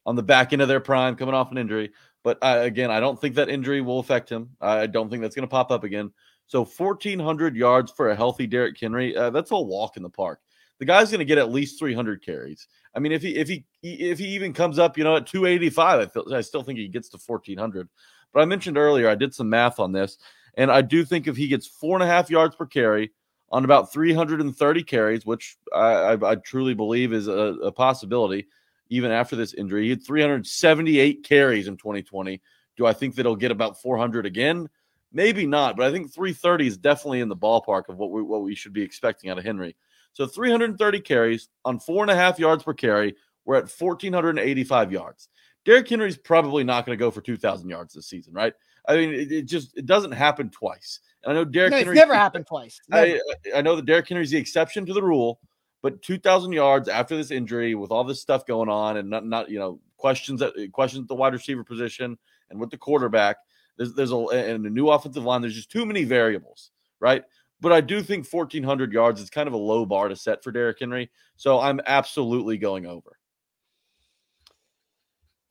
on 0.04 0.16
the 0.16 0.24
back 0.24 0.52
end 0.52 0.60
of 0.60 0.66
their 0.66 0.80
prime, 0.80 1.14
coming 1.14 1.36
off 1.36 1.52
an 1.52 1.58
injury. 1.58 1.92
But 2.24 2.38
uh, 2.42 2.58
again, 2.62 2.90
I 2.90 2.98
don't 2.98 3.20
think 3.20 3.36
that 3.36 3.48
injury 3.48 3.80
will 3.80 4.00
affect 4.00 4.28
him. 4.28 4.50
I 4.60 4.86
don't 4.86 5.08
think 5.08 5.22
that's 5.22 5.36
going 5.36 5.46
to 5.46 5.50
pop 5.50 5.70
up 5.70 5.84
again. 5.84 6.12
So 6.52 6.66
1,400 6.66 7.56
yards 7.56 7.90
for 7.92 8.10
a 8.10 8.14
healthy 8.14 8.46
Derrick 8.46 8.78
Henry, 8.78 9.16
uh, 9.16 9.30
that's 9.30 9.52
a 9.52 9.58
walk 9.58 9.96
in 9.96 10.02
the 10.02 10.10
park. 10.10 10.38
The 10.80 10.84
guy's 10.84 11.10
going 11.10 11.20
to 11.20 11.24
get 11.24 11.38
at 11.38 11.50
least 11.50 11.78
300 11.78 12.22
carries. 12.22 12.68
I 12.94 12.98
mean, 12.98 13.10
if 13.10 13.22
he 13.22 13.36
if 13.36 13.48
he 13.48 13.64
if 13.82 14.18
he 14.18 14.26
even 14.26 14.52
comes 14.52 14.78
up, 14.78 14.98
you 14.98 15.02
know, 15.02 15.16
at 15.16 15.26
285, 15.26 16.00
I 16.00 16.06
feel 16.12 16.34
I 16.34 16.42
still 16.42 16.62
think 16.62 16.78
he 16.78 16.88
gets 16.88 17.08
to 17.08 17.18
1,400. 17.26 17.88
But 18.34 18.40
I 18.40 18.44
mentioned 18.44 18.76
earlier, 18.76 19.08
I 19.08 19.14
did 19.14 19.32
some 19.32 19.48
math 19.48 19.80
on 19.80 19.92
this, 19.92 20.18
and 20.58 20.70
I 20.70 20.82
do 20.82 21.06
think 21.06 21.26
if 21.26 21.38
he 21.38 21.48
gets 21.48 21.66
four 21.66 21.96
and 21.96 22.02
a 22.02 22.06
half 22.06 22.28
yards 22.28 22.54
per 22.54 22.66
carry 22.66 23.12
on 23.50 23.64
about 23.64 23.90
330 23.90 24.82
carries, 24.82 25.24
which 25.24 25.56
I, 25.74 25.78
I, 25.78 26.32
I 26.32 26.34
truly 26.34 26.74
believe 26.74 27.14
is 27.14 27.28
a, 27.28 27.54
a 27.62 27.72
possibility, 27.72 28.46
even 28.90 29.10
after 29.10 29.36
this 29.36 29.54
injury, 29.54 29.84
he 29.84 29.90
had 29.90 30.04
378 30.04 31.24
carries 31.24 31.66
in 31.66 31.78
2020. 31.78 32.42
Do 32.76 32.84
I 32.84 32.92
think 32.92 33.14
that 33.14 33.24
he'll 33.24 33.36
get 33.36 33.52
about 33.52 33.80
400 33.80 34.26
again? 34.26 34.68
Maybe 35.12 35.46
not, 35.46 35.76
but 35.76 35.86
I 35.86 35.92
think 35.92 36.12
330 36.12 36.66
is 36.66 36.76
definitely 36.76 37.20
in 37.20 37.28
the 37.28 37.36
ballpark 37.36 37.88
of 37.88 37.98
what 37.98 38.10
we 38.10 38.22
what 38.22 38.42
we 38.42 38.54
should 38.54 38.72
be 38.72 38.82
expecting 38.82 39.30
out 39.30 39.38
of 39.38 39.44
Henry. 39.44 39.76
So 40.14 40.26
330 40.26 41.00
carries 41.00 41.48
on 41.64 41.78
four 41.78 42.02
and 42.02 42.10
a 42.10 42.14
half 42.14 42.38
yards 42.38 42.62
per 42.62 42.74
carry. 42.74 43.14
We're 43.44 43.56
at 43.56 43.70
1,485 43.70 44.92
yards. 44.92 45.28
Derrick 45.64 45.88
Henry's 45.88 46.16
probably 46.16 46.64
not 46.64 46.86
going 46.86 46.96
to 46.96 47.02
go 47.02 47.10
for 47.10 47.20
2,000 47.20 47.68
yards 47.68 47.94
this 47.94 48.08
season, 48.08 48.34
right? 48.34 48.52
I 48.88 48.96
mean, 48.96 49.12
it, 49.12 49.30
it, 49.30 49.42
just 49.42 49.76
it 49.76 49.86
doesn't 49.86 50.12
happen 50.12 50.50
twice. 50.50 51.00
And 51.22 51.32
I 51.32 51.34
know 51.34 51.44
Derrick 51.44 51.70
no, 51.70 51.78
Henry 51.78 51.94
never 51.94 52.14
happened 52.14 52.46
twice. 52.46 52.80
Never. 52.88 53.18
I, 53.54 53.58
I 53.58 53.62
know 53.62 53.76
that 53.76 53.86
Derrick 53.86 54.08
Henry's 54.08 54.30
the 54.30 54.38
exception 54.38 54.86
to 54.86 54.92
the 54.92 55.02
rule, 55.02 55.40
but 55.82 56.02
2,000 56.02 56.52
yards 56.52 56.88
after 56.88 57.16
this 57.16 57.30
injury, 57.30 57.74
with 57.74 57.90
all 57.90 58.04
this 58.04 58.20
stuff 58.20 58.44
going 58.44 58.68
on, 58.68 58.96
and 58.96 59.08
not, 59.08 59.24
not 59.24 59.50
you 59.50 59.58
know 59.58 59.80
questions 59.96 60.40
that 60.40 60.72
questions 60.72 61.02
at 61.02 61.08
the 61.08 61.14
wide 61.14 61.32
receiver 61.32 61.62
position 61.62 62.18
and 62.50 62.58
with 62.58 62.70
the 62.70 62.76
quarterback, 62.76 63.36
there's 63.76 63.94
there's 63.94 64.12
a 64.12 64.16
and 64.16 64.66
a 64.66 64.70
new 64.70 64.90
offensive 64.90 65.24
line. 65.24 65.40
There's 65.40 65.54
just 65.54 65.70
too 65.70 65.86
many 65.86 66.04
variables, 66.04 66.70
right? 67.00 67.24
But 67.60 67.72
I 67.72 67.80
do 67.80 68.02
think 68.02 68.26
1,400 68.26 68.92
yards 68.92 69.20
is 69.20 69.30
kind 69.30 69.46
of 69.46 69.54
a 69.54 69.58
low 69.58 69.86
bar 69.86 70.08
to 70.08 70.16
set 70.16 70.42
for 70.42 70.50
Derrick 70.50 70.78
Henry. 70.80 71.10
So 71.36 71.60
I'm 71.60 71.80
absolutely 71.86 72.58
going 72.58 72.86
over. 72.86 73.18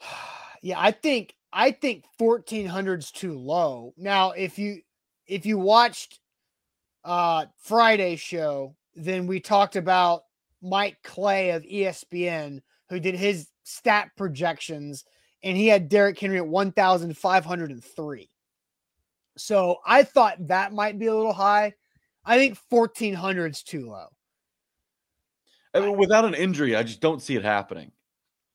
Yeah, 0.63 0.79
I 0.79 0.91
think 0.91 1.33
I 1.51 1.71
think 1.71 2.05
1400 2.19 2.99
is 2.99 3.09
too 3.09 3.35
low. 3.35 3.95
Now, 3.97 4.29
if 4.33 4.59
you 4.59 4.81
if 5.25 5.43
you 5.47 5.57
watched 5.57 6.19
uh 7.03 7.47
Friday's 7.57 8.19
show, 8.19 8.75
then 8.93 9.25
we 9.25 9.39
talked 9.39 9.75
about 9.75 10.25
Mike 10.61 10.97
Clay 11.03 11.49
of 11.49 11.63
ESPN 11.63 12.61
who 12.91 12.99
did 12.99 13.15
his 13.15 13.47
stat 13.63 14.11
projections 14.17 15.03
and 15.43 15.57
he 15.57 15.67
had 15.67 15.89
Derrick 15.89 16.19
Henry 16.19 16.37
at 16.37 16.47
1503. 16.47 18.29
So 19.37 19.77
I 19.85 20.03
thought 20.03 20.47
that 20.47 20.73
might 20.73 20.99
be 20.99 21.07
a 21.07 21.15
little 21.15 21.33
high. 21.33 21.73
I 22.23 22.37
think 22.37 22.57
1400 22.69 23.53
is 23.53 23.63
too 23.63 23.89
low. 23.89 24.07
I 25.73 25.79
mean, 25.79 25.97
without 25.97 26.25
an 26.25 26.35
injury, 26.35 26.75
I 26.75 26.83
just 26.83 26.99
don't 26.99 27.21
see 27.21 27.35
it 27.35 27.43
happening. 27.43 27.91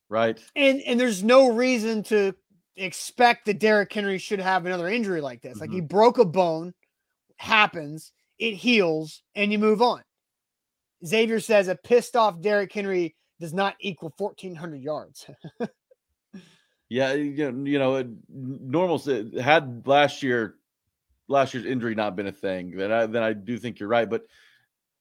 Right. 0.09 0.39
And 0.55 0.81
and 0.83 1.01
there's 1.01 1.25
no 1.25 1.51
reason 1.51 2.03
to 2.05 2.35
expect 2.77 3.47
that 3.47 3.59
Derrick 3.59 3.93
Henry 3.93 4.19
should 4.19 4.39
have 4.39 4.67
another 4.67 4.89
injury 4.89 5.21
like 5.21 5.41
this. 5.41 5.53
Mm-hmm. 5.53 5.61
Like 5.61 5.71
he 5.71 5.79
mm-hmm. 5.79 5.87
broke 5.87 6.19
a 6.19 6.25
bone, 6.25 6.75
happens, 7.39 8.13
it 8.39 8.55
heals, 8.55 9.23
and 9.35 9.51
you 9.51 9.59
move 9.59 9.83
on. 9.83 10.03
Xavier 11.05 11.41
says 11.41 11.69
a 11.69 11.75
pissed 11.75 12.17
off 12.17 12.41
Derrick 12.41 12.73
Henry 12.73 13.17
does 13.41 13.53
not 13.53 13.75
equal 13.81 14.15
1,400 14.17 14.81
yards. 14.81 15.27
yeah, 16.89 17.15
you 17.15 17.79
know, 17.79 18.05
normal 18.29 18.99
had 19.41 19.87
last 19.87 20.23
year, 20.23 20.55
last 21.29 21.53
year's 21.53 21.67
injury 21.67 21.95
not 21.95 22.15
been 22.15 22.29
a 22.29 22.33
thing, 22.33 22.77
then 22.77 22.93
I 22.93 23.07
then 23.07 23.23
I 23.23 23.33
do 23.33 23.59
think 23.59 23.81
you're 23.81 23.89
right. 23.89 24.09
But 24.09 24.27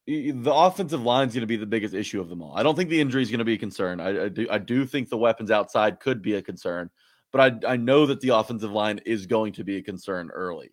the 0.08 0.54
offensive 0.54 1.04
line 1.04 1.28
is 1.28 1.34
going 1.34 1.42
to 1.42 1.48
be 1.48 1.58
the 1.58 1.66
biggest 1.66 1.94
issue 1.94 2.22
of 2.22 2.30
them 2.30 2.42
all. 2.42 2.56
I 2.56 2.64
don't 2.64 2.76
think 2.76 2.90
the 2.90 3.02
injury 3.02 3.22
is 3.22 3.30
going 3.30 3.40
to 3.40 3.46
be 3.46 3.54
a 3.54 3.58
concern. 3.58 4.00
I, 4.00 4.26
I, 4.26 4.30
do 4.30 4.48
I 4.50 4.58
do 4.58 4.86
think 4.86 5.10
the 5.10 5.18
weapons 5.18 5.52
outside 5.52 6.00
could 6.00 6.22
be 6.22 6.36
a 6.36 6.42
concern, 6.42 6.90
but 7.32 7.64
I 7.66 7.74
I 7.74 7.78
know 7.78 8.08
that 8.08 8.20
the 8.22 8.30
offensive 8.30 8.72
line 8.72 9.00
is 9.06 9.28
going 9.28 9.54
to 9.54 9.64
be 9.64 9.78
a 9.78 9.84
concern 9.84 10.32
early, 10.32 10.72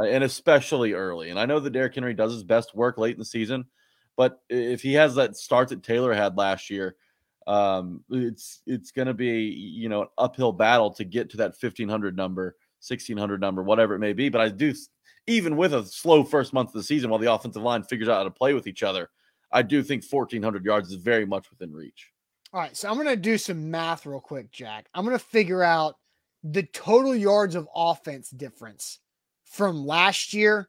uh, 0.00 0.04
and 0.04 0.22
especially 0.22 0.92
early. 0.92 1.30
And 1.30 1.40
I 1.40 1.46
know 1.46 1.58
that 1.58 1.70
Derrick 1.70 1.94
Henry 1.94 2.14
does 2.14 2.32
his 2.32 2.44
best 2.44 2.72
work 2.72 2.98
late 2.98 3.14
in 3.14 3.18
the 3.18 3.24
season, 3.24 3.64
but 4.16 4.40
if 4.48 4.80
he 4.80 4.94
has 4.94 5.16
that 5.16 5.36
start 5.36 5.70
that 5.70 5.82
Taylor 5.82 6.12
had 6.12 6.36
last 6.36 6.70
year, 6.70 6.94
um, 7.46 8.04
it's 8.10 8.60
it's 8.66 8.90
going 8.90 9.08
to 9.08 9.14
be 9.14 9.48
you 9.48 9.88
know 9.88 10.02
an 10.02 10.08
uphill 10.18 10.52
battle 10.52 10.92
to 10.94 11.04
get 11.04 11.30
to 11.30 11.36
that 11.38 11.56
fifteen 11.56 11.88
hundred 11.88 12.16
number, 12.16 12.56
sixteen 12.80 13.16
hundred 13.16 13.40
number, 13.40 13.62
whatever 13.62 13.94
it 13.94 13.98
may 13.98 14.12
be. 14.12 14.28
But 14.28 14.40
I 14.40 14.48
do 14.48 14.74
even 15.26 15.56
with 15.56 15.74
a 15.74 15.84
slow 15.84 16.24
first 16.24 16.52
month 16.52 16.70
of 16.70 16.74
the 16.74 16.82
season 16.82 17.10
while 17.10 17.18
the 17.18 17.32
offensive 17.32 17.62
line 17.62 17.82
figures 17.82 18.08
out 18.08 18.18
how 18.18 18.24
to 18.24 18.30
play 18.30 18.54
with 18.54 18.66
each 18.66 18.82
other, 18.82 19.08
I 19.52 19.62
do 19.62 19.82
think 19.82 20.04
1,400 20.04 20.64
yards 20.64 20.90
is 20.90 20.96
very 20.96 21.24
much 21.24 21.50
within 21.50 21.72
reach. 21.72 22.10
All 22.52 22.60
right. 22.60 22.76
So 22.76 22.88
I'm 22.88 22.96
going 22.96 23.06
to 23.06 23.16
do 23.16 23.38
some 23.38 23.70
math 23.70 24.04
real 24.04 24.20
quick, 24.20 24.50
Jack. 24.50 24.86
I'm 24.94 25.04
going 25.04 25.16
to 25.16 25.24
figure 25.24 25.62
out 25.62 25.96
the 26.42 26.64
total 26.64 27.14
yards 27.14 27.54
of 27.54 27.68
offense 27.74 28.30
difference 28.30 28.98
from 29.44 29.86
last 29.86 30.34
year 30.34 30.68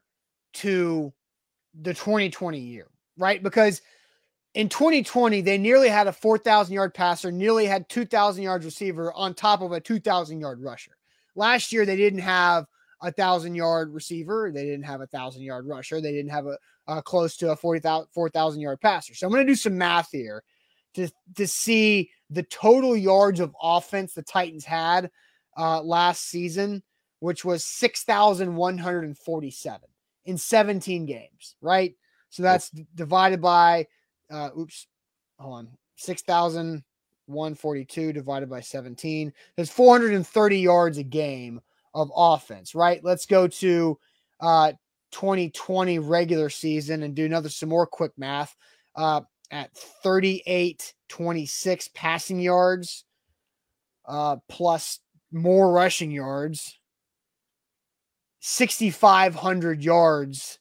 to 0.54 1.12
the 1.80 1.92
2020 1.92 2.58
year, 2.58 2.86
right? 3.18 3.42
Because 3.42 3.82
in 4.54 4.68
2020, 4.68 5.40
they 5.40 5.58
nearly 5.58 5.88
had 5.88 6.06
a 6.06 6.12
4,000 6.12 6.72
yard 6.72 6.94
passer, 6.94 7.32
nearly 7.32 7.66
had 7.66 7.88
2,000 7.88 8.42
yards 8.42 8.64
receiver 8.64 9.12
on 9.12 9.34
top 9.34 9.60
of 9.60 9.72
a 9.72 9.80
2,000 9.80 10.40
yard 10.40 10.62
rusher. 10.62 10.92
Last 11.34 11.72
year, 11.72 11.84
they 11.84 11.96
didn't 11.96 12.20
have 12.20 12.66
a 13.02 13.10
thousand 13.10 13.56
yard 13.56 13.92
receiver. 13.92 14.52
They 14.52 14.64
didn't 14.64 14.84
have 14.84 15.00
a 15.00 15.06
thousand 15.06 15.42
yard 15.42 15.66
rusher. 15.66 16.00
They 16.00 16.12
didn't 16.12 16.30
have 16.30 16.46
a, 16.46 16.56
a 16.86 17.02
close 17.02 17.36
to 17.38 17.50
a 17.50 17.56
40,000, 17.56 18.06
4,000 18.14 18.60
yard 18.60 18.80
passer. 18.80 19.14
So 19.14 19.26
I'm 19.26 19.32
going 19.32 19.44
to 19.44 19.52
do 19.52 19.56
some 19.56 19.76
math 19.76 20.10
here 20.12 20.44
to, 20.94 21.10
to 21.34 21.46
see 21.46 22.10
the 22.30 22.44
total 22.44 22.96
yards 22.96 23.40
of 23.40 23.54
offense 23.60 24.14
the 24.14 24.22
Titans 24.22 24.64
had 24.64 25.10
uh, 25.56 25.82
last 25.82 26.28
season, 26.28 26.82
which 27.18 27.44
was 27.44 27.64
6,147 27.64 29.88
in 30.26 30.38
17 30.38 31.06
games, 31.06 31.56
right? 31.60 31.94
So 32.30 32.42
that's 32.42 32.70
divided 32.94 33.42
by, 33.42 33.86
uh, 34.30 34.50
oops, 34.58 34.86
hold 35.38 35.54
on, 35.54 35.68
6,142 35.96 38.12
divided 38.12 38.50
by 38.50 38.60
17. 38.60 39.32
There's 39.56 39.70
430 39.70 40.58
yards 40.58 40.98
a 40.98 41.02
game 41.02 41.62
of 41.94 42.12
offense, 42.14 42.74
right? 42.74 43.02
Let's 43.02 43.24
go 43.26 43.48
to 43.48 43.98
uh 44.40 44.72
2020 45.12 46.00
regular 46.00 46.50
season 46.50 47.04
and 47.04 47.14
do 47.14 47.24
another 47.24 47.48
some 47.48 47.68
more 47.68 47.86
quick 47.86 48.10
math. 48.16 48.56
Uh 48.96 49.20
at 49.50 49.72
38 49.76 50.94
26 51.08 51.90
passing 51.94 52.40
yards 52.40 53.04
uh 54.06 54.36
plus 54.48 55.00
more 55.32 55.70
rushing 55.70 56.10
yards 56.10 56.78
6500 58.40 59.84
yards 59.84 60.58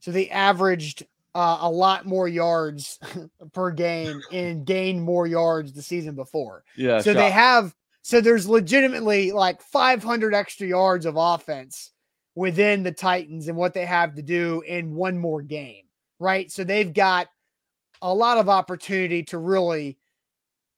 so 0.00 0.12
they 0.12 0.30
averaged 0.30 1.04
uh, 1.34 1.58
a 1.62 1.70
lot 1.70 2.06
more 2.06 2.28
yards 2.28 2.98
per 3.52 3.70
game 3.70 4.20
and 4.32 4.64
gained 4.64 5.02
more 5.02 5.26
yards 5.26 5.72
the 5.72 5.82
season 5.82 6.14
before. 6.14 6.64
Yeah. 6.76 7.00
So 7.00 7.12
shot. 7.12 7.18
they 7.18 7.30
have 7.30 7.74
so 8.02 8.20
there's 8.20 8.48
legitimately 8.48 9.32
like 9.32 9.62
500 9.62 10.34
extra 10.34 10.66
yards 10.66 11.06
of 11.06 11.16
offense 11.16 11.90
within 12.34 12.82
the 12.82 12.92
Titans 12.92 13.48
and 13.48 13.56
what 13.56 13.74
they 13.74 13.86
have 13.86 14.14
to 14.16 14.22
do 14.22 14.62
in 14.66 14.94
one 14.94 15.16
more 15.16 15.40
game, 15.40 15.84
right? 16.18 16.50
So 16.50 16.64
they've 16.64 16.92
got 16.92 17.28
a 18.02 18.12
lot 18.12 18.38
of 18.38 18.48
opportunity 18.48 19.22
to 19.24 19.38
really 19.38 19.98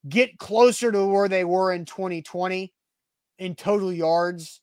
get 0.09 0.39
closer 0.39 0.93
to 0.93 1.07
where 1.07 1.29
they 1.29 1.45
were 1.45 1.73
in 1.73 1.85
2020 1.85 2.73
in 3.39 3.55
total 3.57 3.93
yards 3.93 4.61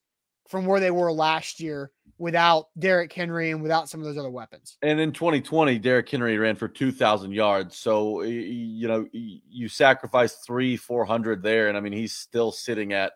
from 0.48 0.66
where 0.66 0.80
they 0.80 0.92
were 0.92 1.12
last 1.12 1.60
year 1.60 1.92
without 2.18 2.68
Derrick 2.78 3.12
Henry 3.12 3.52
and 3.52 3.62
without 3.62 3.90
some 3.90 4.00
of 4.00 4.06
those 4.06 4.18
other 4.18 4.30
weapons. 4.30 4.78
And 4.82 5.00
in 5.00 5.12
2020, 5.12 5.80
Derrick 5.80 6.10
Henry 6.10 6.38
ran 6.38 6.56
for 6.56 6.68
2,000 6.68 7.32
yards. 7.32 7.78
So, 7.78 8.22
you 8.22 8.88
know, 8.88 9.08
you 9.12 9.68
sacrifice 9.68 10.36
three, 10.46 10.78
400 10.78 11.42
there. 11.42 11.70
And 11.70 11.78
I 11.78 11.82
mean, 11.82 11.94
he's 11.94 12.14
still 12.14 12.52
sitting 12.52 12.94
at, 12.94 13.14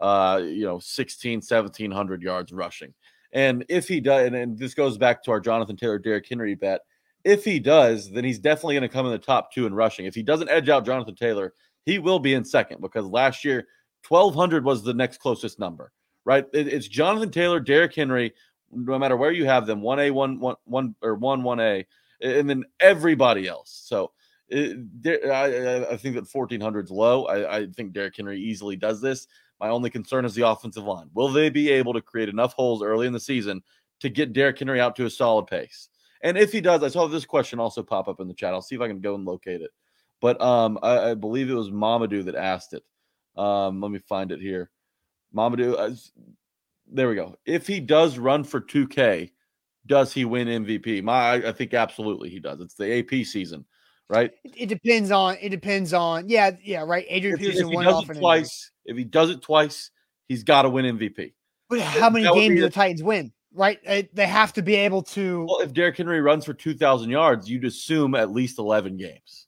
uh, 0.00 0.40
you 0.44 0.64
know, 0.64 0.78
16, 0.78 1.38
1700 1.38 2.22
yards 2.22 2.52
rushing. 2.52 2.94
And 3.32 3.64
if 3.68 3.88
he 3.88 4.00
does, 4.00 4.26
and, 4.26 4.36
and 4.36 4.58
this 4.58 4.74
goes 4.74 4.96
back 4.96 5.22
to 5.24 5.30
our 5.32 5.40
Jonathan 5.40 5.76
Taylor, 5.76 5.98
Derrick 5.98 6.26
Henry 6.28 6.54
bet. 6.54 6.82
If 7.24 7.44
he 7.44 7.58
does, 7.58 8.10
then 8.10 8.22
he's 8.24 8.38
definitely 8.38 8.76
going 8.76 8.88
to 8.88 8.88
come 8.88 9.04
in 9.04 9.12
the 9.12 9.18
top 9.18 9.52
two 9.52 9.66
in 9.66 9.74
rushing. 9.74 10.06
If 10.06 10.14
he 10.14 10.22
doesn't 10.22 10.48
edge 10.48 10.68
out 10.68 10.86
Jonathan 10.86 11.16
Taylor, 11.16 11.54
he 11.84 11.98
will 11.98 12.20
be 12.20 12.34
in 12.34 12.44
second 12.44 12.80
because 12.80 13.04
last 13.04 13.44
year, 13.44 13.66
1,200 14.08 14.64
was 14.64 14.84
the 14.84 14.94
next 14.94 15.18
closest 15.18 15.58
number 15.58 15.92
right? 16.26 16.44
It, 16.52 16.68
it's 16.68 16.88
Jonathan 16.88 17.30
Taylor, 17.30 17.60
Derrick 17.60 17.94
Henry, 17.94 18.34
no 18.70 18.98
matter 18.98 19.16
where 19.16 19.30
you 19.30 19.46
have 19.46 19.66
them, 19.66 19.80
one 19.80 20.00
A, 20.00 20.10
one 20.10 20.38
one 20.38 20.56
one 20.64 20.94
or 21.00 21.14
one 21.14 21.42
one 21.42 21.60
A, 21.60 21.86
and 22.20 22.50
then 22.50 22.64
everybody 22.80 23.48
else. 23.48 23.80
So 23.84 24.10
it, 24.48 24.76
I, 25.24 25.92
I, 25.92 25.96
think 25.96 26.16
that 26.16 26.28
fourteen 26.28 26.60
hundred 26.60 26.86
is 26.86 26.90
low. 26.90 27.24
I, 27.26 27.58
I 27.58 27.66
think 27.66 27.92
Derrick 27.92 28.16
Henry 28.16 28.38
easily 28.38 28.76
does 28.76 29.00
this. 29.00 29.28
My 29.58 29.68
only 29.68 29.88
concern 29.88 30.26
is 30.26 30.34
the 30.34 30.46
offensive 30.46 30.84
line. 30.84 31.08
Will 31.14 31.28
they 31.28 31.48
be 31.48 31.70
able 31.70 31.94
to 31.94 32.02
create 32.02 32.28
enough 32.28 32.52
holes 32.52 32.82
early 32.82 33.06
in 33.06 33.12
the 33.14 33.20
season 33.20 33.62
to 34.00 34.10
get 34.10 34.34
Derrick 34.34 34.58
Henry 34.58 34.80
out 34.80 34.96
to 34.96 35.06
a 35.06 35.10
solid 35.10 35.46
pace? 35.46 35.88
And 36.22 36.36
if 36.36 36.52
he 36.52 36.60
does, 36.60 36.82
I 36.82 36.88
saw 36.88 37.06
this 37.06 37.24
question 37.24 37.60
also 37.60 37.82
pop 37.82 38.08
up 38.08 38.20
in 38.20 38.28
the 38.28 38.34
chat. 38.34 38.52
I'll 38.52 38.60
see 38.60 38.74
if 38.74 38.80
I 38.80 38.88
can 38.88 39.00
go 39.00 39.14
and 39.14 39.24
locate 39.24 39.62
it. 39.62 39.70
But 40.20 40.40
um, 40.40 40.78
I, 40.82 41.10
I 41.10 41.14
believe 41.14 41.48
it 41.48 41.54
was 41.54 41.70
Mamadou 41.70 42.24
that 42.24 42.34
asked 42.34 42.74
it. 42.74 42.82
Um, 43.40 43.80
let 43.80 43.90
me 43.90 43.98
find 43.98 44.32
it 44.32 44.40
here. 44.40 44.70
Mamadou, 45.34 45.78
uh, 45.78 45.94
there 46.90 47.08
we 47.08 47.14
go. 47.14 47.36
If 47.44 47.66
he 47.66 47.80
does 47.80 48.18
run 48.18 48.44
for 48.44 48.60
2K, 48.60 49.30
does 49.86 50.12
he 50.12 50.24
win 50.24 50.48
MVP? 50.48 51.02
My, 51.02 51.34
I 51.34 51.52
think 51.52 51.74
absolutely 51.74 52.28
he 52.28 52.40
does. 52.40 52.60
It's 52.60 52.74
the 52.74 52.98
AP 52.98 53.26
season, 53.26 53.64
right? 54.08 54.32
It, 54.44 54.54
it 54.56 54.66
depends 54.66 55.10
on. 55.10 55.36
It 55.40 55.50
depends 55.50 55.92
on. 55.92 56.28
Yeah, 56.28 56.52
yeah, 56.62 56.84
right. 56.84 57.06
Adrian 57.08 57.34
if, 57.34 57.40
Peterson 57.40 57.66
if 57.66 57.78
he 57.78 57.84
does 57.84 58.08
it 58.08 58.18
twice. 58.18 58.70
If 58.84 58.96
he 58.96 59.04
does 59.04 59.30
it 59.30 59.42
twice, 59.42 59.90
he's 60.28 60.44
got 60.44 60.62
to 60.62 60.70
win 60.70 60.98
MVP. 60.98 61.32
But 61.68 61.80
how 61.80 62.10
many 62.10 62.24
games 62.24 62.56
do 62.56 62.60
the 62.62 62.70
Titans 62.70 63.02
win? 63.02 63.32
Right, 63.52 63.78
they 64.12 64.26
have 64.26 64.52
to 64.54 64.62
be 64.62 64.74
able 64.74 65.02
to. 65.02 65.46
Well, 65.48 65.60
if 65.60 65.72
Derrick 65.72 65.96
Henry 65.96 66.20
runs 66.20 66.44
for 66.44 66.52
two 66.52 66.74
thousand 66.74 67.08
yards, 67.10 67.48
you'd 67.48 67.64
assume 67.64 68.14
at 68.14 68.30
least 68.30 68.58
eleven 68.58 68.98
games. 68.98 69.45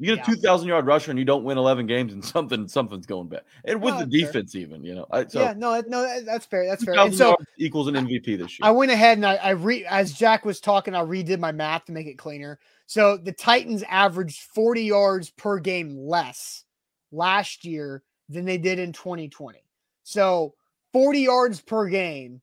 You 0.00 0.06
get 0.06 0.14
a 0.14 0.30
Yeah. 0.30 0.34
two 0.34 0.40
thousand 0.40 0.66
yard 0.68 0.86
rusher 0.86 1.10
and 1.10 1.18
you 1.18 1.26
don't 1.26 1.44
win 1.44 1.58
eleven 1.58 1.86
games, 1.86 2.14
and 2.14 2.24
something 2.36 2.66
something's 2.66 3.04
going 3.06 3.28
bad, 3.28 3.42
and 3.66 3.82
with 3.82 3.92
No, 3.92 3.98
the 4.00 4.06
that's 4.06 4.16
fair. 4.16 4.26
defense 4.26 4.54
even, 4.54 4.82
you 4.82 4.94
know. 4.94 5.06
I, 5.10 5.26
so 5.26 5.40
yeah, 5.40 5.52
no, 5.56 5.80
no, 5.86 6.22
that's 6.24 6.46
fair. 6.46 6.66
That's 6.66 6.82
fair. 6.82 6.94
2,000 6.94 7.06
And 7.08 7.14
so 7.18 7.28
yards 7.28 7.44
equals 7.58 7.88
an 7.88 7.94
MVP 7.94 8.38
this 8.38 8.58
year. 8.58 8.66
I 8.66 8.70
went 8.70 8.90
ahead 8.90 9.18
and 9.18 9.26
I, 9.26 9.34
I 9.36 9.50
re 9.50 9.84
as 9.84 10.14
Jack 10.14 10.46
was 10.46 10.58
talking, 10.58 10.94
I 10.94 11.02
redid 11.02 11.38
my 11.38 11.52
math 11.52 11.84
to 11.84 11.92
make 11.92 12.06
it 12.06 12.16
cleaner. 12.16 12.58
So 12.86 13.18
the 13.18 13.32
Titans 13.32 13.84
averaged 13.88 14.40
40 14.54 14.82
yards 14.82 15.30
per 15.30 15.58
game 15.58 15.96
less 15.98 16.64
last 17.12 17.64
year 17.66 18.02
than 18.30 18.46
they 18.46 18.58
did 18.58 18.78
in 18.78 18.92
2020. 18.94 19.62
So 20.02 20.54
40 20.94 21.20
yards 21.20 21.60
per 21.60 21.88
game 21.88 22.40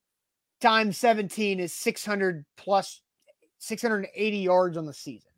times 0.62 0.98
17 0.98 1.60
is 1.60 1.74
600 1.74 2.46
plus 2.56 3.02
680 3.58 4.38
yards 4.38 4.78
on 4.78 4.86
the 4.86 4.94
season. 4.94 5.32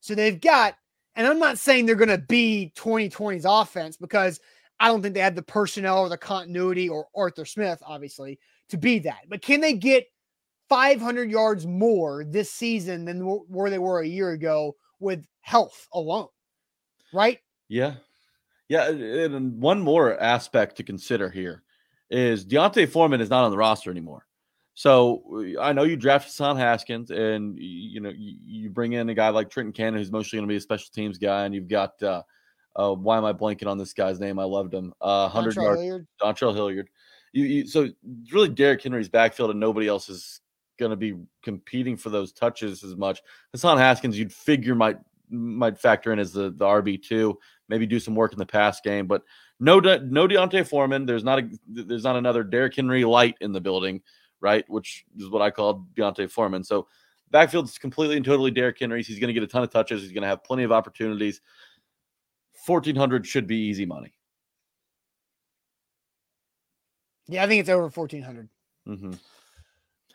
So 0.00 0.14
they've 0.14 0.40
got, 0.40 0.74
and 1.14 1.26
I'm 1.26 1.38
not 1.38 1.58
saying 1.58 1.86
they're 1.86 1.94
going 1.94 2.08
to 2.08 2.18
be 2.18 2.72
2020's 2.76 3.44
offense 3.46 3.96
because 3.96 4.40
I 4.80 4.88
don't 4.88 5.02
think 5.02 5.14
they 5.14 5.20
had 5.20 5.36
the 5.36 5.42
personnel 5.42 6.00
or 6.00 6.08
the 6.08 6.16
continuity 6.16 6.88
or 6.88 7.06
Arthur 7.14 7.44
Smith, 7.44 7.82
obviously, 7.86 8.38
to 8.70 8.76
be 8.76 8.98
that. 9.00 9.28
But 9.28 9.42
can 9.42 9.60
they 9.60 9.74
get 9.74 10.06
500 10.68 11.30
yards 11.30 11.66
more 11.66 12.24
this 12.24 12.50
season 12.50 13.04
than 13.04 13.20
where 13.20 13.70
they 13.70 13.78
were 13.78 14.00
a 14.00 14.06
year 14.06 14.30
ago 14.30 14.74
with 14.98 15.24
health 15.40 15.86
alone? 15.92 16.28
Right? 17.12 17.38
Yeah. 17.68 17.94
Yeah. 18.68 18.88
And 18.88 19.60
one 19.60 19.80
more 19.80 20.18
aspect 20.18 20.76
to 20.78 20.82
consider 20.82 21.28
here 21.28 21.62
is 22.10 22.44
D'Onta 22.44 22.88
Foreman 22.88 23.20
is 23.20 23.30
not 23.30 23.44
on 23.44 23.50
the 23.50 23.56
roster 23.56 23.90
anymore. 23.90 24.26
So 24.74 25.44
I 25.60 25.72
know 25.72 25.82
you 25.82 25.96
drafted 25.96 26.30
Hassan 26.30 26.56
Haskins 26.56 27.10
and 27.10 27.58
you 27.58 28.00
know 28.00 28.08
you, 28.08 28.36
you 28.44 28.70
bring 28.70 28.92
in 28.92 29.08
a 29.08 29.14
guy 29.14 29.28
like 29.28 29.50
Trenton 29.50 29.72
Cannon 29.72 29.98
who's 29.98 30.10
mostly 30.10 30.38
going 30.38 30.48
to 30.48 30.52
be 30.52 30.56
a 30.56 30.60
special 30.60 30.88
teams 30.94 31.18
guy, 31.18 31.44
and 31.44 31.54
you've 31.54 31.68
got 31.68 32.02
uh, 32.02 32.22
uh, 32.76 32.94
why 32.94 33.18
am 33.18 33.24
I 33.24 33.32
blanking 33.32 33.66
on 33.66 33.76
this 33.76 33.92
guy's 33.92 34.18
name? 34.18 34.38
I 34.38 34.44
loved 34.44 34.72
him. 34.72 34.94
Uh, 35.00 35.28
hundred 35.28 35.56
yard 35.56 35.78
Hilliard. 35.78 36.06
Dontrell 36.20 36.54
Hilliard. 36.54 36.88
You, 37.32 37.44
you 37.44 37.66
so 37.66 37.88
really 38.30 38.48
Derrick 38.48 38.82
Henry's 38.82 39.08
backfield, 39.08 39.50
and 39.50 39.60
nobody 39.60 39.88
else 39.88 40.08
is 40.08 40.40
going 40.78 40.90
to 40.90 40.96
be 40.96 41.14
competing 41.42 41.96
for 41.96 42.10
those 42.10 42.32
touches 42.32 42.82
as 42.82 42.96
much. 42.96 43.22
Hassan 43.52 43.78
Haskins, 43.78 44.18
you'd 44.18 44.32
figure 44.32 44.74
might 44.74 44.98
might 45.28 45.78
factor 45.78 46.12
in 46.12 46.18
as 46.18 46.32
the 46.32 46.50
the 46.50 46.64
RB 46.64 47.02
two, 47.02 47.38
maybe 47.68 47.86
do 47.86 48.00
some 48.00 48.14
work 48.14 48.32
in 48.32 48.38
the 48.38 48.46
pass 48.46 48.80
game, 48.80 49.06
but 49.06 49.22
no 49.60 49.80
no 49.80 50.26
D'Onta 50.26 50.66
Foreman. 50.66 51.04
There's 51.04 51.24
not 51.24 51.40
a 51.40 51.48
there's 51.68 52.04
not 52.04 52.16
another 52.16 52.42
Derrick 52.42 52.74
Henry 52.74 53.04
light 53.04 53.36
in 53.40 53.52
the 53.52 53.60
building, 53.60 54.00
right? 54.42 54.68
Which 54.68 55.06
is 55.16 55.30
what 55.30 55.40
I 55.40 55.50
call 55.50 55.86
D'Onta 55.96 56.30
Foreman. 56.30 56.62
So 56.64 56.86
backfield's 57.30 57.78
completely 57.78 58.16
and 58.16 58.24
totally 58.24 58.50
Derrick 58.50 58.78
Henry's. 58.78 59.06
He's 59.06 59.18
going 59.18 59.28
to 59.28 59.32
get 59.34 59.42
a 59.42 59.46
ton 59.46 59.62
of 59.62 59.70
touches. 59.70 60.02
He's 60.02 60.12
going 60.12 60.22
to 60.22 60.28
have 60.28 60.44
plenty 60.44 60.64
of 60.64 60.72
opportunities. 60.72 61.40
Fourteen 62.66 62.94
hundred 62.94 63.26
should 63.26 63.46
be 63.46 63.56
easy 63.56 63.86
money. 63.86 64.12
Yeah, 67.28 67.44
I 67.44 67.46
think 67.46 67.60
it's 67.60 67.68
over 67.70 67.88
1400. 67.88 68.48
hmm 68.86 69.12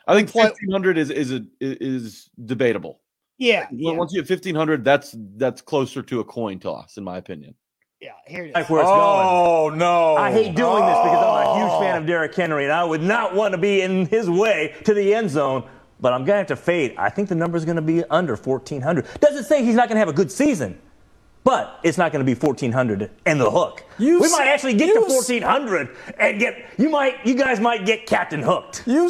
I 0.09 0.15
think 0.15 0.29
fifteen 0.29 0.71
hundred 0.71 0.97
is 0.97 1.09
is 1.09 1.33
a, 1.33 1.41
is 1.59 2.29
debatable. 2.45 3.01
Yeah. 3.37 3.67
Yeah. 3.71 3.91
Once 3.91 4.13
you 4.13 4.23
fifteen 4.23 4.55
hundred, 4.55 4.85
that's 4.85 5.13
that's 5.35 5.61
closer 5.61 6.01
to 6.01 6.21
a 6.21 6.23
coin 6.23 6.59
toss, 6.59 6.95
in 6.97 7.03
my 7.03 7.17
opinion. 7.17 7.55
Yeah 8.01 8.11
here 8.27 8.43
it 8.45 8.49
is. 8.49 8.53
like 8.55 8.69
where 8.69 8.81
it's 8.81 8.89
going. 8.89 9.27
Oh 9.27 9.69
no! 9.75 10.15
I 10.15 10.31
hate 10.31 10.55
doing 10.55 10.85
this 10.85 10.97
because 11.03 11.23
I'm 11.25 11.47
a 11.47 11.59
huge 11.59 11.71
Oh. 11.71 11.79
fan 11.81 11.97
of 11.97 12.03
oh. 12.03 12.07
Derrick 12.07 12.35
Henry, 12.35 12.63
and 12.65 12.73
I 12.73 12.83
would 12.83 13.01
not 13.01 13.33
want 13.35 13.53
to 13.53 13.57
be 13.57 13.81
in 13.81 14.05
his 14.07 14.29
way 14.29 14.75
to 14.85 14.93
the 14.93 15.13
end 15.13 15.29
zone. 15.29 15.67
But 15.99 16.13
I'm 16.13 16.25
gonna 16.25 16.37
have 16.37 16.47
to 16.47 16.55
fade. 16.55 16.93
I 16.97 17.09
think 17.09 17.27
the 17.27 17.35
number 17.35 17.57
is 17.57 17.65
gonna 17.65 17.81
be 17.81 18.03
under 18.05 18.35
1,400. 18.35 19.05
Doesn't 19.19 19.45
say 19.45 19.63
he's 19.63 19.73
not 19.75 19.87
gonna 19.87 19.99
have 19.99 20.09
a 20.09 20.13
good 20.13 20.31
season, 20.31 20.79
but 21.43 21.79
it's 21.83 21.97
not 21.97 22.11
gonna 22.11 22.23
be 22.23 22.35
1,400 22.35 23.09
and 23.25 23.41
the 23.41 23.49
hook. 23.49 23.83
You 23.97 24.19
we 24.19 24.27
s- 24.27 24.31
might 24.31 24.47
actually 24.47 24.75
get 24.75 24.93
to 24.93 24.99
s- 25.05 25.09
1,400 25.27 25.89
and 26.19 26.39
get. 26.39 26.55
You 26.77 26.89
might. 26.89 27.25
You 27.25 27.33
guys 27.33 27.59
might 27.59 27.85
get 27.87 28.05
Captain 28.05 28.43
Hooked. 28.43 28.83
You 28.85 29.09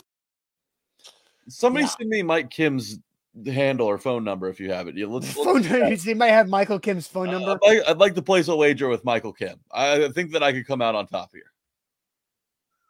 Somebody 1.50 1.86
Yeah. 1.86 1.92
send 1.98 2.10
me 2.10 2.24
Mike 2.24 2.50
Kim's 2.50 3.00
handle 3.46 3.88
or 3.88 3.98
phone 3.98 4.24
number 4.24 4.50
if 4.50 4.60
you 4.60 4.72
have 4.72 4.88
it. 4.88 4.98
Yeah, 4.98 5.06
let's, 5.08 5.36
let's 5.36 5.46
phone 5.46 5.62
number. 5.62 5.96
They 5.96 6.14
might 6.14 6.28
have 6.32 6.48
Michael 6.48 6.80
Kim's 6.80 7.08
phone 7.08 7.30
Uh, 7.30 7.40
number. 7.40 7.52
I'd, 7.52 7.60
like, 7.78 7.88
I'd 7.90 7.98
like 7.98 8.16
to 8.16 8.22
place 8.22 8.48
a 8.48 8.56
wager 8.56 8.88
with 8.88 9.04
Michael 9.06 9.34
Kim. 9.34 9.60
I 9.72 10.06
I 10.06 10.10
think 10.10 10.32
that 10.32 10.44
I 10.44 10.52
could 10.54 10.66
come 10.68 10.82
out 10.82 10.96
on 10.96 11.08
top 11.08 11.30
here. 11.34 11.52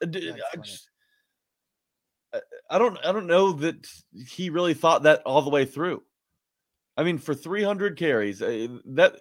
Uh, 0.01 0.05
d- 0.05 0.29
That's 0.31 0.41
I, 0.53 0.57
just- 0.57 0.89
I- 2.33 2.41
I 2.69 2.77
don't. 2.77 2.97
I 3.05 3.11
don't 3.13 3.27
know 3.27 3.53
that 3.53 3.87
he 4.27 4.49
really 4.49 4.73
thought 4.73 5.03
that 5.03 5.21
all 5.25 5.41
the 5.41 5.49
way 5.49 5.63
through. 5.65 6.03
I 6.97 7.03
mean, 7.03 7.17
for 7.19 7.33
300 7.33 7.95
carries, 7.97 8.41
uh, 8.41 8.67
that 8.87 9.15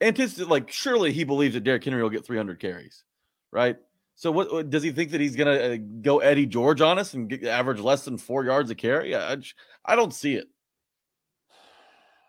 anticipate 0.00 0.48
like 0.48 0.70
surely 0.72 1.12
he 1.12 1.22
believes 1.24 1.54
that 1.54 1.60
Derrick 1.64 1.84
Henry 1.84 2.02
will 2.02 2.10
get 2.10 2.26
300 2.26 2.58
carries, 2.58 3.04
right? 3.52 3.76
So 4.16 4.30
what, 4.30 4.70
does 4.70 4.82
he 4.82 4.92
think 4.92 5.10
that 5.10 5.20
he's 5.20 5.34
gonna 5.36 5.52
uh, 5.52 5.76
go 6.00 6.20
Eddie 6.20 6.46
George 6.46 6.80
on 6.80 6.98
us 6.98 7.14
and 7.14 7.28
get, 7.28 7.44
average 7.44 7.80
less 7.80 8.04
than 8.04 8.16
four 8.16 8.44
yards 8.44 8.70
a 8.70 8.74
carry? 8.74 9.14
I, 9.16 9.36
I, 9.84 9.96
don't 9.96 10.14
see 10.14 10.34
it. 10.34 10.46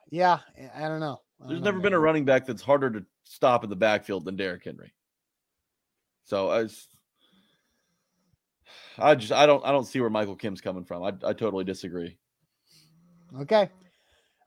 yeah, 0.10 0.40
I 0.76 0.88
don't 0.88 1.00
know. 1.00 1.22
I 1.42 1.48
There's 1.48 1.60
don't 1.60 1.66
never 1.66 1.78
know, 1.78 1.84
been 1.84 1.94
a 1.94 2.00
running 2.00 2.26
back 2.26 2.46
that's 2.46 2.64
harder 2.64 2.90
to 2.90 3.06
stop 3.24 3.64
in 3.64 3.70
the 3.70 3.76
backfield 3.76 4.26
than 4.26 4.36
Derrick 4.36 4.64
Henry. 4.64 4.94
So 6.24 6.50
I, 6.50 6.68
I 8.98 9.14
just 9.16 9.32
I 9.32 9.46
don't 9.46 9.64
I 9.64 9.72
don't 9.72 9.86
see 9.86 10.00
where 10.00 10.10
Michael 10.10 10.36
Kim's 10.36 10.62
coming 10.62 10.86
from. 10.86 11.04
I 11.04 11.10
I 11.24 11.34
totally 11.34 11.66
disagree. 11.66 12.18
Okay. 13.42 13.70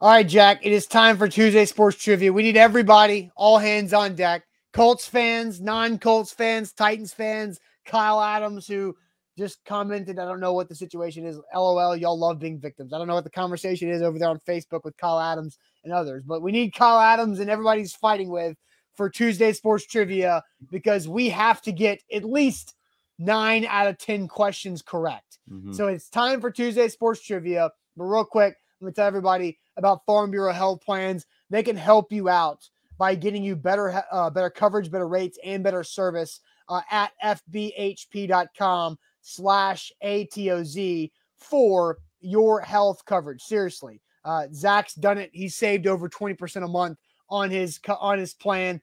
All 0.01 0.11
right, 0.11 0.27
Jack. 0.27 0.65
It 0.65 0.73
is 0.73 0.87
time 0.87 1.19
for 1.19 1.29
Tuesday 1.29 1.65
Sports 1.67 2.03
Trivia. 2.03 2.33
We 2.33 2.43
need 2.43 2.57
everybody, 2.57 3.31
all 3.37 3.59
hands 3.59 3.93
on 3.93 4.15
deck. 4.15 4.45
Colts 4.73 5.07
fans, 5.07 5.61
non 5.61 5.99
Colts 5.99 6.33
fans, 6.33 6.73
Titans 6.73 7.13
fans, 7.13 7.59
Kyle 7.85 8.21
Adams, 8.21 8.67
who 8.67 8.95
just 9.37 9.65
commented. 9.65 10.19
I 10.19 10.25
don't 10.25 10.41
know 10.41 10.53
what 10.53 10.69
the 10.69 10.75
situation 10.75 11.25
is. 11.25 11.39
LOL, 11.55 11.97
y'all 11.97 12.19
love 12.19 12.39
being 12.39 12.59
victims. 12.59 12.93
I 12.93 12.99
don't 12.99 13.07
know 13.07 13.15
what 13.15 13.25
the 13.25 13.31
conversation 13.31 13.89
is 13.89 14.03
over 14.03 14.19
there 14.19 14.29
on 14.29 14.41
Facebook 14.41 14.85
with 14.85 14.97
Kyle 14.97 15.21
Adams 15.21 15.59
and 15.85 15.93
others, 15.93 16.25
but 16.25 16.43
we 16.43 16.53
need 16.53 16.75
Kyle 16.75 17.01
Adams 17.01 17.39
and 17.41 17.49
everybody's 17.49 17.95
fighting 17.95 18.29
with 18.29 18.57
for 18.95 19.09
Tuesday 19.09 19.53
Sports 19.53 19.87
Trivia 19.87 20.43
because 20.71 21.09
we 21.09 21.29
have 21.29 21.63
to 21.63 21.73
get 21.73 22.03
at 22.13 22.25
least 22.25 22.75
nine 23.19 23.65
out 23.67 23.87
of 23.87 23.97
10 23.99 24.29
questions 24.29 24.83
correct. 24.83 25.39
Mhm. 25.51 25.75
So 25.75 25.87
it's 25.87 26.09
time 26.09 26.41
for 26.41 26.51
Tuesday 26.51 26.89
Sports 26.89 27.23
Trivia. 27.23 27.71
But 27.97 28.05
real 28.05 28.25
quick, 28.25 28.57
let 28.81 28.87
me 28.87 28.93
tell 28.93 29.07
everybody 29.07 29.59
about 29.77 30.05
Farm 30.05 30.31
Bureau 30.31 30.53
Health 30.53 30.81
Plans. 30.85 31.27
They 31.49 31.63
can 31.63 31.77
help 31.77 32.13
you 32.13 32.29
out 32.29 32.69
by 32.99 33.15
getting 33.15 33.43
you 33.43 33.57
better, 33.57 34.03
uh, 34.11 34.29
better 34.29 34.51
coverage, 34.51 34.91
better 34.91 35.09
rates, 35.09 35.39
and 35.45 35.63
better 35.63 35.85
service 35.85 36.41
uh, 36.69 36.83
at 36.91 37.13
fbhp.com 37.25 38.99
slash 39.23 39.93
ATOZ 40.05 41.11
for 41.37 41.99
your 42.21 42.61
health 42.61 43.05
coverage. 43.07 43.43
Seriously. 43.43 44.01
Uh, 44.25 44.47
Zach's 44.53 44.95
done 44.95 45.17
it. 45.17 45.31
He 45.33 45.49
saved 45.49 45.87
over 45.87 46.09
20% 46.09 46.65
a 46.65 46.69
month 46.69 46.99
on 47.31 47.51
his 47.51 47.81
on 47.89 48.19
his 48.19 48.35
plan 48.35 48.81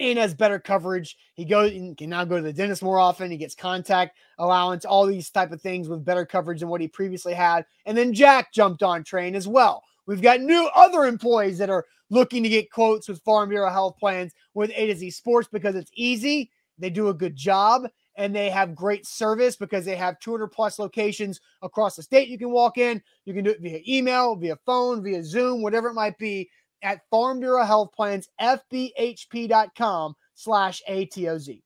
and 0.00 0.18
has 0.18 0.34
better 0.34 0.58
coverage. 0.58 1.16
He 1.34 1.44
goes 1.44 1.72
and 1.72 1.96
can 1.96 2.10
now 2.10 2.24
go 2.24 2.36
to 2.36 2.42
the 2.42 2.52
dentist 2.52 2.82
more 2.82 2.98
often. 2.98 3.30
He 3.30 3.36
gets 3.36 3.54
contact 3.54 4.16
allowance, 4.38 4.84
all 4.84 5.06
these 5.06 5.30
type 5.30 5.52
of 5.52 5.60
things 5.60 5.88
with 5.88 6.04
better 6.04 6.26
coverage 6.26 6.60
than 6.60 6.70
what 6.70 6.80
he 6.80 6.88
previously 6.88 7.34
had. 7.34 7.64
And 7.86 7.96
then 7.96 8.14
Jack 8.14 8.52
jumped 8.52 8.82
on 8.82 9.04
train 9.04 9.34
as 9.34 9.46
well. 9.46 9.84
We've 10.10 10.20
got 10.20 10.40
new 10.40 10.68
other 10.74 11.04
employees 11.04 11.56
that 11.58 11.70
are 11.70 11.86
looking 12.10 12.42
to 12.42 12.48
get 12.48 12.72
quotes 12.72 13.08
with 13.08 13.22
Farm 13.22 13.48
Bureau 13.48 13.70
Health 13.70 13.96
Plans 13.96 14.32
with 14.54 14.72
A 14.74 14.88
to 14.88 14.96
Z 14.96 15.08
Sports 15.12 15.48
because 15.52 15.76
it's 15.76 15.92
easy. 15.94 16.50
They 16.78 16.90
do 16.90 17.10
a 17.10 17.14
good 17.14 17.36
job 17.36 17.86
and 18.16 18.34
they 18.34 18.50
have 18.50 18.74
great 18.74 19.06
service 19.06 19.54
because 19.54 19.84
they 19.84 19.94
have 19.94 20.18
200 20.18 20.48
plus 20.48 20.80
locations 20.80 21.40
across 21.62 21.94
the 21.94 22.02
state 22.02 22.26
you 22.26 22.38
can 22.38 22.50
walk 22.50 22.76
in. 22.76 23.00
You 23.24 23.34
can 23.34 23.44
do 23.44 23.52
it 23.52 23.60
via 23.60 23.82
email, 23.86 24.34
via 24.34 24.56
phone, 24.66 25.00
via 25.00 25.22
Zoom, 25.22 25.62
whatever 25.62 25.90
it 25.90 25.94
might 25.94 26.18
be 26.18 26.50
at 26.82 27.02
Farm 27.08 27.38
Bureau 27.38 27.64
Health 27.64 27.92
Plans, 27.94 28.28
fbhp.com 28.40 30.16
slash 30.34 30.82
ATOZ. 30.88 31.62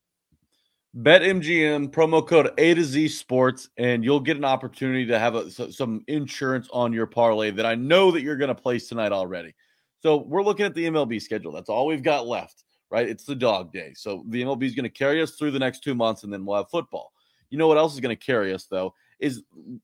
BetMGM 0.96 1.90
promo 1.90 2.26
code 2.26 2.52
A 2.56 2.72
to 2.74 2.84
Z 2.84 3.08
Sports, 3.08 3.68
and 3.76 4.04
you'll 4.04 4.20
get 4.20 4.36
an 4.36 4.44
opportunity 4.44 5.06
to 5.06 5.18
have 5.18 5.34
a, 5.34 5.50
so- 5.50 5.70
some 5.70 6.04
insurance 6.06 6.68
on 6.72 6.92
your 6.92 7.06
parlay 7.06 7.50
that 7.50 7.66
I 7.66 7.74
know 7.74 8.12
that 8.12 8.22
you're 8.22 8.36
going 8.36 8.54
to 8.54 8.60
place 8.60 8.88
tonight 8.88 9.10
already. 9.10 9.54
So 10.02 10.18
we're 10.18 10.44
looking 10.44 10.66
at 10.66 10.74
the 10.74 10.84
MLB 10.84 11.20
schedule. 11.20 11.50
That's 11.50 11.68
all 11.68 11.86
we've 11.86 12.02
got 12.02 12.28
left, 12.28 12.62
right? 12.90 13.08
It's 13.08 13.24
the 13.24 13.34
dog 13.34 13.72
day. 13.72 13.92
So 13.96 14.24
the 14.28 14.42
MLB 14.42 14.62
is 14.62 14.74
going 14.74 14.84
to 14.84 14.90
carry 14.90 15.20
us 15.20 15.32
through 15.32 15.50
the 15.50 15.58
next 15.58 15.82
two 15.82 15.96
months, 15.96 16.22
and 16.22 16.32
then 16.32 16.44
we'll 16.44 16.58
have 16.58 16.70
football. 16.70 17.12
You 17.50 17.58
know 17.58 17.66
what 17.66 17.78
else 17.78 17.94
is 17.94 18.00
going 18.00 18.16
to 18.16 18.24
carry 18.24 18.52
us 18.52 18.66
though 18.66 18.94
is 19.20 19.42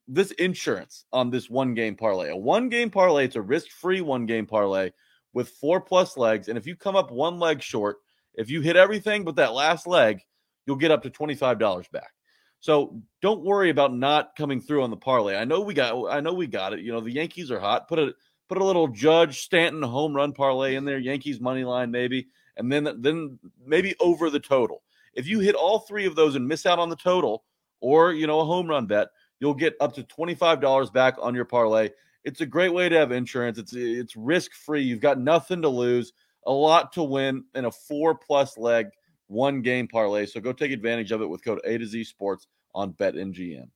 this 0.08 0.32
insurance 0.32 1.06
on 1.12 1.30
this 1.30 1.48
one 1.48 1.74
game 1.74 1.96
parlay. 1.96 2.30
A 2.30 2.36
one 2.36 2.68
game 2.68 2.90
parlay. 2.90 3.24
It's 3.24 3.36
a 3.36 3.42
risk 3.42 3.70
free 3.70 4.00
one 4.00 4.26
game 4.26 4.46
parlay 4.46 4.90
with 5.32 5.48
four 5.48 5.80
plus 5.80 6.16
legs, 6.16 6.48
and 6.48 6.58
if 6.58 6.66
you 6.66 6.76
come 6.76 6.96
up 6.96 7.10
one 7.10 7.38
leg 7.38 7.62
short, 7.62 7.98
if 8.34 8.50
you 8.50 8.60
hit 8.60 8.76
everything 8.76 9.24
but 9.24 9.36
that 9.36 9.54
last 9.54 9.86
leg 9.86 10.20
you'll 10.66 10.76
get 10.76 10.90
up 10.90 11.02
to 11.02 11.10
$25 11.10 11.90
back. 11.90 12.12
So 12.60 13.00
don't 13.22 13.42
worry 13.42 13.70
about 13.70 13.94
not 13.94 14.36
coming 14.36 14.60
through 14.60 14.82
on 14.82 14.90
the 14.90 14.96
parlay. 14.96 15.36
I 15.36 15.44
know 15.44 15.60
we 15.60 15.72
got 15.72 16.10
I 16.10 16.20
know 16.20 16.34
we 16.34 16.46
got 16.46 16.74
it. 16.74 16.80
You 16.80 16.92
know, 16.92 17.00
the 17.00 17.10
Yankees 17.10 17.50
are 17.50 17.58
hot. 17.58 17.88
Put 17.88 17.98
a 17.98 18.12
Put 18.50 18.58
a 18.58 18.64
little 18.64 18.88
Judge 18.88 19.42
Stanton 19.42 19.80
home 19.80 20.12
run 20.12 20.32
parlay 20.32 20.74
in 20.74 20.84
there, 20.84 20.98
Yankees 20.98 21.40
money 21.40 21.62
line 21.62 21.92
maybe, 21.92 22.26
and 22.56 22.70
then 22.70 22.96
then 22.98 23.38
maybe 23.64 23.94
over 24.00 24.28
the 24.28 24.40
total. 24.40 24.82
If 25.14 25.28
you 25.28 25.38
hit 25.38 25.54
all 25.54 25.78
three 25.78 26.04
of 26.04 26.16
those 26.16 26.34
and 26.34 26.48
miss 26.48 26.66
out 26.66 26.80
on 26.80 26.88
the 26.88 26.96
total, 26.96 27.44
or 27.80 28.12
you 28.12 28.26
know 28.26 28.40
a 28.40 28.44
home 28.44 28.66
run 28.66 28.86
bet, 28.86 29.06
you'll 29.38 29.54
get 29.54 29.76
up 29.80 29.92
to 29.94 30.02
twenty 30.02 30.34
five 30.34 30.60
dollars 30.60 30.90
back 30.90 31.14
on 31.22 31.32
your 31.32 31.44
parlay. 31.44 31.90
It's 32.24 32.40
a 32.40 32.46
great 32.46 32.74
way 32.74 32.88
to 32.88 32.96
have 32.96 33.12
insurance. 33.12 33.56
It's 33.56 33.72
it's 33.72 34.16
risk 34.16 34.52
free. 34.52 34.82
You've 34.82 34.98
got 34.98 35.20
nothing 35.20 35.62
to 35.62 35.68
lose, 35.68 36.12
a 36.44 36.52
lot 36.52 36.92
to 36.94 37.04
win, 37.04 37.44
in 37.54 37.66
a 37.66 37.70
four 37.70 38.16
plus 38.16 38.58
leg 38.58 38.88
one 39.30 39.62
game 39.62 39.86
parlay. 39.86 40.26
So 40.26 40.40
go 40.40 40.52
take 40.52 40.72
advantage 40.72 41.12
of 41.12 41.22
it 41.22 41.28
with 41.28 41.44
code 41.44 41.60
A 41.64 41.78
to 41.78 41.86
Z 41.86 42.04
Sports 42.04 42.48
on 42.74 42.92
BetMGM. 42.92 43.68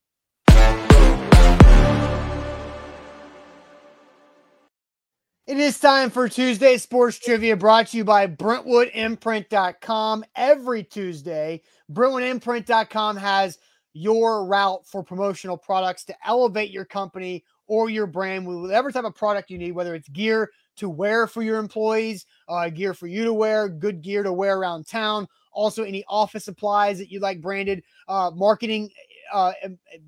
It 5.47 5.59
is 5.59 5.79
time 5.79 6.09
for 6.09 6.27
Tuesday 6.29 6.79
Sports 6.79 7.19
Trivia 7.19 7.55
brought 7.55 7.89
to 7.89 7.99
you 7.99 8.05
by 8.05 8.27
BrentwoodImprint.com. 8.27 10.25
Every 10.35 10.83
Tuesday, 10.83 11.61
BrentwoodImprint.com 11.93 13.19
has 13.19 13.59
your 13.93 14.47
route 14.47 14.87
for 14.87 15.03
promotional 15.05 15.59
products 15.59 16.05
to 16.07 16.17
elevate 16.27 16.71
your 16.71 16.87
company 16.87 17.45
or 17.67 17.91
your 17.91 18.07
brand 18.07 18.47
with 18.47 18.59
whatever 18.59 18.91
type 18.91 19.05
of 19.05 19.15
product 19.15 19.51
you 19.51 19.59
need, 19.59 19.73
whether 19.73 19.95
it's 19.95 20.09
gear 20.09 20.51
to 20.77 20.89
wear 20.89 21.27
for 21.27 21.43
your 21.43 21.59
employees, 21.59 22.27
uh, 22.49 22.69
gear 22.71 22.95
for 22.95 23.07
you 23.07 23.25
to 23.25 23.33
wear, 23.33 23.69
good 23.69 24.03
gear 24.03 24.23
to 24.23 24.33
wear 24.33 24.57
around 24.59 24.87
town. 24.87 25.29
Also, 25.55 25.83
any 25.85 26.05
office 26.09 26.45
supplies 26.45 26.99
that 26.99 27.11
you 27.11 27.21
like 27.21 27.41
branded, 27.41 27.83
uh, 28.09 28.31
marketing, 28.35 28.91
uh, 29.33 29.53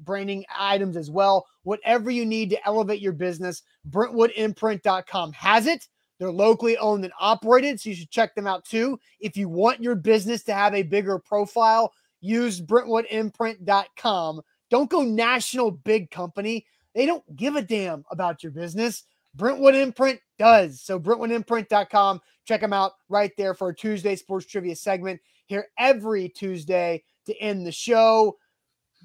branding 0.01 0.45
items 0.55 0.97
as 0.97 1.11
well. 1.11 1.47
Whatever 1.63 2.11
you 2.11 2.27
need 2.27 2.51
to 2.51 2.67
elevate 2.67 3.01
your 3.01 3.13
business, 3.13 3.63
BrentwoodImprint.com 3.91 5.33
has 5.33 5.67
it. 5.67 5.89
They're 6.19 6.31
locally 6.31 6.79
owned 6.79 7.05
and 7.05 7.13
operated, 7.21 7.81
so 7.81 7.91
you 7.91 7.97
should 7.97 8.11
check 8.11 8.35
them 8.35 8.47
out 8.47 8.65
too. 8.65 8.99
If 9.21 9.37
you 9.37 9.49
want 9.49 9.83
your 9.83 9.95
business 9.95 10.43
to 10.45 10.55
have 10.55 10.75
a 10.75 10.83
bigger 10.83 11.19
profile, 11.19 11.93
use 12.21 12.61
BrentwoodImprint.com. 12.61 14.41
Don't 14.71 14.91
go 14.91 15.03
national 15.03 15.71
big 15.71 16.11
company. 16.11 16.67
They 16.95 17.07
don't 17.07 17.37
give 17.37 17.57
a 17.57 17.63
damn 17.63 18.05
about 18.11 18.43
your 18.43 18.53
business. 18.53 19.05
Brentwood 19.35 19.75
Imprint 19.75 20.19
does. 20.39 20.81
So 20.81 20.99
BrentwoodImprint.com. 20.99 22.21
Check 22.47 22.61
them 22.61 22.73
out 22.73 22.93
right 23.09 23.33
there 23.37 23.55
for 23.55 23.69
a 23.69 23.75
Tuesday 23.75 24.17
sports 24.17 24.47
trivia 24.47 24.75
segment 24.75 25.21
here 25.47 25.69
every 25.79 26.29
Tuesday 26.29 27.03
to 27.27 27.37
end 27.39 27.67
the 27.67 27.73
show. 27.73 28.37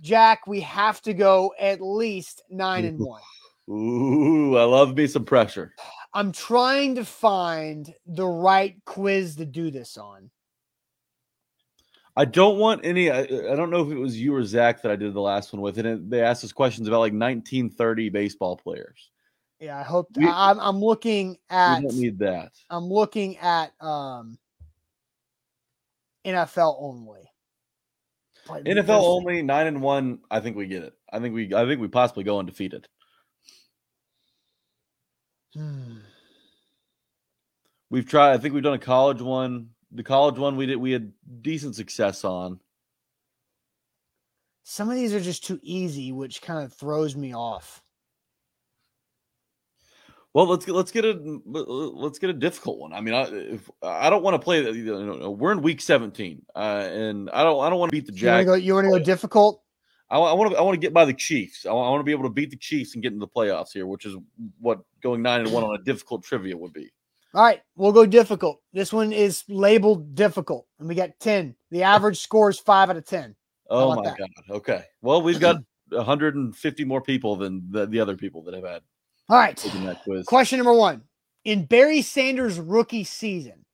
Jack, 0.02 0.48
we 0.48 0.62
have 0.62 1.02
to 1.04 1.14
go 1.14 1.54
at 1.60 1.82
least 1.82 2.42
nine 2.50 2.86
and 2.86 3.00
one. 3.00 3.22
Ooh, 3.70 4.58
I 4.58 4.64
love 4.64 4.96
me 4.96 5.08
some 5.08 5.26
pressure. 5.26 5.74
I'm 6.14 6.32
trying 6.32 6.96
to 6.96 7.06
find 7.06 7.94
the 8.06 8.26
right 8.28 8.76
quiz 8.86 9.36
to 9.38 9.46
do 9.46 9.72
this 9.72 9.98
on. 9.98 10.30
I 12.18 12.26
don't 12.26 12.58
want 12.58 12.82
any. 12.84 13.10
I, 13.10 13.22
I, 13.22 13.56
don't 13.56 13.70
know 13.70 13.86
if 13.86 13.92
it 13.92 13.98
was 13.98 14.20
you 14.20 14.36
or 14.36 14.44
Zach 14.44 14.82
that 14.82 14.92
I 14.92 14.98
did 14.98 15.14
the 15.14 15.22
last 15.22 15.54
one 15.54 15.62
with, 15.62 15.78
and 15.78 16.12
they 16.12 16.22
asked 16.22 16.44
us 16.44 16.52
questions 16.52 16.88
about 16.88 17.00
like 17.00 17.14
1930 17.14 18.10
baseball 18.10 18.58
players. 18.58 19.10
Yeah, 19.60 19.80
I 19.80 19.84
hope 19.84 20.10
we, 20.16 20.28
I'm, 20.28 20.60
I'm 20.60 20.80
looking 20.80 21.38
at. 21.50 21.78
We 21.78 21.88
don't 21.88 21.98
need 21.98 22.20
that. 22.20 22.52
I'm 22.70 22.86
looking 22.86 23.38
at 23.38 23.72
um 23.80 24.38
NFL 26.26 26.78
only. 26.80 27.32
But 28.48 28.66
NFL 28.66 29.02
only 29.02 29.42
nine 29.42 29.68
and 29.68 29.82
one. 29.82 30.20
I 30.30 30.40
think 30.40 30.58
we 30.58 30.68
get 30.68 30.84
it. 30.84 30.94
I 31.12 31.20
think 31.20 31.34
we. 31.34 31.54
I 31.54 31.66
think 31.66 31.80
we 31.80 31.88
possibly 31.88 32.24
go 32.24 32.40
undefeated. 32.40 32.88
Hmm. 35.54 35.98
We've 37.90 38.08
tried. 38.08 38.34
I 38.34 38.38
think 38.38 38.54
we've 38.54 38.64
done 38.64 38.74
a 38.74 38.80
college 38.80 39.22
one. 39.22 39.70
The 39.92 40.04
college 40.04 40.38
one 40.38 40.56
we 40.56 40.66
did. 40.66 40.78
We 40.78 40.92
had 40.92 41.12
decent 41.42 41.76
success 41.76 42.24
on. 42.24 42.60
Some 44.64 44.90
of 44.90 44.96
these 44.96 45.14
are 45.14 45.20
just 45.20 45.44
too 45.44 45.60
easy, 45.62 46.12
which 46.12 46.42
kind 46.42 46.64
of 46.64 46.74
throws 46.74 47.16
me 47.16 47.36
off. 47.36 47.81
Well, 50.34 50.48
let's 50.48 50.66
get 50.66 50.76
let's 50.76 50.92
get 50.92 51.04
a 51.04 51.12
let's 51.46 52.18
get 52.18 52.30
a 52.30 52.34
difficult 52.34 52.80
one. 52.80 52.94
I 52.94 53.02
mean, 53.02 53.14
I 53.14 53.24
if, 53.24 53.70
I 53.84 54.10
don't 54.10 54.24
want 54.24 54.36
to 54.36 54.40
play. 54.40 54.62
You 54.62 54.84
know, 54.84 55.32
we're 55.32 55.52
in 55.52 55.62
week 55.62 55.82
seventeen, 55.82 56.46
uh, 56.56 56.88
and 56.90 57.30
I 57.32 57.44
don't 57.44 57.62
I 57.62 57.70
don't 57.70 57.80
want 57.80 57.92
to 57.92 57.98
beat 57.98 58.06
the 58.06 58.14
Jags. 58.14 58.46
You 58.64 58.74
want 58.74 58.86
to 58.86 58.92
go, 58.92 58.98
go 58.98 59.04
difficult? 59.04 59.62
I, 60.10 60.18
I 60.18 60.34
want 60.34 60.52
to 60.52 60.58
I 60.58 60.62
want 60.62 60.76
to 60.76 60.80
get 60.80 60.94
by 60.94 61.04
the 61.04 61.14
Chiefs. 61.14 61.66
I 61.66 61.74
want, 61.74 61.88
I 61.88 61.90
want 61.90 62.00
to 62.00 62.06
be 62.06 62.14
able 62.14 62.24
to 62.24 62.30
beat 62.30 62.50
the 62.50 62.56
Chiefs 62.56 62.94
and 62.94 63.04
get 63.04 63.12
into 63.12 63.26
the 63.26 63.28
playoffs 63.28 63.74
here, 63.74 63.86
which 63.86 64.06
is 64.06 64.16
what 64.60 64.80
going 65.04 65.22
nine 65.22 65.42
and 65.42 65.52
one 65.52 65.66
on 65.66 65.76
a 65.76 65.84
difficult 65.84 66.24
trivia 66.24 66.56
would 66.56 66.72
be. 66.72 66.90
All 67.34 67.44
right, 67.44 67.62
we'll 67.76 67.92
go 67.92 68.06
difficult. 68.06 68.62
This 68.72 68.94
one 68.94 69.12
is 69.12 69.44
labeled 69.50 70.16
difficult, 70.16 70.66
and 70.80 70.88
we 70.88 70.96
got 70.96 71.10
ten. 71.20 71.56
The 71.72 71.84
average 71.84 72.22
score 72.22 72.50
is 72.50 72.58
five 72.58 72.90
out 72.90 72.96
of 72.96 73.06
ten. 73.06 73.36
Oh 73.70 73.96
my 73.96 74.04
that? 74.04 74.18
god! 74.18 74.30
Okay, 74.50 74.86
well 75.02 75.22
we've 75.22 75.42
got 75.42 75.58
150 75.90 76.86
more 76.86 77.02
people 77.02 77.36
than 77.36 77.68
the, 77.70 77.86
the 77.86 78.00
other 78.00 78.16
people 78.16 78.44
that 78.44 78.54
have 78.54 78.64
had 78.64 78.82
all 79.32 79.38
right. 79.38 79.58
Question 80.26 80.58
number 80.58 80.74
one. 80.74 81.04
In 81.46 81.66
Barry 81.66 82.02
Sanders' 82.02 82.60
rookie 82.60 83.06
season, 83.06 83.66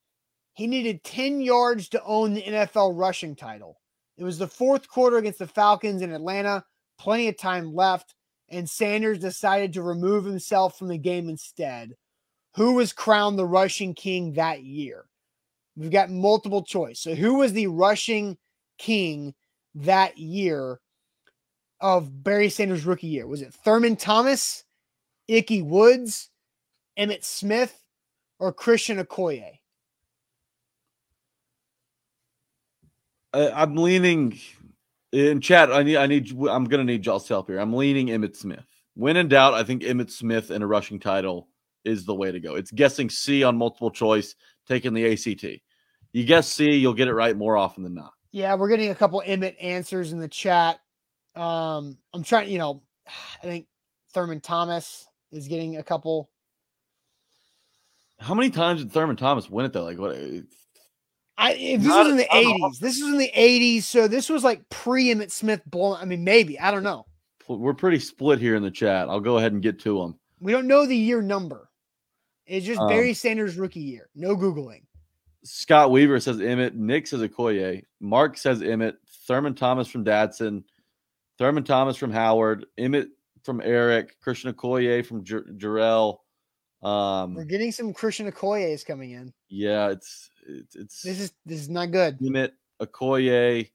he 0.54 0.68
needed 0.68 1.04
10 1.04 1.42
yards 1.42 1.90
to 1.90 2.04
own 2.04 2.36
the 2.36 2.44
NFL 2.44 2.96
rushing 2.96 3.36
title. 3.36 3.80
It 4.18 4.24
was 4.24 4.38
the 4.38 4.48
fourth 4.48 4.88
quarter 4.88 5.18
against 5.18 5.40
the 5.40 5.48
Falcons 5.48 6.04
in 6.04 6.14
Atlanta, 6.14 6.64
plenty 7.00 7.28
of 7.28 7.38
time 7.38 7.74
left, 7.74 8.14
and 8.50 8.70
Sanders 8.70 9.18
decided 9.18 9.74
to 9.74 9.82
remove 9.82 10.26
himself 10.26 10.78
from 10.78 10.90
the 10.90 10.98
game 10.98 11.28
instead. 11.28 11.96
Who 12.56 12.74
was 12.74 12.94
crowned 12.94 13.40
the 13.40 13.46
rushing 13.46 13.96
king 13.96 14.34
that 14.34 14.64
year? 14.64 15.06
We've 15.76 15.90
got 15.90 16.12
multiple 16.12 16.64
choice. 16.64 17.00
So, 17.00 17.16
who 17.16 17.36
was 17.36 17.54
the 17.54 17.68
rushing 17.68 18.38
king 18.78 19.34
that 19.74 20.20
year 20.20 20.80
of 21.82 22.24
Barry 22.24 22.50
Sanders' 22.50 22.86
rookie 22.86 23.08
year? 23.08 23.26
Was 23.26 23.42
it 23.42 23.56
Thurman 23.56 23.96
Thomas? 23.96 24.64
Ickey 25.28 25.62
Woods, 25.62 26.30
Emmitt 26.98 27.24
Smith, 27.24 27.84
or 28.40 28.54
Christian 28.54 28.98
Okoye? 28.98 29.60
I'm 33.34 33.76
leaning 33.76 34.40
in 35.12 35.42
chat. 35.42 35.72
I 35.72 35.84
need, 35.84 35.98
I 35.98 36.08
need, 36.08 36.32
I'm 36.32 36.64
going 36.64 36.80
to 36.80 36.84
need 36.84 37.06
y'all's 37.06 37.28
help 37.28 37.48
here. 37.48 37.60
I'm 37.60 37.74
leaning 37.74 38.08
Emmitt 38.08 38.36
Smith. 38.36 38.66
When 38.96 39.18
in 39.18 39.28
doubt, 39.28 39.54
I 39.54 39.64
think 39.64 39.84
Emmitt 39.84 40.10
Smith 40.10 40.50
in 40.50 40.64
a 40.64 40.68
rushing 40.68 41.00
title 41.00 41.50
is 41.86 42.06
the 42.06 42.16
way 42.16 42.32
to 42.32 42.40
go. 42.40 42.56
It's 42.56 42.72
guessing 42.72 43.10
C 43.10 43.44
on 43.44 43.58
multiple 43.58 43.92
choice, 43.92 44.36
taking 44.68 44.94
the 44.94 45.12
ACT. 45.14 45.62
You 46.14 46.26
guess 46.26 46.48
C, 46.48 46.72
you'll 46.72 46.94
get 46.94 47.08
it 47.08 47.14
right 47.14 47.38
more 47.38 47.58
often 47.58 47.84
than 47.84 47.94
not. 47.94 48.14
Yeah, 48.32 48.56
we're 48.56 48.70
getting 48.70 48.90
a 48.90 48.96
couple 48.96 49.22
Emmitt 49.26 49.56
answers 49.62 50.14
in 50.14 50.20
the 50.20 50.28
chat. 50.28 50.80
Um, 51.36 51.98
I'm 52.14 52.24
trying, 52.24 52.50
you 52.50 52.58
know, 52.58 52.82
I 53.08 53.46
think 53.46 53.68
Thurman 54.14 54.42
Thomas 54.42 55.07
is 55.32 55.48
getting 55.48 55.78
a 55.78 55.84
couple. 55.84 56.30
How 58.20 58.34
many 58.34 58.50
times 58.50 58.82
did 58.82 58.92
Thurman 58.92 59.16
Thomas 59.16 59.50
win 59.50 59.66
it 59.66 59.74
though? 59.74 59.84
Like 59.84 60.00
what? 60.00 60.16
I 61.38 61.78
this 61.80 61.88
was 61.88 62.08
in 62.10 62.18
the 62.18 62.36
eighties. 62.36 62.80
This 62.80 63.02
was 63.02 63.12
in 63.12 63.20
the 63.20 63.32
eighties, 63.34 63.86
so 63.86 64.08
this 64.08 64.28
was 64.28 64.44
like 64.44 64.68
pre 64.70 65.14
Emmitt 65.14 65.32
Smith. 65.32 65.62
I 65.74 66.06
mean, 66.06 66.24
maybe 66.24 66.60
I 66.60 66.72
don't 66.72 66.84
know. 66.84 67.06
We're 67.48 67.74
pretty 67.74 68.00
split 68.00 68.40
here 68.40 68.56
in 68.56 68.64
the 68.64 68.72
chat. 68.72 69.08
I'll 69.08 69.20
go 69.20 69.38
ahead 69.38 69.54
and 69.54 69.62
get 69.62 69.80
to 69.82 70.00
them. 70.00 70.20
We 70.40 70.52
don't 70.52 70.68
know 70.68 70.86
the 70.86 70.98
year 70.98 71.22
number. 71.22 71.70
It's 72.46 72.66
just 72.66 72.80
um, 72.80 72.88
Barry 72.88 73.14
Sanders 73.14 73.58
rookie 73.58 73.80
year. 73.80 74.10
No 74.16 74.36
googling. 74.36 74.84
Scott 75.44 75.92
Weaver 75.92 76.20
says 76.20 76.38
Emmitt. 76.38 76.74
Nick 76.74 77.08
says 77.08 77.22
Okoye. 77.22 77.84
Mark 78.00 78.38
says 78.38 78.62
Emmitt. 78.62 78.96
Thurman 79.28 79.56
Thomas 79.56 79.88
from 79.88 80.04
Dadson. 80.04 80.64
Thurman 81.38 81.64
Thomas 81.64 81.98
from 81.98 82.12
Howard. 82.12 82.66
Emmitt 82.78 83.10
from 83.48 83.62
Eric, 83.64 84.20
Christian 84.20 84.54
Okoye 84.54 85.06
from 85.06 85.24
J- 85.24 85.38
Jarrell. 85.56 86.18
Um, 86.84 87.34
We're 87.34 87.46
getting 87.46 87.72
some 87.72 87.94
Christian 87.94 88.30
Okoye's 88.30 88.84
coming 88.84 89.12
in. 89.12 89.34
Yeah, 89.48 89.88
it's 89.88 90.30
it's, 90.46 90.76
it's 90.76 91.02
this 91.02 91.20
is 91.22 91.32
this 91.46 91.62
is 91.62 91.70
not 91.70 91.92
good. 91.92 92.20
Emmitt 92.20 92.52
Okoye, 92.82 93.70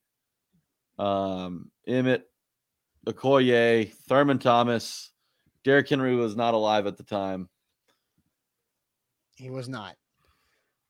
um, 0.99 1.71
Emmitt 1.89 2.25
Okoye, 3.09 3.91
Thurman 4.09 4.39
Thomas, 4.39 5.11
Derrick 5.65 5.89
Henry 5.89 6.17
was 6.17 6.37
not 6.37 6.53
alive 6.53 6.87
at 6.87 6.99
the 6.99 7.03
time. 7.03 7.49
He 9.37 9.49
was 9.49 9.71
not. 9.71 9.97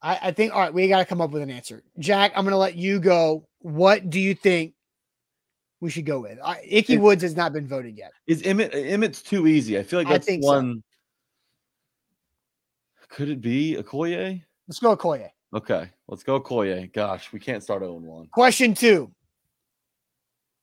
I, 0.02 0.18
I 0.20 0.30
think 0.32 0.52
all 0.52 0.60
right, 0.60 0.74
we 0.74 0.88
got 0.88 0.98
to 0.98 1.04
come 1.04 1.20
up 1.20 1.30
with 1.30 1.42
an 1.42 1.50
answer. 1.50 1.84
Jack, 2.00 2.32
I'm 2.34 2.44
going 2.44 2.50
to 2.50 2.58
let 2.58 2.74
you 2.74 2.98
go. 2.98 3.46
What 3.60 4.10
do 4.10 4.18
you 4.18 4.34
think 4.34 4.74
we 5.82 5.90
should 5.90 6.06
go 6.06 6.20
with. 6.20 6.38
Uh, 6.40 6.54
Ickey 6.64 6.96
Woods 6.96 7.22
has 7.24 7.36
not 7.36 7.52
been 7.52 7.66
voted 7.66 7.98
yet. 7.98 8.12
Is 8.28 8.42
Emmitt 8.42 8.72
Emmitt's 8.72 9.20
too 9.20 9.48
easy? 9.48 9.76
I 9.76 9.82
feel 9.82 9.98
like 9.98 10.08
that's 10.08 10.28
one. 10.40 10.82
So. 13.00 13.06
Could 13.08 13.28
it 13.28 13.40
be 13.40 13.76
Okoye? 13.76 14.42
Let's 14.68 14.78
go 14.78 14.96
Okoye. 14.96 15.28
Okay, 15.52 15.90
let's 16.06 16.22
go 16.22 16.40
Okoye. 16.40 16.90
Gosh, 16.92 17.32
we 17.32 17.40
can't 17.40 17.64
start 17.64 17.82
0 17.82 17.94
1. 17.94 18.28
Question 18.28 18.74
two. 18.74 19.12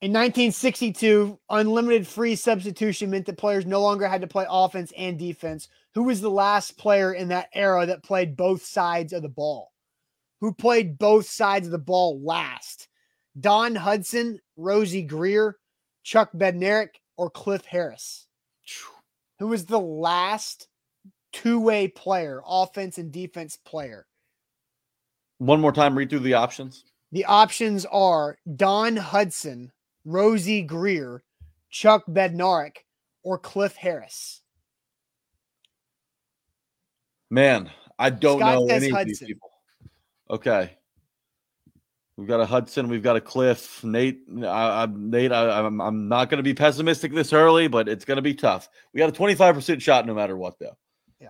In 0.02 0.14
1962, 0.14 1.38
unlimited 1.50 2.08
free 2.08 2.38
substitution 2.38 3.10
meant 3.10 3.26
that 3.26 3.38
players 3.38 3.66
no 3.66 3.82
longer 3.82 4.08
had 4.08 4.22
to 4.22 4.28
play 4.28 4.46
offense 4.50 4.94
and 4.98 5.20
defense. 5.20 5.68
Who 5.96 6.04
was 6.04 6.22
the 6.22 6.32
last 6.32 6.78
player 6.78 7.12
in 7.12 7.28
that 7.28 7.50
era 7.54 7.86
that 7.86 8.04
played 8.04 8.38
both 8.38 8.64
sides 8.64 9.12
of 9.12 9.22
the 9.22 9.28
ball? 9.28 9.74
Who 10.40 10.54
played 10.54 10.98
both 10.98 11.30
sides 11.30 11.68
of 11.68 11.74
the 11.74 11.78
ball 11.78 12.22
last? 12.24 12.88
Don 13.40 13.76
Hudson, 13.76 14.40
Rosey 14.58 15.06
Grier, 15.06 15.58
Chuck 16.04 16.32
Bednarik, 16.34 17.02
or 17.18 17.30
Cliff 17.30 17.66
Harris? 17.66 18.28
Who 19.40 19.48
was 19.48 19.66
the 19.66 19.80
last 19.80 20.68
two 21.32 21.60
way 21.60 21.88
player, 21.88 22.42
offense 22.46 22.98
and 22.98 23.12
defense 23.12 23.58
player? 23.58 24.06
One 25.38 25.62
more 25.62 25.72
time, 25.72 25.98
read 25.98 26.10
through 26.10 26.20
the 26.20 26.34
options. 26.34 26.84
The 27.12 27.26
options 27.26 27.86
are 27.86 28.38
Don 28.56 28.98
Hudson, 28.98 29.72
Rosey 30.06 30.66
Grier, 30.66 31.24
Chuck 31.70 32.04
Bednarik, 32.08 32.78
or 33.24 33.38
Cliff 33.38 33.76
Harris. 33.76 34.42
Man, 37.30 37.70
I 37.98 38.10
don't 38.10 38.40
Scott 38.40 38.56
know 38.56 38.68
any 38.68 38.92
of 38.92 39.06
these 39.06 39.20
people. 39.20 39.50
Okay. 40.30 40.78
We've 42.20 42.28
got 42.28 42.42
a 42.42 42.46
Hudson. 42.46 42.90
We've 42.90 43.02
got 43.02 43.16
a 43.16 43.22
Cliff. 43.22 43.82
Nate, 43.82 44.24
I, 44.44 44.84
I'm 44.84 45.10
Nate. 45.10 45.32
I, 45.32 45.62
I'm 45.62 45.80
I'm 45.80 46.10
not 46.10 46.30
going 46.30 46.40
to 46.40 46.44
be 46.44 46.54
pessimistic 46.54 47.14
this 47.14 47.32
early, 47.32 47.70
but 47.70 47.88
it's 47.88 48.04
going 48.04 48.18
to 48.18 48.22
be 48.22 48.34
tough. 48.34 48.68
We 48.94 48.98
got 48.98 49.08
a 49.08 49.14
25 49.14 49.56
percent 49.56 49.82
shot 49.82 50.06
no 50.06 50.14
matter 50.14 50.36
what, 50.36 50.60
though. 50.60 50.76
Yeah, 51.22 51.30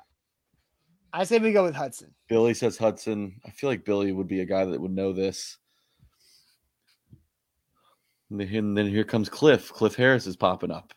I 1.14 1.26
say 1.26 1.38
we 1.38 1.52
go 1.52 1.64
with 1.64 1.76
Hudson. 1.76 2.16
Billy 2.28 2.56
says 2.56 2.76
Hudson. 2.76 3.40
I 3.46 3.52
feel 3.52 3.70
like 3.70 3.86
Billy 3.86 4.12
would 4.12 4.28
be 4.28 4.40
a 4.40 4.46
guy 4.46 4.66
that 4.66 4.82
would 4.82 4.90
know 4.90 5.14
this. 5.14 5.60
And 8.32 8.42
then, 8.76 8.88
here 8.88 9.04
comes 9.04 9.30
Cliff. 9.30 9.72
Cliff 9.72 9.94
Harris 9.94 10.26
is 10.26 10.38
popping 10.38 10.72
up. 10.72 10.92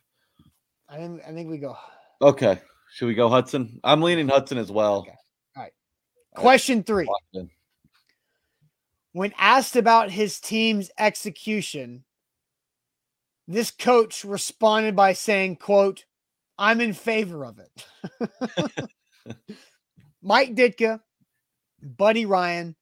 I 0.89 0.97
think 0.97 1.21
I 1.29 1.33
think 1.33 1.51
we 1.51 1.59
go. 1.59 1.77
Okay, 2.23 2.59
should 2.95 3.09
we 3.09 3.15
go 3.15 3.29
Hudson? 3.29 3.79
I'm 3.85 4.01
leaning 4.01 4.29
Hudson 4.29 4.57
as 4.57 4.73
well. 4.73 5.01
Okay. 5.01 5.11
All 5.55 5.63
right. 5.65 5.73
Question 6.35 6.83
three. 6.83 7.07
When 9.13 9.33
asked 9.39 9.77
about 9.77 10.11
his 10.11 10.41
team's 10.41 10.91
execution, 10.99 12.05
this 13.47 13.71
coach 13.71 14.25
responded 14.25 14.97
by 14.97 15.13
saying, 15.13 15.57
quote, 15.57 16.05
I'm 16.59 16.81
in 16.81 16.95
favor 16.95 17.45
of 17.45 17.59
it. 17.59 18.89
Mike 20.23 20.55
Ditka, 20.55 21.01
Buddy 21.83 22.25
Ryan, 22.25 22.75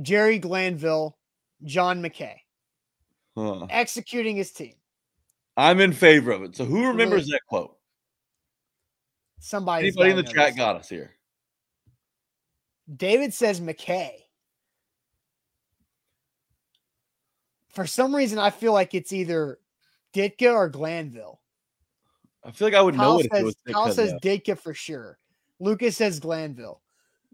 Jerry 0.00 0.38
Glanville, 0.38 1.18
John 1.64 2.02
McKay, 2.02 2.36
Huh. 3.36 3.66
executing 3.68 4.36
his 4.36 4.52
team. 4.52 4.74
I'm 5.56 5.80
in 5.80 5.92
favor 5.92 6.32
of 6.32 6.42
it. 6.44 6.56
So 6.56 6.64
who 6.64 6.86
remembers 6.86 7.26
that 7.26 7.40
quote? 7.46 7.76
Somebody 9.40 9.88
Anybody 9.88 10.10
in 10.10 10.16
the 10.16 10.22
chat 10.22 10.56
got 10.56 10.76
us 10.76 10.88
here? 10.88 11.10
David 12.96 13.34
says 13.34 13.60
McKay. 13.60 14.12
For 17.72 17.86
some 17.86 18.14
reason, 18.14 18.38
I 18.38 18.50
feel 18.50 18.72
like 18.72 18.94
it's 18.94 19.12
either 19.12 19.58
Ditka 20.14 20.52
or 20.52 20.68
Glanville. 20.68 21.40
I 22.44 22.50
feel 22.50 22.66
like 22.66 22.74
I 22.74 22.82
would 22.82 22.94
know 22.94 23.00
Kyle 23.00 23.18
it 23.18 23.26
if 23.26 23.32
it 23.32 23.36
says, 23.36 23.44
was 23.44 23.56
Kyle 23.70 23.86
Ditka, 23.86 23.94
says 23.94 24.12
Ditka 24.22 24.58
for 24.58 24.74
sure. 24.74 25.18
Lucas 25.60 25.96
says 25.96 26.20
Glanville. 26.20 26.80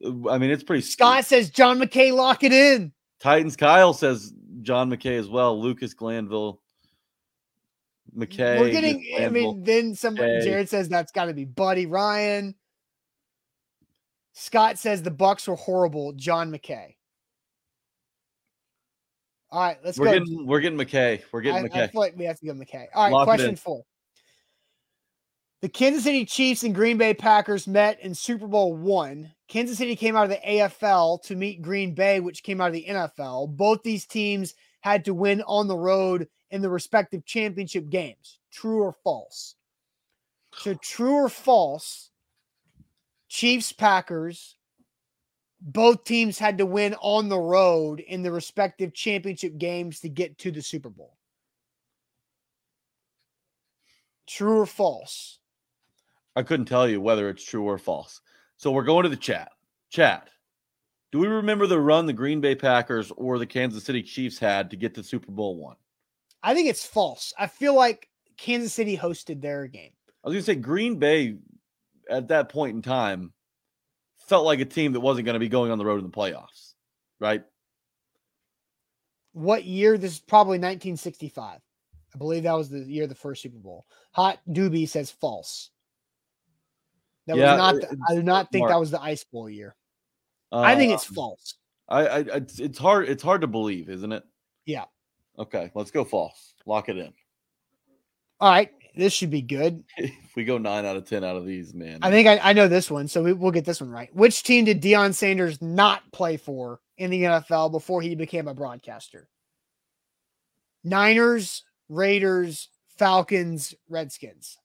Uh, 0.04 0.30
I 0.30 0.38
mean, 0.38 0.50
it's 0.50 0.62
pretty. 0.62 0.82
Scott 0.82 1.24
says 1.24 1.50
John 1.50 1.80
McKay, 1.80 2.14
lock 2.14 2.44
it 2.44 2.52
in. 2.52 2.92
Titans. 3.20 3.56
Kyle 3.56 3.92
says 3.92 4.32
John 4.62 4.90
McKay 4.90 5.18
as 5.18 5.28
well. 5.28 5.60
Lucas 5.60 5.94
Glanville. 5.94 6.60
McKay. 8.16 8.60
We're 8.60 8.70
getting, 8.70 9.04
I 9.18 9.28
mean, 9.28 9.62
then 9.64 9.94
somebody. 9.94 10.40
Jared 10.42 10.68
says 10.68 10.88
that's 10.88 11.12
got 11.12 11.26
to 11.26 11.34
be 11.34 11.44
Buddy 11.44 11.86
Ryan. 11.86 12.54
Scott 14.34 14.78
says 14.78 15.02
the 15.02 15.10
Bucs 15.10 15.48
were 15.48 15.56
horrible. 15.56 16.12
John 16.12 16.52
McKay. 16.52 16.94
All 19.50 19.60
right, 19.60 19.78
let's 19.82 19.98
we're 19.98 20.06
go. 20.06 20.12
getting 20.18 20.46
we're 20.46 20.60
getting 20.60 20.78
McKay. 20.78 21.22
We're 21.32 21.40
getting 21.40 21.64
I 21.64 21.68
McKay. 21.68 21.92
feel 21.92 22.00
like 22.00 22.16
we 22.16 22.26
have 22.26 22.38
to 22.40 22.46
go 22.46 22.52
McKay. 22.52 22.86
All 22.94 23.04
right, 23.04 23.12
Lock 23.12 23.24
question 23.24 23.56
four. 23.56 23.82
The 25.60 25.68
Kansas 25.68 26.04
City 26.04 26.24
Chiefs 26.24 26.62
and 26.62 26.74
Green 26.74 26.98
Bay 26.98 27.14
Packers 27.14 27.66
met 27.66 27.98
in 28.00 28.14
Super 28.14 28.46
Bowl 28.46 28.76
one. 28.76 29.32
Kansas 29.48 29.78
City 29.78 29.96
came 29.96 30.16
out 30.16 30.24
of 30.24 30.30
the 30.30 30.40
AFL 30.46 31.22
to 31.22 31.34
meet 31.34 31.62
Green 31.62 31.94
Bay, 31.94 32.20
which 32.20 32.44
came 32.44 32.60
out 32.60 32.68
of 32.68 32.74
the 32.74 32.86
NFL. 32.88 33.56
Both 33.56 33.82
these 33.82 34.06
teams 34.06 34.54
had 34.80 35.04
to 35.06 35.14
win 35.14 35.42
on 35.42 35.66
the 35.66 35.76
road 35.76 36.28
in 36.50 36.62
the 36.62 36.70
respective 36.70 37.24
championship 37.24 37.88
games. 37.88 38.38
True 38.52 38.82
or 38.82 38.92
false? 39.02 39.56
So, 40.54 40.74
true 40.74 41.14
or 41.14 41.28
false? 41.28 42.10
Chiefs, 43.28 43.72
Packers, 43.72 44.56
both 45.60 46.04
teams 46.04 46.38
had 46.38 46.58
to 46.58 46.66
win 46.66 46.94
on 47.00 47.28
the 47.28 47.38
road 47.38 48.00
in 48.00 48.22
the 48.22 48.32
respective 48.32 48.94
championship 48.94 49.58
games 49.58 50.00
to 50.00 50.08
get 50.08 50.38
to 50.38 50.50
the 50.50 50.62
Super 50.62 50.90
Bowl. 50.90 51.16
True 54.26 54.60
or 54.60 54.66
false? 54.66 55.38
I 56.36 56.42
couldn't 56.42 56.66
tell 56.66 56.88
you 56.88 57.00
whether 57.00 57.28
it's 57.28 57.44
true 57.44 57.64
or 57.64 57.78
false. 57.78 58.20
So 58.56 58.70
we're 58.70 58.84
going 58.84 59.04
to 59.04 59.08
the 59.08 59.16
chat. 59.16 59.50
Chat. 59.90 60.28
Do 61.10 61.18
we 61.18 61.26
remember 61.26 61.66
the 61.66 61.80
run 61.80 62.06
the 62.06 62.12
Green 62.12 62.40
Bay 62.40 62.54
Packers 62.54 63.10
or 63.16 63.38
the 63.38 63.46
Kansas 63.46 63.84
City 63.84 64.02
Chiefs 64.02 64.38
had 64.38 64.70
to 64.70 64.76
get 64.76 64.94
to 64.94 65.02
Super 65.02 65.32
Bowl 65.32 65.56
one? 65.56 65.76
I 66.42 66.54
think 66.54 66.68
it's 66.68 66.84
false. 66.84 67.32
I 67.38 67.46
feel 67.46 67.74
like 67.74 68.08
Kansas 68.36 68.74
City 68.74 68.96
hosted 68.96 69.40
their 69.40 69.66
game. 69.66 69.92
I 70.22 70.28
was 70.28 70.34
going 70.34 70.42
to 70.42 70.46
say 70.46 70.54
Green 70.56 70.98
Bay 70.98 71.36
at 72.10 72.28
that 72.28 72.50
point 72.50 72.76
in 72.76 72.82
time 72.82 73.32
felt 74.28 74.44
like 74.44 74.60
a 74.60 74.64
team 74.64 74.92
that 74.92 75.00
wasn't 75.00 75.24
going 75.24 75.34
to 75.34 75.40
be 75.40 75.48
going 75.48 75.70
on 75.70 75.78
the 75.78 75.84
road 75.84 75.98
in 75.98 76.04
the 76.04 76.16
playoffs, 76.16 76.74
right? 77.20 77.42
What 79.32 79.64
year? 79.64 79.98
This 79.98 80.12
is 80.12 80.18
probably 80.20 80.58
1965. 80.58 81.60
I 82.14 82.18
believe 82.18 82.44
that 82.44 82.52
was 82.56 82.70
the 82.70 82.80
year 82.80 83.04
of 83.04 83.08
the 83.08 83.14
first 83.14 83.42
Super 83.42 83.58
Bowl. 83.58 83.86
Hot 84.12 84.38
Doobie 84.48 84.88
says 84.88 85.10
false. 85.10 85.70
That 87.26 87.36
Yeah, 87.36 87.52
was 87.52 87.58
not. 87.58 87.74
The, 87.74 87.98
I 88.08 88.14
do 88.14 88.22
not 88.22 88.50
think 88.50 88.62
Mark. 88.62 88.72
that 88.72 88.80
was 88.80 88.90
the 88.90 89.02
Ice 89.02 89.24
Bowl 89.24 89.48
year. 89.50 89.76
I 90.50 90.74
think 90.76 90.92
it's 90.92 91.08
Um, 91.10 91.14
false. 91.14 91.54
I, 91.88 92.06
I 92.06 92.18
it's, 92.36 92.58
it's 92.58 92.78
hard 92.78 93.08
it's 93.08 93.22
hard 93.22 93.42
to 93.42 93.46
believe, 93.46 93.88
isn't 93.90 94.12
it? 94.12 94.24
Yeah. 94.64 94.84
Okay, 95.38 95.70
let's 95.74 95.90
go 95.90 96.04
false. 96.04 96.54
Lock 96.66 96.88
it 96.88 96.96
in. 96.96 97.12
All 98.40 98.50
right, 98.50 98.70
this 98.98 99.12
should 99.12 99.30
be 99.30 99.42
good. 99.42 99.84
if 99.96 100.12
we 100.36 100.42
go 100.44 100.58
nine 100.58 100.84
out 100.84 100.96
of 100.96 101.08
ten 101.08 101.22
out 101.22 101.36
of 101.36 101.46
these, 101.46 101.72
man. 101.72 102.00
I 102.02 102.10
think 102.10 102.26
I, 102.26 102.50
I 102.50 102.52
know 102.52 102.66
this 102.66 102.90
one, 102.90 103.06
so 103.06 103.22
we, 103.22 103.32
we'll 103.32 103.52
get 103.52 103.64
this 103.64 103.80
one 103.80 103.90
right. 103.90 104.12
Which 104.14 104.42
team 104.42 104.64
did 104.64 104.82
Deion 104.82 105.14
Sanders 105.14 105.62
not 105.62 106.02
play 106.10 106.36
for 106.36 106.80
in 106.98 107.10
the 107.10 107.22
NFL 107.22 107.70
before 107.70 108.02
he 108.02 108.16
became 108.16 108.48
a 108.48 108.54
broadcaster? 108.54 109.28
Niners, 110.82 111.62
Raiders, 111.88 112.70
Falcons, 112.98 113.72
Redskins. 113.88 114.58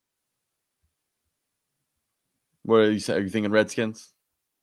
what 2.64 2.78
are 2.78 2.92
you 2.92 3.00
saying? 3.00 3.20
Are 3.20 3.24
you 3.24 3.30
thinking 3.30 3.52
Redskins? 3.52 4.14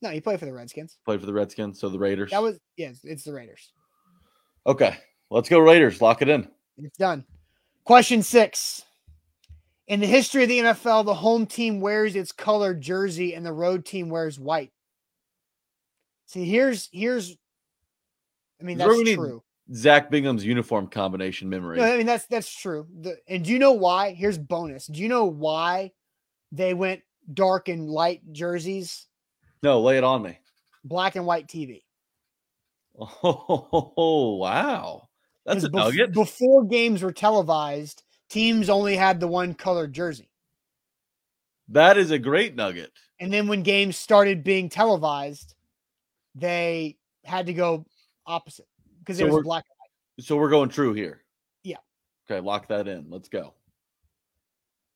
No, 0.03 0.11
he 0.11 0.21
played 0.21 0.41
for 0.41 0.47
the 0.47 0.53
Redskins. 0.53 0.99
Played 1.05 1.21
for 1.21 1.27
the 1.27 1.33
Redskins, 1.33 1.79
so 1.79 1.89
the 1.89 1.99
Raiders. 1.99 2.33
That 2.33 2.43
was 2.43 2.59
yes, 2.77 2.99
it's 3.05 3.23
the 3.23 3.33
Raiders. 3.33 3.73
okay. 4.67 4.97
Let's 5.31 5.49
go 5.49 5.61
Raiders. 5.61 6.01
Lock 6.03 6.23
it 6.23 6.29
in. 6.29 6.49
It's 6.77 6.99
done. 6.99 7.25
Question 7.85 8.21
six. 8.21 8.85
In 9.91 9.99
the 9.99 10.07
history 10.07 10.45
of 10.45 10.49
the 10.49 10.61
NFL, 10.61 11.05
the 11.05 11.15
home 11.15 11.47
team 11.47 11.81
wears 11.81 12.15
its 12.15 12.31
colored 12.31 12.81
jersey 12.81 13.35
and 13.35 13.45
the 13.45 13.53
road 13.53 13.85
team 13.85 14.09
wears 14.09 14.39
white. 14.39 14.71
See, 16.27 16.45
here's 16.45 16.89
here's 16.93 17.37
I 18.61 18.65
mean, 18.65 18.79
that's 18.79 18.89
any 18.89 19.17
true. 19.17 19.43
Zach 19.75 20.09
Bingham's 20.09 20.45
uniform 20.45 20.87
combination 20.87 21.49
memory. 21.49 21.79
No, 21.79 21.93
I 21.93 21.97
mean 21.97 22.07
that's 22.07 22.25
that's 22.27 22.55
true. 22.55 22.87
The, 23.01 23.17
and 23.27 23.45
do 23.45 23.53
you 23.53 23.59
know 23.59 23.73
why? 23.73 24.13
Here's 24.13 24.39
bonus. 24.39 24.87
Do 24.87 25.03
you 25.03 25.09
know 25.09 25.25
why 25.25 25.91
they 26.53 26.73
went 26.73 27.03
dark 27.35 27.69
and 27.69 27.91
light 27.91 28.21
jerseys, 28.31 29.09
No, 29.65 29.81
lay 29.81 29.99
it 29.99 30.05
on 30.05 30.23
me. 30.23 30.39
black 30.85 31.17
and 31.17 31.27
white 31.27 31.49
TV? 31.49 31.83
Oh 33.25 34.37
wow, 34.37 35.09
that's 35.45 35.65
a 35.65 35.69
bef- 35.69 35.75
nugget. 35.75 36.13
Before 36.13 36.63
games 36.63 37.03
were 37.03 37.13
televised, 37.13 38.05
teams 38.31 38.71
only 38.71 38.97
had 38.97 39.21
the 39.21 39.29
one 39.29 39.55
colored 39.55 39.93
jersey. 39.93 40.31
That 41.69 41.99
is 41.99 42.11
a 42.11 42.19
great 42.19 42.57
nugget. 42.57 42.93
And 43.21 43.33
then 43.33 43.47
when 43.47 43.63
games 43.63 43.97
started 43.97 44.43
being 44.43 44.69
televised, 44.69 45.55
they 46.35 46.97
had 47.25 47.47
to 47.47 47.53
go 47.53 47.85
opposite 48.27 48.67
because 49.01 49.19
So 49.19 49.27
it 49.27 49.33
was 49.33 49.43
black. 49.43 49.65
So 50.21 50.37
we're 50.37 50.51
going 50.51 50.71
true 50.71 50.95
here. 50.95 51.23
Yeah. 51.63 51.77
Okay, 52.29 52.41
lock 52.41 52.69
that 52.69 52.89
in. 52.89 53.07
Let's 53.11 53.29
go. 53.29 53.55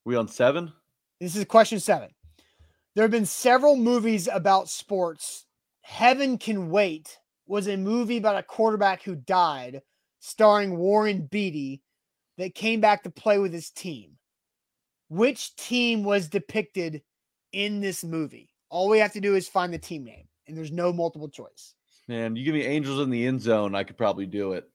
We 0.05 0.17
on 0.17 0.29
seven? 0.29 0.73
This 1.21 1.37
is 1.37 1.45
question 1.45 1.81
seven. 1.81 2.11
There 2.95 3.03
have 3.03 3.11
been 3.11 3.27
several 3.27 3.77
movies 3.77 4.29
about 4.33 4.69
sports. 4.69 5.47
Heaven 5.83 6.39
Can 6.39 6.71
Wait 6.71 7.19
was 7.47 7.69
a 7.69 7.77
movie 7.77 8.17
about 8.17 8.37
a 8.37 8.43
quarterback 8.43 9.03
who 9.03 9.17
died, 9.17 9.83
starring 10.21 10.77
Warren 10.77 11.27
Beatty, 11.27 11.83
that 12.39 12.55
came 12.55 12.81
back 12.81 13.03
to 13.05 13.11
play 13.11 13.39
with 13.39 13.53
his 13.53 13.71
team. 13.71 14.13
Which 15.09 15.55
team 15.57 16.03
was 16.05 16.29
depicted 16.29 17.03
in 17.53 17.81
this 17.81 18.03
movie. 18.03 18.51
All 18.71 18.89
we 18.89 18.99
have 18.99 19.13
to 19.13 19.21
do 19.21 19.35
is 19.37 19.49
find 19.49 19.73
the 19.73 19.79
team 19.79 20.05
name, 20.05 20.27
and 20.49 20.57
there's 20.57 20.73
no 20.73 20.93
multiple 20.93 21.29
choice. 21.29 21.75
Man, 22.09 22.37
you 22.37 22.45
give 22.45 22.55
me 22.55 22.63
Angels 22.65 23.01
in 23.01 23.11
the 23.11 23.27
end 23.27 23.41
zone, 23.41 23.75
I 23.75 23.85
could 23.85 23.97
probably 23.97 24.27
do 24.27 24.53
it. 24.53 24.69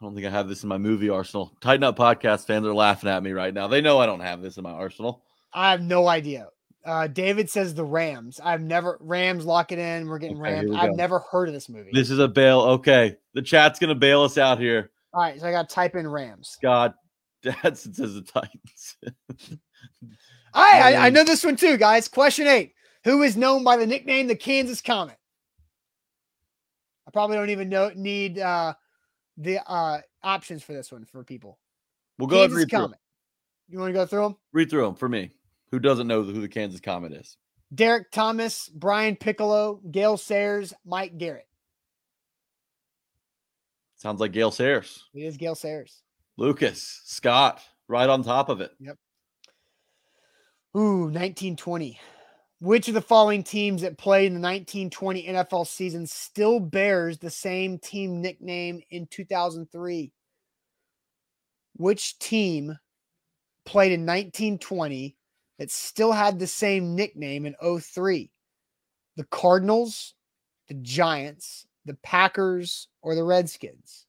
I 0.00 0.04
don't 0.04 0.14
think 0.14 0.26
I 0.26 0.30
have 0.30 0.48
this 0.48 0.62
in 0.62 0.68
my 0.68 0.78
movie 0.78 1.08
arsenal. 1.08 1.52
Tighten 1.60 1.82
up 1.82 1.96
podcast 1.96 2.46
fans 2.46 2.64
are 2.66 2.74
laughing 2.74 3.10
at 3.10 3.22
me 3.22 3.32
right 3.32 3.52
now. 3.52 3.66
They 3.66 3.80
know 3.80 3.98
I 3.98 4.06
don't 4.06 4.20
have 4.20 4.40
this 4.40 4.56
in 4.56 4.62
my 4.62 4.70
arsenal. 4.70 5.24
I 5.52 5.72
have 5.72 5.82
no 5.82 6.06
idea. 6.06 6.48
Uh, 6.84 7.08
David 7.08 7.50
says 7.50 7.74
the 7.74 7.84
Rams. 7.84 8.40
I've 8.42 8.62
never 8.62 8.96
Rams 9.00 9.44
lock 9.44 9.72
it 9.72 9.80
in. 9.80 10.06
We're 10.06 10.20
getting 10.20 10.40
Okay, 10.40 10.52
Rams. 10.54 10.70
we 10.70 10.76
I've 10.76 10.94
never 10.94 11.18
heard 11.18 11.48
of 11.48 11.54
this 11.54 11.68
movie. 11.68 11.90
This 11.92 12.10
is 12.10 12.20
a 12.20 12.28
bail. 12.28 12.60
Okay. 12.60 13.16
The 13.34 13.42
chat's 13.42 13.80
gonna 13.80 13.96
bail 13.96 14.22
us 14.22 14.38
out 14.38 14.60
here. 14.60 14.90
All 15.14 15.22
right, 15.22 15.40
so 15.40 15.46
I 15.48 15.52
got 15.52 15.68
to 15.68 15.74
type 15.74 15.94
in 15.96 16.06
Rams. 16.06 16.56
God, 16.62 16.94
Dadson 17.44 17.94
says 17.94 18.14
the 18.14 18.22
Titans. 18.22 18.96
I, 20.54 20.94
I 20.94 21.06
Um, 21.08 21.14
know 21.14 21.24
this 21.24 21.44
one 21.44 21.56
too, 21.56 21.76
guys. 21.76 22.08
Question 22.08 22.46
eight: 22.46 22.74
Who 23.04 23.22
is 23.22 23.36
known 23.36 23.64
by 23.64 23.76
the 23.76 23.86
nickname 23.86 24.26
the 24.26 24.36
Kansas 24.36 24.80
Comet? 24.82 25.16
I 27.06 27.10
probably 27.10 27.36
don't 27.36 27.50
even 27.50 27.68
know 27.70 27.90
need 27.94 28.38
uh, 28.38 28.74
the 29.38 29.58
uh, 29.66 30.00
options 30.22 30.62
for 30.62 30.72
this 30.74 30.92
one 30.92 31.04
for 31.06 31.24
people. 31.24 31.58
we'll 32.18 32.28
go 32.28 32.36
ahead 32.36 32.50
and 32.50 32.58
read 32.58 32.68
through. 32.68 32.78
Comet. 32.80 32.98
You 33.68 33.78
want 33.78 33.90
to 33.90 33.98
go 33.98 34.06
through 34.06 34.22
them? 34.22 34.36
read 34.52 34.68
through 34.70 34.84
them 34.84 34.94
for 34.94 35.08
me. 35.08 35.30
Who 35.70 35.78
doesn't 35.78 36.06
know 36.06 36.22
who 36.22 36.40
the 36.40 36.48
Kansas 36.48 36.80
Comet 36.80 37.12
is? 37.12 37.36
Derrick 37.74 38.10
Thomas, 38.10 38.68
Brian 38.68 39.16
Piccolo, 39.16 39.80
Gale 39.90 40.16
Sayers, 40.16 40.72
Mike 40.86 41.18
Garrett. 41.18 41.46
Sounds 43.98 44.20
like 44.20 44.32
Gale 44.32 44.52
Sayers. 44.52 45.04
It 45.12 45.22
is 45.22 45.36
Gale 45.36 45.56
Sayers. 45.56 46.02
Lucas, 46.36 47.02
Scott, 47.04 47.60
right 47.88 48.08
on 48.08 48.22
top 48.22 48.48
of 48.48 48.60
it. 48.60 48.70
Yep. 48.78 48.96
Ooh, 50.76 51.02
1920. 51.02 51.98
Which 52.60 52.88
of 52.88 52.94
the 52.94 53.00
following 53.00 53.42
teams 53.42 53.82
that 53.82 53.98
played 53.98 54.26
in 54.26 54.34
the 54.34 54.40
1920 54.40 55.26
NFL 55.26 55.66
season 55.66 56.06
still 56.06 56.60
bears 56.60 57.18
the 57.18 57.30
same 57.30 57.78
team 57.78 58.20
nickname 58.20 58.82
in 58.90 59.06
2003? 59.06 60.12
Which 61.74 62.18
team 62.18 62.78
played 63.64 63.92
in 63.92 64.00
1920 64.00 65.16
that 65.58 65.70
still 65.70 66.12
had 66.12 66.38
the 66.38 66.46
same 66.46 66.94
nickname 66.96 67.46
in 67.46 67.54
03? 67.80 68.30
The 69.16 69.24
Cardinals, 69.24 70.14
the 70.68 70.74
Giants, 70.74 71.67
the 71.88 71.94
Packers, 72.02 72.86
or 73.02 73.16
the 73.16 73.24
Redskins? 73.24 74.06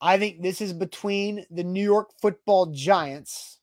I 0.00 0.18
think 0.18 0.42
this 0.42 0.60
is 0.60 0.72
between 0.72 1.46
the 1.50 1.62
New 1.64 1.82
York 1.82 2.10
football 2.20 2.66
Giants 2.66 3.58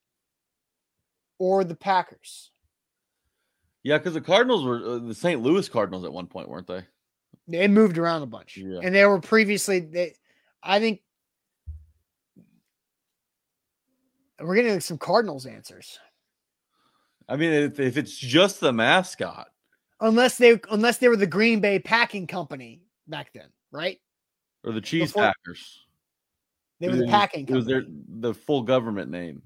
or 1.37 1.63
the 1.65 1.75
Packers. 1.75 2.51
Yeah, 3.83 3.97
because 3.97 4.13
the 4.13 4.21
Cardinals 4.21 4.63
were 4.63 4.77
uh, 4.83 4.99
the 4.99 5.13
St. 5.13 5.41
Louis 5.41 5.67
Cardinals 5.67 6.05
at 6.05 6.13
one 6.13 6.27
point, 6.27 6.47
weren't 6.47 6.67
they? 6.67 6.83
They 7.47 7.67
moved 7.67 7.97
around 7.97 8.21
a 8.21 8.25
bunch, 8.27 8.55
Yeah. 8.55 8.79
and 8.81 8.95
they 8.95 9.05
were 9.05 9.19
previously. 9.19 9.81
They, 9.81 10.15
I 10.63 10.79
think 10.79 11.01
we're 14.39 14.55
getting 14.55 14.79
some 14.79 14.97
Cardinals 14.97 15.45
answers, 15.45 15.99
I 17.27 17.35
mean, 17.35 17.51
if, 17.53 17.79
if 17.79 17.97
it's 17.97 18.15
just 18.17 18.59
the 18.59 18.73
mascot, 18.73 19.47
unless 20.01 20.37
they 20.37 20.59
unless 20.71 20.97
they 20.97 21.07
were 21.07 21.15
the 21.15 21.27
Green 21.27 21.59
Bay 21.59 21.79
Packing 21.79 22.27
Company 22.27 22.81
back 23.07 23.31
then, 23.33 23.49
right? 23.71 23.99
or 24.65 24.71
the 24.71 24.81
Cheese 24.81 25.09
Before- 25.11 25.23
Packers, 25.23 25.85
They 26.79 26.87
were 26.87 26.95
the 26.95 27.07
Packing 27.07 27.47
It 27.47 27.53
was 27.53 27.65
their 27.65 27.83
the 27.87 28.33
full 28.33 28.61
government 28.61 29.11
name. 29.11 29.41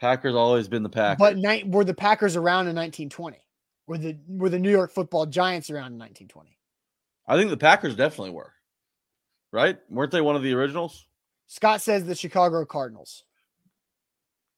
Packers 0.00 0.34
always 0.34 0.66
been 0.66 0.82
the 0.82 0.88
Packers. 0.88 1.18
but 1.18 1.36
night 1.36 1.68
were 1.68 1.84
the 1.84 1.94
Packers 1.94 2.34
around 2.36 2.68
in 2.68 2.74
1920? 2.74 3.38
Were 3.86 3.98
the 3.98 4.16
were 4.26 4.48
the 4.48 4.58
New 4.58 4.70
York 4.70 4.90
Football 4.92 5.26
Giants 5.26 5.68
around 5.70 5.92
in 5.92 5.98
1920? 5.98 6.56
I 7.26 7.36
think 7.36 7.50
the 7.50 7.56
Packers 7.56 7.94
definitely 7.94 8.30
were. 8.30 8.52
Right? 9.52 9.78
Weren't 9.90 10.10
they 10.10 10.20
one 10.22 10.34
of 10.36 10.42
the 10.42 10.54
originals? 10.54 11.06
Scott 11.48 11.82
says 11.82 12.04
the 12.06 12.14
Chicago 12.14 12.64
Cardinals. 12.64 13.24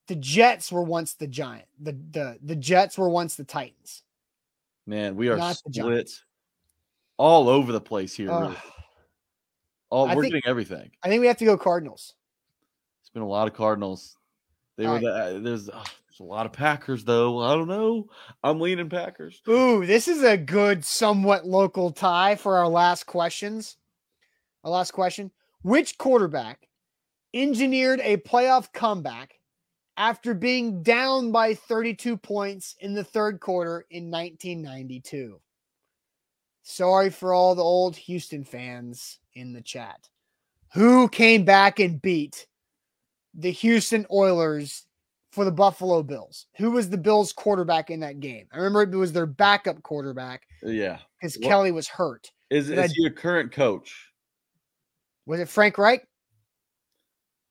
The 0.07 0.15
Jets 0.15 0.71
were 0.71 0.83
once 0.85 1.15
the 1.15 1.27
Giant. 1.27 1.67
The 1.81 1.93
the 1.93 2.39
the 2.43 2.57
Jets 2.57 2.97
were 2.97 3.09
once 3.09 3.35
the 3.35 3.45
Titans. 3.45 4.03
Man, 4.87 5.17
we 5.17 5.29
are 5.29 5.37
Not 5.37 5.57
the 5.67 5.73
split 5.73 5.95
Giants. 5.95 6.25
All 7.17 7.49
over 7.49 7.73
the 7.73 7.81
place 7.81 8.15
here. 8.15 8.31
Ugh. 8.31 8.43
really. 8.43 8.57
All 9.91 10.09
I 10.09 10.15
we're 10.15 10.23
think- 10.23 10.35
getting 10.35 10.51
everything. 10.51 10.91
I 11.03 11.09
think 11.09 11.21
we 11.21 11.27
have 11.29 11.39
to 11.39 11.45
go 11.45 11.57
Cardinals. 11.57 12.15
It's 13.01 13.11
been 13.11 13.23
a 13.23 13.29
lot 13.29 13.47
of 13.47 13.55
Cardinals. 13.55 14.17
They 14.77 14.87
All 14.87 14.95
were 14.95 15.01
the, 15.01 15.09
uh, 15.13 15.39
there's, 15.39 15.69
uh, 15.69 15.85
there's 16.09 16.21
a 16.21 16.25
lot 16.25 16.47
of 16.47 16.53
Packers 16.53 17.05
though. 17.05 17.41
I 17.41 17.55
don't 17.55 17.69
know. 17.69 18.09
I'm 18.43 18.61
leaning 18.61 18.89
Packers. 18.89 19.41
Ooh, 19.49 19.87
this 19.87 20.09
is 20.09 20.25
a 20.25 20.37
good, 20.37 20.85
somewhat 20.85 21.47
local 21.47 21.93
tie 21.93 22.35
for 22.35 22.57
our 22.57 22.69
last 22.69 23.05
questions. 23.07 23.77
Our 24.65 24.71
last 24.73 24.91
question 24.93 25.31
Which 25.63 25.97
quarterback 25.99 26.69
engineered 27.33 28.01
a 28.01 28.17
playoff 28.17 28.73
comeback 28.73 29.35
after 29.97 30.35
being 30.35 30.83
down 30.83 31.31
by 31.31 31.55
32 31.55 32.17
points 32.17 32.75
in 32.81 32.95
the 32.95 33.05
third 33.05 33.39
quarter 33.39 33.87
in 33.91 34.11
1992? 34.11 35.41
Sorry 36.65 37.11
for 37.11 37.35
all 37.35 37.55
the 37.55 37.63
old 37.63 37.95
Houston 37.95 38.43
fans 38.43 39.19
in 39.35 39.53
the 39.53 39.61
chat. 39.61 40.09
Who 40.73 41.09
came 41.09 41.45
back 41.45 41.79
and 41.79 42.01
beat 42.01 42.47
the 43.35 43.51
Houston 43.53 44.07
Oilers 44.11 44.87
for 45.31 45.45
the 45.45 45.53
Buffalo 45.53 46.03
Bills? 46.03 46.47
Who 46.57 46.71
was 46.71 46.89
the 46.89 46.97
Bills 46.97 47.35
quarterback 47.35 47.91
in 47.91 48.01
that 48.01 48.19
game? 48.19 48.47
I 48.51 48.57
remember 48.57 48.83
it 48.83 48.97
was 48.97 49.13
their 49.13 49.27
backup 49.27 49.83
quarterback 49.83 50.47
Yeah. 50.63 50.99
because 51.21 51.37
Kelly 51.37 51.71
was 51.71 51.87
hurt. 51.87 52.33
Is, 52.49 52.71
is 52.71 52.95
I- 52.99 53.07
a 53.09 53.11
current 53.11 53.53
coach? 53.53 54.11
Was 55.27 55.41
it 55.41 55.49
Frank 55.51 55.77
Reich? 55.77 56.07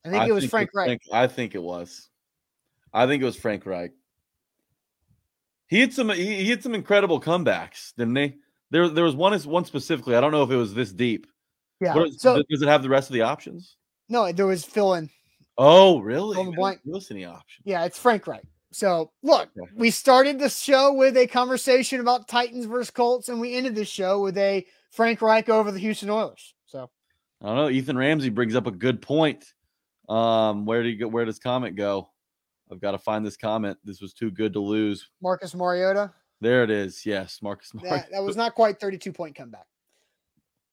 I 0.05 0.09
think 0.09 0.27
it 0.27 0.33
was 0.33 0.49
Frank 0.49 0.69
it's 0.73 0.75
Reich. 0.75 1.01
I 1.13 1.27
think 1.27 1.55
it 1.55 1.61
was. 1.63 2.09
I 2.91 3.05
think 3.07 3.21
it 3.21 3.25
was 3.25 3.37
Frank 3.37 3.65
Reich. 3.65 3.91
He 5.67 5.79
had 5.79 5.93
some 5.93 6.09
he, 6.09 6.43
he 6.43 6.49
had 6.49 6.61
some 6.61 6.75
incredible 6.75 7.21
comebacks, 7.21 7.93
didn't 7.95 8.15
he? 8.15 8.35
There 8.73 8.89
there 8.89 9.03
was 9.03 9.15
one 9.15 9.33
is 9.33 9.45
one 9.45 9.65
specifically. 9.65 10.15
I 10.15 10.19
don't 10.21 10.31
know 10.31 10.41
if 10.41 10.49
it 10.49 10.55
was 10.55 10.73
this 10.73 10.91
deep. 10.91 11.27
Yeah. 11.79 11.95
Is- 11.99 12.19
so 12.19 12.41
does 12.49 12.61
it 12.63 12.67
have 12.67 12.81
the 12.81 12.89
rest 12.89 13.09
of 13.09 13.13
the 13.13 13.21
options? 13.21 13.77
no, 14.09 14.31
there 14.31 14.47
was 14.47 14.65
fill 14.65 14.95
in. 14.95 15.09
Oh, 15.57 15.99
really? 15.99 16.33
Fill 16.33 16.33
in 16.33 16.35
the 16.35 16.41
I 16.41 16.45
didn't 16.45 16.55
blank. 16.57 16.79
Listen, 16.85 17.17
the 17.17 17.25
option. 17.25 17.61
Yeah, 17.65 17.85
it's 17.85 17.99
Frank 17.99 18.25
Reich. 18.27 18.43
So 18.71 19.11
look, 19.21 19.49
Okay. 19.61 19.71
we 19.75 19.91
started 19.91 20.39
the 20.39 20.49
show 20.49 20.91
with 20.93 21.15
a 21.15 21.27
conversation 21.27 21.99
about 21.99 22.27
Titans 22.27 22.65
versus 22.65 22.89
Colts, 22.89 23.29
and 23.29 23.39
we 23.39 23.53
ended 23.55 23.75
the 23.75 23.85
show 23.85 24.21
with 24.21 24.35
a 24.39 24.65
Frank 24.89 25.21
Reich 25.21 25.47
over 25.49 25.71
the 25.71 25.77
Houston 25.79 26.09
Oilers. 26.09 26.55
So 26.65 26.89
I 27.41 27.45
don't 27.45 27.55
know. 27.55 27.69
Ethan 27.69 27.95
Ramsey 27.97 28.29
brings 28.29 28.55
up 28.55 28.65
a 28.65 28.71
good 28.71 29.01
point. 29.03 29.45
Um, 30.09 30.65
where 30.65 30.81
do 30.81 30.89
you 30.89 30.97
go? 30.97 31.07
Where 31.07 31.25
does 31.25 31.37
comment 31.37 31.75
go? 31.75 32.09
I've 32.71 32.81
got 32.81 32.91
to 32.91 32.97
find 32.97 33.23
this 33.23 33.37
comment. 33.37 33.77
This 33.83 34.01
was 34.01 34.13
too 34.13 34.31
good 34.31 34.53
to 34.53 34.59
lose. 34.59 35.07
Marcus 35.21 35.53
Mariota, 35.53 36.11
There 36.41 36.63
it 36.63 36.69
is. 36.69 37.05
Yes, 37.05 37.39
Marcus. 37.41 37.71
that, 37.83 38.11
that 38.11 38.23
was 38.23 38.35
not 38.35 38.55
quite 38.55 38.79
32 38.79 39.11
point 39.13 39.35
comeback. 39.35 39.65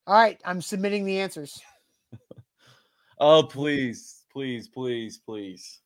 All 0.07 0.15
right, 0.15 0.39
I'm 0.43 0.61
submitting 0.61 1.05
the 1.05 1.19
answers. 1.19 1.61
Oh, 3.23 3.43
please, 3.43 4.23
please, 4.33 4.67
please, 4.67 5.19
please. 5.19 5.79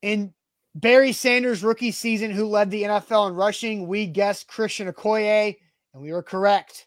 In 0.00 0.32
Barry 0.74 1.12
Sanders' 1.12 1.62
rookie 1.62 1.90
season, 1.90 2.30
who 2.30 2.46
led 2.46 2.70
the 2.70 2.84
NFL 2.84 3.28
in 3.28 3.34
rushing, 3.34 3.86
we 3.86 4.06
guessed 4.06 4.48
Christian 4.48 4.90
Okoye, 4.90 5.54
and 5.92 6.02
we 6.02 6.12
were 6.12 6.22
correct. 6.22 6.86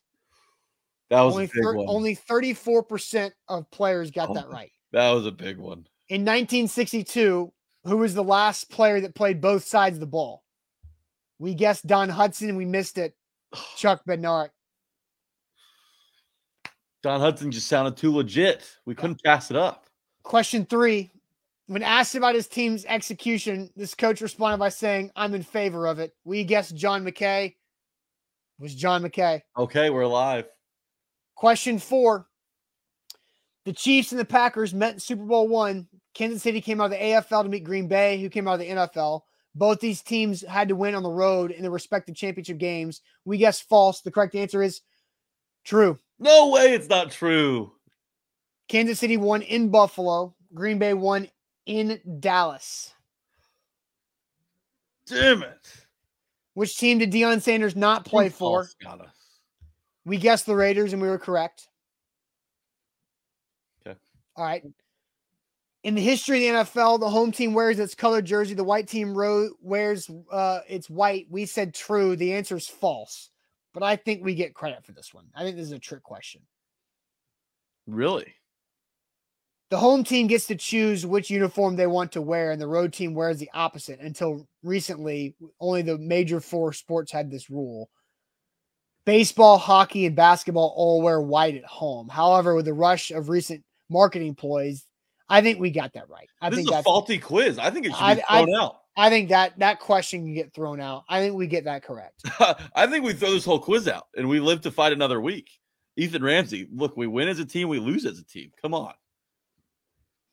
That 1.12 1.22
was 1.22 1.36
Only, 1.36 1.46
a 1.46 1.48
big 1.50 1.64
thir- 1.64 1.76
one. 1.76 1.86
only 1.88 2.16
34% 2.16 3.32
of 3.48 3.70
players 3.70 4.10
got 4.10 4.32
Oh 4.32 4.34
that 4.34 4.50
right. 4.50 4.72
That 4.92 5.12
was 5.12 5.28
a 5.28 5.32
big 5.32 5.60
one. 5.60 5.86
In 6.08 6.22
1962, 6.22 7.54
who 7.84 7.98
was 7.98 8.16
the 8.16 8.24
last 8.24 8.72
player 8.72 9.02
that 9.02 9.14
played 9.14 9.40
both 9.40 9.66
sides 9.66 9.98
of 9.98 10.02
the 10.02 10.08
ball? 10.08 10.44
We 11.40 11.56
guessed 11.56 11.88
Don 11.88 12.10
Hudson 12.10 12.50
and 12.50 12.58
we 12.58 12.66
missed 12.66 12.98
it. 12.98 13.16
Chuck 13.78 14.02
Bednarik. 14.08 14.50
Don 17.02 17.22
Hudson 17.22 17.50
just 17.52 17.68
sounded 17.68 17.96
too 17.96 18.14
legit. 18.14 18.62
We 18.86 18.94
couldn't 18.94 19.24
pass 19.24 19.50
it 19.50 19.58
up. 19.58 19.86
Question 20.24 20.66
three. 20.66 21.12
When 21.68 21.84
asked 21.84 22.16
about 22.16 22.36
his 22.36 22.48
team's 22.48 22.84
execution, 22.86 23.70
this 23.76 23.94
coach 23.94 24.22
responded 24.22 24.58
by 24.58 24.70
saying, 24.70 25.12
I'm 25.16 25.36
in 25.36 25.44
favor 25.44 25.86
of 25.86 26.00
it. 26.00 26.14
We 26.26 26.44
guessed 26.44 26.76
John 26.76 27.06
McKay. 27.06 27.46
It 27.46 27.56
was 28.60 28.76
John 28.76 29.04
McKay. 29.04 29.42
Okay, 29.58 29.90
we're 29.90 30.02
alive. 30.02 30.46
Question 31.36 31.80
four. 31.80 32.28
The 33.66 33.74
Chiefs 33.74 34.12
and 34.12 34.20
the 34.20 34.26
Packers 34.26 34.74
met 34.74 34.96
in 34.96 35.00
Super 35.00 35.24
Bowl 35.24 35.48
one. 35.48 35.88
Kansas 36.16 36.42
City 36.42 36.60
came 36.60 36.82
out 36.82 36.86
of 36.86 36.92
the 36.92 36.98
AFL 36.98 37.44
to 37.44 37.50
meet 37.50 37.64
Green 37.64 37.88
Bay, 37.88 38.20
who 38.20 38.30
came 38.30 38.48
out 38.48 38.56
of 38.56 38.60
the 38.60 38.70
NFL. 38.70 39.22
Both 39.60 39.82
these 39.82 40.02
teams 40.02 40.42
had 40.42 40.70
to 40.70 40.76
win 40.76 40.96
on 40.96 41.04
the 41.04 41.12
road 41.12 41.52
in 41.52 41.64
their 41.64 41.70
respective 41.70 42.16
championship 42.16 42.60
games. 42.60 43.02
We 43.26 43.38
guess 43.38 43.60
false. 43.60 44.00
The 44.00 44.10
correct 44.10 44.34
answer 44.34 44.64
is 44.64 44.80
true. 45.66 46.00
No 46.18 46.48
way, 46.48 46.74
it's 46.74 46.88
not 46.88 47.12
true. 47.12 47.74
Kansas 48.70 49.00
City 49.00 49.18
won 49.18 49.42
in 49.42 49.68
Buffalo. 49.68 50.34
Green 50.54 50.80
Bay 50.80 50.94
won 50.94 51.28
in 51.66 52.00
Dallas. 52.22 52.94
Damn 55.06 55.44
it. 55.44 55.68
Which 56.54 56.78
team 56.78 57.00
did 57.00 57.12
Deion 57.12 57.42
Sanders 57.42 57.76
not 57.76 58.06
play 58.06 58.30
for? 58.30 58.66
We 60.06 60.16
guessed 60.16 60.46
the 60.46 60.56
Raiders 60.56 60.94
and 60.94 61.02
we 61.02 61.10
were 61.10 61.20
correct. 61.20 61.68
Okay. 63.86 64.00
All 64.38 64.46
right. 64.46 64.64
In 65.84 65.96
the 65.96 66.02
history 66.02 66.48
of 66.48 66.56
the 66.56 66.62
NFL, 66.64 67.00
the 67.00 67.10
home 67.10 67.32
team 67.32 67.54
wears 67.54 67.80
its 67.80 67.96
colored 67.96 68.26
jersey. 68.26 68.54
The 68.54 68.64
white 68.64 68.88
team 68.88 69.14
ro- 69.14 69.52
wears 69.62 70.10
uh, 70.32 70.60
its 70.68 70.90
white. 70.90 71.28
We 71.30 71.46
said 71.46 71.74
true. 71.74 72.16
The 72.16 72.34
answer 72.34 72.58
is 72.58 72.68
false. 72.68 73.30
But 73.74 73.84
I 73.84 73.96
think 73.96 74.24
we 74.24 74.36
get 74.36 74.54
credit 74.54 74.84
for 74.84 74.92
this 74.92 75.14
one. 75.14 75.28
I 75.36 75.44
think 75.44 75.56
this 75.56 75.68
is 75.68 75.72
a 75.72 75.80
trick 75.80 76.04
question. 76.04 76.42
Really? 77.88 78.34
The 79.70 79.78
home 79.78 80.04
team 80.04 80.28
gets 80.28 80.48
to 80.48 80.56
choose 80.56 81.06
which 81.06 81.30
uniform 81.30 81.76
they 81.76 81.88
want 81.88 82.12
to 82.14 82.22
wear, 82.22 82.52
and 82.52 82.60
the 82.60 82.68
road 82.68 82.92
team 82.92 83.14
wears 83.14 83.38
the 83.38 83.52
opposite. 83.54 84.00
Until 84.00 84.48
recently, 84.64 85.36
only 85.60 85.84
the 85.84 85.98
major 85.98 86.40
four 86.40 86.74
sports 86.74 87.12
had 87.12 87.30
this 87.30 87.50
rule. 87.50 87.90
Baseball, 89.06 89.60
hockey, 89.60 90.08
and 90.08 90.16
basketball 90.16 90.74
all 90.76 91.02
wear 91.02 91.22
white 91.22 91.56
at 91.56 91.66
home. 91.66 92.10
However, 92.10 92.56
with 92.56 92.66
the 92.66 92.74
rush 92.74 93.12
of 93.12 93.30
recent 93.30 93.64
marketing 93.90 94.36
ploys, 94.36 94.86
I 95.30 95.42
think 95.42 95.60
we 95.60 95.70
got 95.70 95.94
that 95.94 96.10
right. 96.10 96.28
I 96.42 96.50
this 96.50 96.58
think 96.58 96.72
is 96.72 96.76
a 96.78 96.84
faulty 96.84 97.18
quiz. 97.20 97.60
I 97.60 97.70
think 97.70 97.86
it 97.86 97.90
should 97.92 98.02
I- 98.02 98.16
be 98.16 98.22
I- 98.28 98.44
thrown 98.44 98.56
out. 98.56 98.76
I 98.98 99.10
think 99.10 99.30
that 99.30 99.58
that 99.60 99.80
question 99.80 100.26
can 100.26 100.34
get 100.34 100.54
thrown 100.54 100.82
out. 100.82 101.06
I 101.08 101.22
think 101.22 101.34
we 101.36 101.48
get 101.48 101.64
that 101.66 101.84
correct. 101.84 102.22
I 102.76 102.86
think 102.88 103.06
we 103.06 103.14
throw 103.14 103.32
this 103.32 103.46
whole 103.46 103.60
quiz 103.60 103.88
out 103.88 104.08
and 104.18 104.28
we 104.28 104.42
live 104.42 104.60
to 104.62 104.72
fight 104.72 104.92
another 104.92 105.22
week. 105.22 105.50
Ethan 105.96 106.22
Ramsey, 106.22 106.68
look, 106.70 106.98
we 106.98 107.08
win 107.08 107.30
as 107.30 107.40
a 107.40 107.46
team, 107.46 107.70
we 107.70 107.80
lose 107.80 108.06
as 108.06 108.20
a 108.20 108.26
team. 108.26 108.52
Come 108.62 108.74
on. 108.74 108.94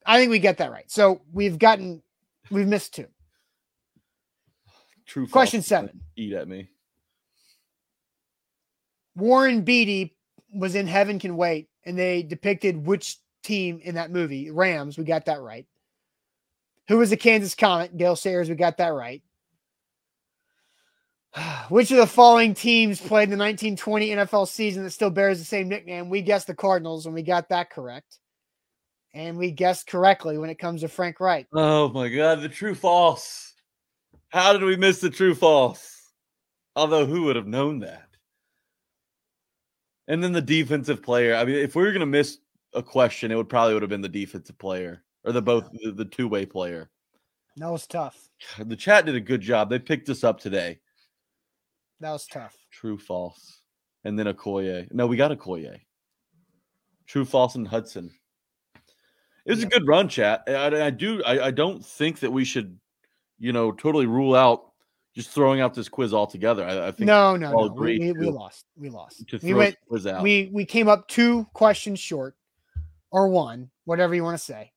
I 0.05 0.19
think 0.19 0.31
we 0.33 0.41
get 0.41 0.59
that 0.59 0.73
right. 0.73 0.91
So 0.91 1.21
we've 1.33 1.59
gotten 1.61 2.03
we've 2.51 2.67
missed 2.67 2.95
two. 2.95 3.07
True. 5.07 5.29
Question 5.29 5.63
seven. 5.63 6.01
Eat 6.17 6.33
at 6.33 6.49
me. 6.49 6.69
Warren 9.15 9.63
Beatty 9.63 10.17
was 10.53 10.75
in 10.75 10.87
Heaven 10.87 11.19
Can 11.19 11.37
Wait, 11.37 11.69
and 11.85 11.97
they 11.99 12.23
depicted 12.23 12.85
which 12.87 13.17
team 13.47 13.81
in 13.83 13.95
that 13.95 14.11
movie? 14.11 14.51
Rams. 14.51 14.99
We 14.99 15.05
got 15.05 15.27
that 15.27 15.41
right. 15.41 15.67
Who 16.89 16.99
was 16.99 17.11
the 17.11 17.17
Kansas 17.17 17.55
Comet? 17.55 17.97
Gale 17.97 18.17
Sayers. 18.17 18.49
We 18.49 18.55
got 18.55 18.77
that 18.79 18.89
right. 18.89 19.23
Which 21.69 21.91
of 21.91 21.99
the 21.99 22.07
following 22.07 22.55
teams 22.55 23.01
played 23.01 23.25
in 23.25 23.31
the 23.31 23.37
1920 23.37 24.11
NFL 24.11 24.49
season 24.49 24.85
that 24.85 24.91
still 24.91 25.11
bears 25.11 25.39
the 25.39 25.45
same 25.45 25.69
nickname? 25.69 26.09
We 26.09 26.23
guessed 26.23 26.47
the 26.47 26.55
Cardinals, 26.55 27.07
and 27.07 27.15
we 27.15 27.23
got 27.23 27.49
that 27.49 27.71
correct. 27.71 28.19
And 29.15 29.39
we 29.39 29.51
guessed 29.51 29.87
correctly 29.87 30.37
when 30.37 30.51
it 30.51 30.59
comes 30.59 30.83
to 30.83 30.89
Frank 30.89 31.21
Wright. 31.21 31.47
Oh 31.55 31.89
my 31.89 32.09
god, 32.09 32.43
the 32.43 32.49
true 32.49 32.75
false. 32.75 33.55
How 34.29 34.53
did 34.53 34.63
we 34.63 34.77
miss 34.77 35.01
the 35.01 35.09
true 35.09 35.35
false? 35.35 36.13
Although 36.75 37.07
who 37.07 37.23
would 37.23 37.37
have 37.37 37.47
known 37.47 37.79
that? 37.79 38.09
And 40.09 40.23
then 40.23 40.33
the 40.33 40.43
defensive 40.43 41.03
player. 41.03 41.35
I 41.35 41.45
mean, 41.45 41.57
if 41.57 41.75
we 41.75 41.83
were 41.83 41.93
gonna 41.93 42.05
miss 42.05 42.39
a 42.77 42.83
question, 42.83 43.33
it 43.33 43.37
would 43.37 43.49
probably 43.49 43.74
would 43.74 43.83
have 43.83 43.91
been 43.91 44.01
the 44.01 44.09
defensive 44.09 44.59
player 44.59 45.03
or 45.24 45.33
the 45.33 45.43
both 45.43 45.70
the, 45.72 45.93
the 45.93 46.05
two-way 46.05 46.47
player. 46.47 46.91
That 47.57 47.70
was 47.70 47.87
tough. 47.87 48.29
The 48.59 48.77
chat 48.77 49.07
did 49.07 49.14
a 49.14 49.20
good 49.20 49.41
job. 49.41 49.70
They 49.70 49.79
picked 49.79 50.09
us 50.09 50.22
up 50.24 50.39
today. 50.39 50.79
That 52.01 52.12
was 52.12 52.27
tough. 52.27 52.55
True 52.70 52.99
false. 52.99 53.62
And 54.05 54.18
then 54.18 54.27
Okoye. 54.27 54.93
No, 54.93 55.07
we 55.07 55.16
got 55.16 55.31
Okoye. 55.37 55.81
True 57.07 57.24
false 57.24 57.55
and 57.55 57.66
Hudson. 57.66 58.11
It 59.47 59.51
was 59.53 59.61
Yep. 59.61 59.68
a 59.68 59.70
good 59.79 59.89
run, 59.89 60.09
chat. 60.09 60.43
I, 60.49 60.87
I 60.87 60.91
do. 60.91 61.22
I, 61.24 61.47
I 61.47 61.51
don't 61.51 61.85
think 61.85 62.18
that 62.20 62.31
we 62.31 62.45
should, 62.45 62.79
you 63.39 63.53
know, 63.53 63.72
totally 63.72 64.07
rule 64.07 64.35
out 64.35 64.72
just 65.14 65.31
throwing 65.31 65.61
out 65.62 65.72
this 65.72 65.89
quiz 65.89 66.12
altogether. 66.12 66.62
I, 66.64 66.89
I 66.89 66.91
think 66.91 67.07
No, 67.07 67.37
no, 67.37 67.51
no. 67.53 67.72
We, 67.72 67.99
we, 67.99 68.12
we 68.12 68.27
lost. 68.27 68.66
We 68.77 68.91
lost. 68.91 69.27
to 69.29 69.39
We 69.43 69.55
went. 69.55 69.77
quiz 69.89 70.07
out. 70.07 70.22
We 70.22 70.51
we 70.53 70.64
came 70.66 70.89
up 70.89 71.09
two 71.09 71.45
questions 71.55 71.99
short, 72.01 72.37
or 73.17 73.29
one, 73.29 73.71
whatever 73.87 74.14
you 74.14 74.23
want 74.23 74.37
to 74.37 74.45
say. 74.45 74.71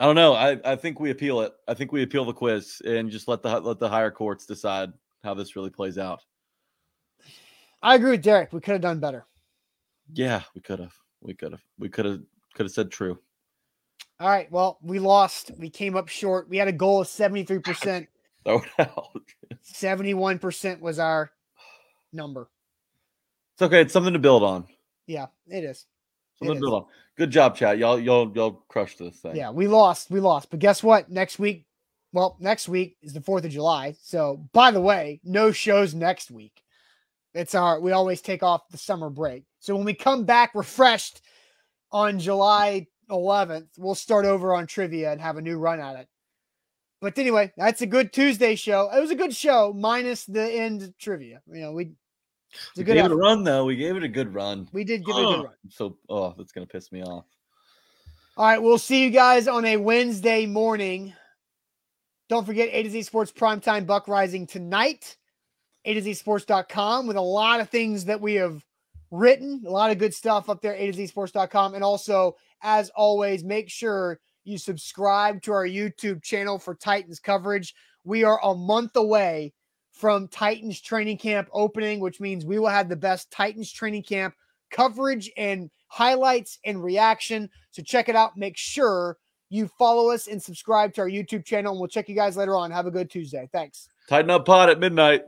I 0.00 0.06
don't 0.06 0.16
know. 0.16 0.34
I, 0.34 0.58
I 0.64 0.74
think 0.74 0.98
we 0.98 1.10
appeal 1.10 1.40
it. 1.42 1.52
I 1.68 1.74
think 1.74 1.92
we 1.92 2.02
appeal 2.02 2.24
the 2.24 2.32
quiz 2.32 2.82
and 2.84 3.08
just 3.08 3.28
let 3.28 3.42
the 3.42 3.60
let 3.60 3.78
the 3.78 3.88
higher 3.88 4.10
courts 4.10 4.44
decide 4.44 4.92
how 5.22 5.32
this 5.34 5.54
really 5.54 5.70
plays 5.70 5.98
out. 5.98 6.20
I 7.80 7.94
agree 7.94 8.10
with 8.10 8.22
Derek. 8.22 8.52
We 8.52 8.60
could 8.60 8.72
have 8.72 8.80
done 8.80 8.98
better. 8.98 9.24
Yeah, 10.12 10.42
we 10.52 10.62
could 10.62 10.80
have. 10.80 10.94
We 11.20 11.34
could 11.34 11.52
have. 11.52 11.62
We 11.78 11.88
could 11.88 12.06
have. 12.06 12.20
Could 12.54 12.66
have 12.66 12.72
said 12.72 12.90
true. 12.90 13.20
All 14.18 14.28
right. 14.28 14.50
Well, 14.50 14.78
we 14.82 14.98
lost. 14.98 15.52
We 15.58 15.70
came 15.70 15.96
up 15.96 16.08
short. 16.08 16.48
We 16.48 16.56
had 16.56 16.66
a 16.66 16.72
goal 16.72 17.02
of 17.02 17.06
73%. 17.06 18.08
Throw 18.44 18.58
it 18.58 18.68
out. 18.80 19.22
71% 19.64 20.80
was 20.80 20.98
our 20.98 21.30
number. 22.12 22.50
It's 23.54 23.62
okay. 23.62 23.82
It's 23.82 23.92
something 23.92 24.12
to 24.12 24.18
build 24.18 24.42
on. 24.42 24.66
Yeah, 25.06 25.26
it 25.46 25.62
is. 25.62 25.86
Something 26.42 26.60
to 26.62 26.68
build. 26.68 26.86
Good 27.16 27.30
job, 27.30 27.54
chat. 27.54 27.78
Y'all, 27.78 27.98
y'all, 27.98 28.32
y'all 28.34 28.64
crushed 28.68 28.98
this 28.98 29.16
thing. 29.16 29.36
Yeah, 29.36 29.50
we 29.50 29.66
lost. 29.66 30.10
We 30.10 30.20
lost. 30.20 30.50
But 30.50 30.60
guess 30.60 30.82
what? 30.82 31.10
Next 31.10 31.38
week, 31.38 31.66
well, 32.12 32.36
next 32.40 32.68
week 32.68 32.96
is 33.02 33.12
the 33.12 33.20
4th 33.20 33.44
of 33.44 33.50
July. 33.50 33.94
So, 34.00 34.48
by 34.52 34.70
the 34.70 34.80
way, 34.80 35.20
no 35.22 35.52
shows 35.52 35.94
next 35.94 36.30
week. 36.30 36.62
It's 37.34 37.54
our, 37.54 37.80
we 37.80 37.92
always 37.92 38.20
take 38.22 38.42
off 38.42 38.68
the 38.70 38.78
summer 38.78 39.10
break. 39.10 39.44
So, 39.58 39.76
when 39.76 39.84
we 39.84 39.94
come 39.94 40.24
back 40.24 40.54
refreshed 40.54 41.20
on 41.92 42.18
July 42.18 42.86
11th, 43.10 43.68
we'll 43.76 43.94
start 43.94 44.24
over 44.24 44.54
on 44.54 44.66
trivia 44.66 45.12
and 45.12 45.20
have 45.20 45.36
a 45.36 45.42
new 45.42 45.58
run 45.58 45.80
at 45.80 45.96
it. 45.96 46.08
But 47.00 47.18
anyway, 47.18 47.52
that's 47.56 47.82
a 47.82 47.86
good 47.86 48.12
Tuesday 48.12 48.54
show. 48.54 48.90
It 48.94 49.00
was 49.00 49.10
a 49.10 49.16
good 49.16 49.34
show, 49.34 49.74
minus 49.74 50.24
the 50.24 50.42
end 50.42 50.92
trivia. 50.98 51.40
You 51.50 51.60
know, 51.62 51.72
we, 51.72 51.92
it's 52.52 52.78
a 52.78 52.80
We 52.80 52.84
good 52.84 52.94
gave 52.94 53.04
it 53.06 53.12
a 53.12 53.16
run 53.16 53.44
though. 53.44 53.64
We 53.64 53.76
gave 53.76 53.96
it 53.96 54.02
a 54.02 54.08
good 54.08 54.32
run. 54.32 54.68
We 54.72 54.84
did 54.84 55.04
give 55.04 55.16
it 55.16 55.22
a 55.22 55.24
good 55.24 55.44
run. 55.44 55.54
So, 55.68 55.96
oh, 56.08 56.34
that's 56.36 56.52
gonna 56.52 56.66
piss 56.66 56.92
me 56.92 57.02
off. 57.02 57.24
All 58.36 58.46
right, 58.46 58.62
we'll 58.62 58.78
see 58.78 59.02
you 59.02 59.10
guys 59.10 59.48
on 59.48 59.64
a 59.64 59.76
Wednesday 59.76 60.46
morning. 60.46 61.12
Don't 62.28 62.46
forget 62.46 62.68
A 62.72 62.82
to 62.84 62.90
Z 62.90 63.02
Sports 63.02 63.32
Primetime 63.32 63.86
Buck 63.86 64.06
Reising 64.06 64.48
tonight. 64.48 65.16
A 65.84 65.94
to 65.94 66.02
Z 66.02 66.14
Sports.com 66.14 67.06
with 67.06 67.16
a 67.16 67.20
lot 67.20 67.60
of 67.60 67.68
things 67.68 68.04
that 68.04 68.20
we 68.20 68.34
have 68.34 68.64
written, 69.10 69.62
a 69.66 69.70
lot 69.70 69.90
of 69.90 69.98
good 69.98 70.14
stuff 70.14 70.48
up 70.48 70.62
there, 70.62 70.74
A 70.74 70.86
to 70.86 70.92
Z 70.92 71.08
Sports.com. 71.08 71.74
And 71.74 71.82
also, 71.82 72.36
as 72.62 72.90
always, 72.90 73.42
make 73.42 73.68
sure 73.68 74.20
you 74.44 74.58
subscribe 74.58 75.42
to 75.42 75.52
our 75.52 75.66
YouTube 75.66 76.22
channel 76.22 76.58
for 76.58 76.74
Titans 76.74 77.20
coverage. 77.20 77.74
We 78.04 78.24
are 78.24 78.40
a 78.42 78.54
month 78.54 78.96
away 78.96 79.52
from 80.00 80.28
Titans 80.28 80.80
training 80.80 81.18
camp 81.18 81.48
opening, 81.52 82.00
which 82.00 82.20
means 82.20 82.46
we 82.46 82.58
will 82.58 82.68
have 82.68 82.88
the 82.88 82.96
best 82.96 83.30
Titans 83.30 83.70
training 83.70 84.02
camp 84.02 84.34
coverage 84.70 85.30
and 85.36 85.70
highlights 85.88 86.58
and 86.64 86.82
reaction. 86.82 87.50
So 87.70 87.82
check 87.82 88.08
it 88.08 88.16
out. 88.16 88.36
Make 88.36 88.56
sure 88.56 89.18
you 89.50 89.68
follow 89.78 90.10
us 90.10 90.26
and 90.26 90.42
subscribe 90.42 90.94
to 90.94 91.02
our 91.02 91.08
YouTube 91.08 91.44
channel. 91.44 91.72
And 91.72 91.80
we'll 91.80 91.88
check 91.88 92.08
you 92.08 92.14
guys 92.14 92.36
later 92.36 92.56
on. 92.56 92.70
Have 92.70 92.86
a 92.86 92.90
good 92.90 93.10
Tuesday. 93.10 93.48
Thanks. 93.52 93.88
Tighten 94.08 94.30
up 94.30 94.46
pod 94.46 94.70
at 94.70 94.80
midnight. 94.80 95.24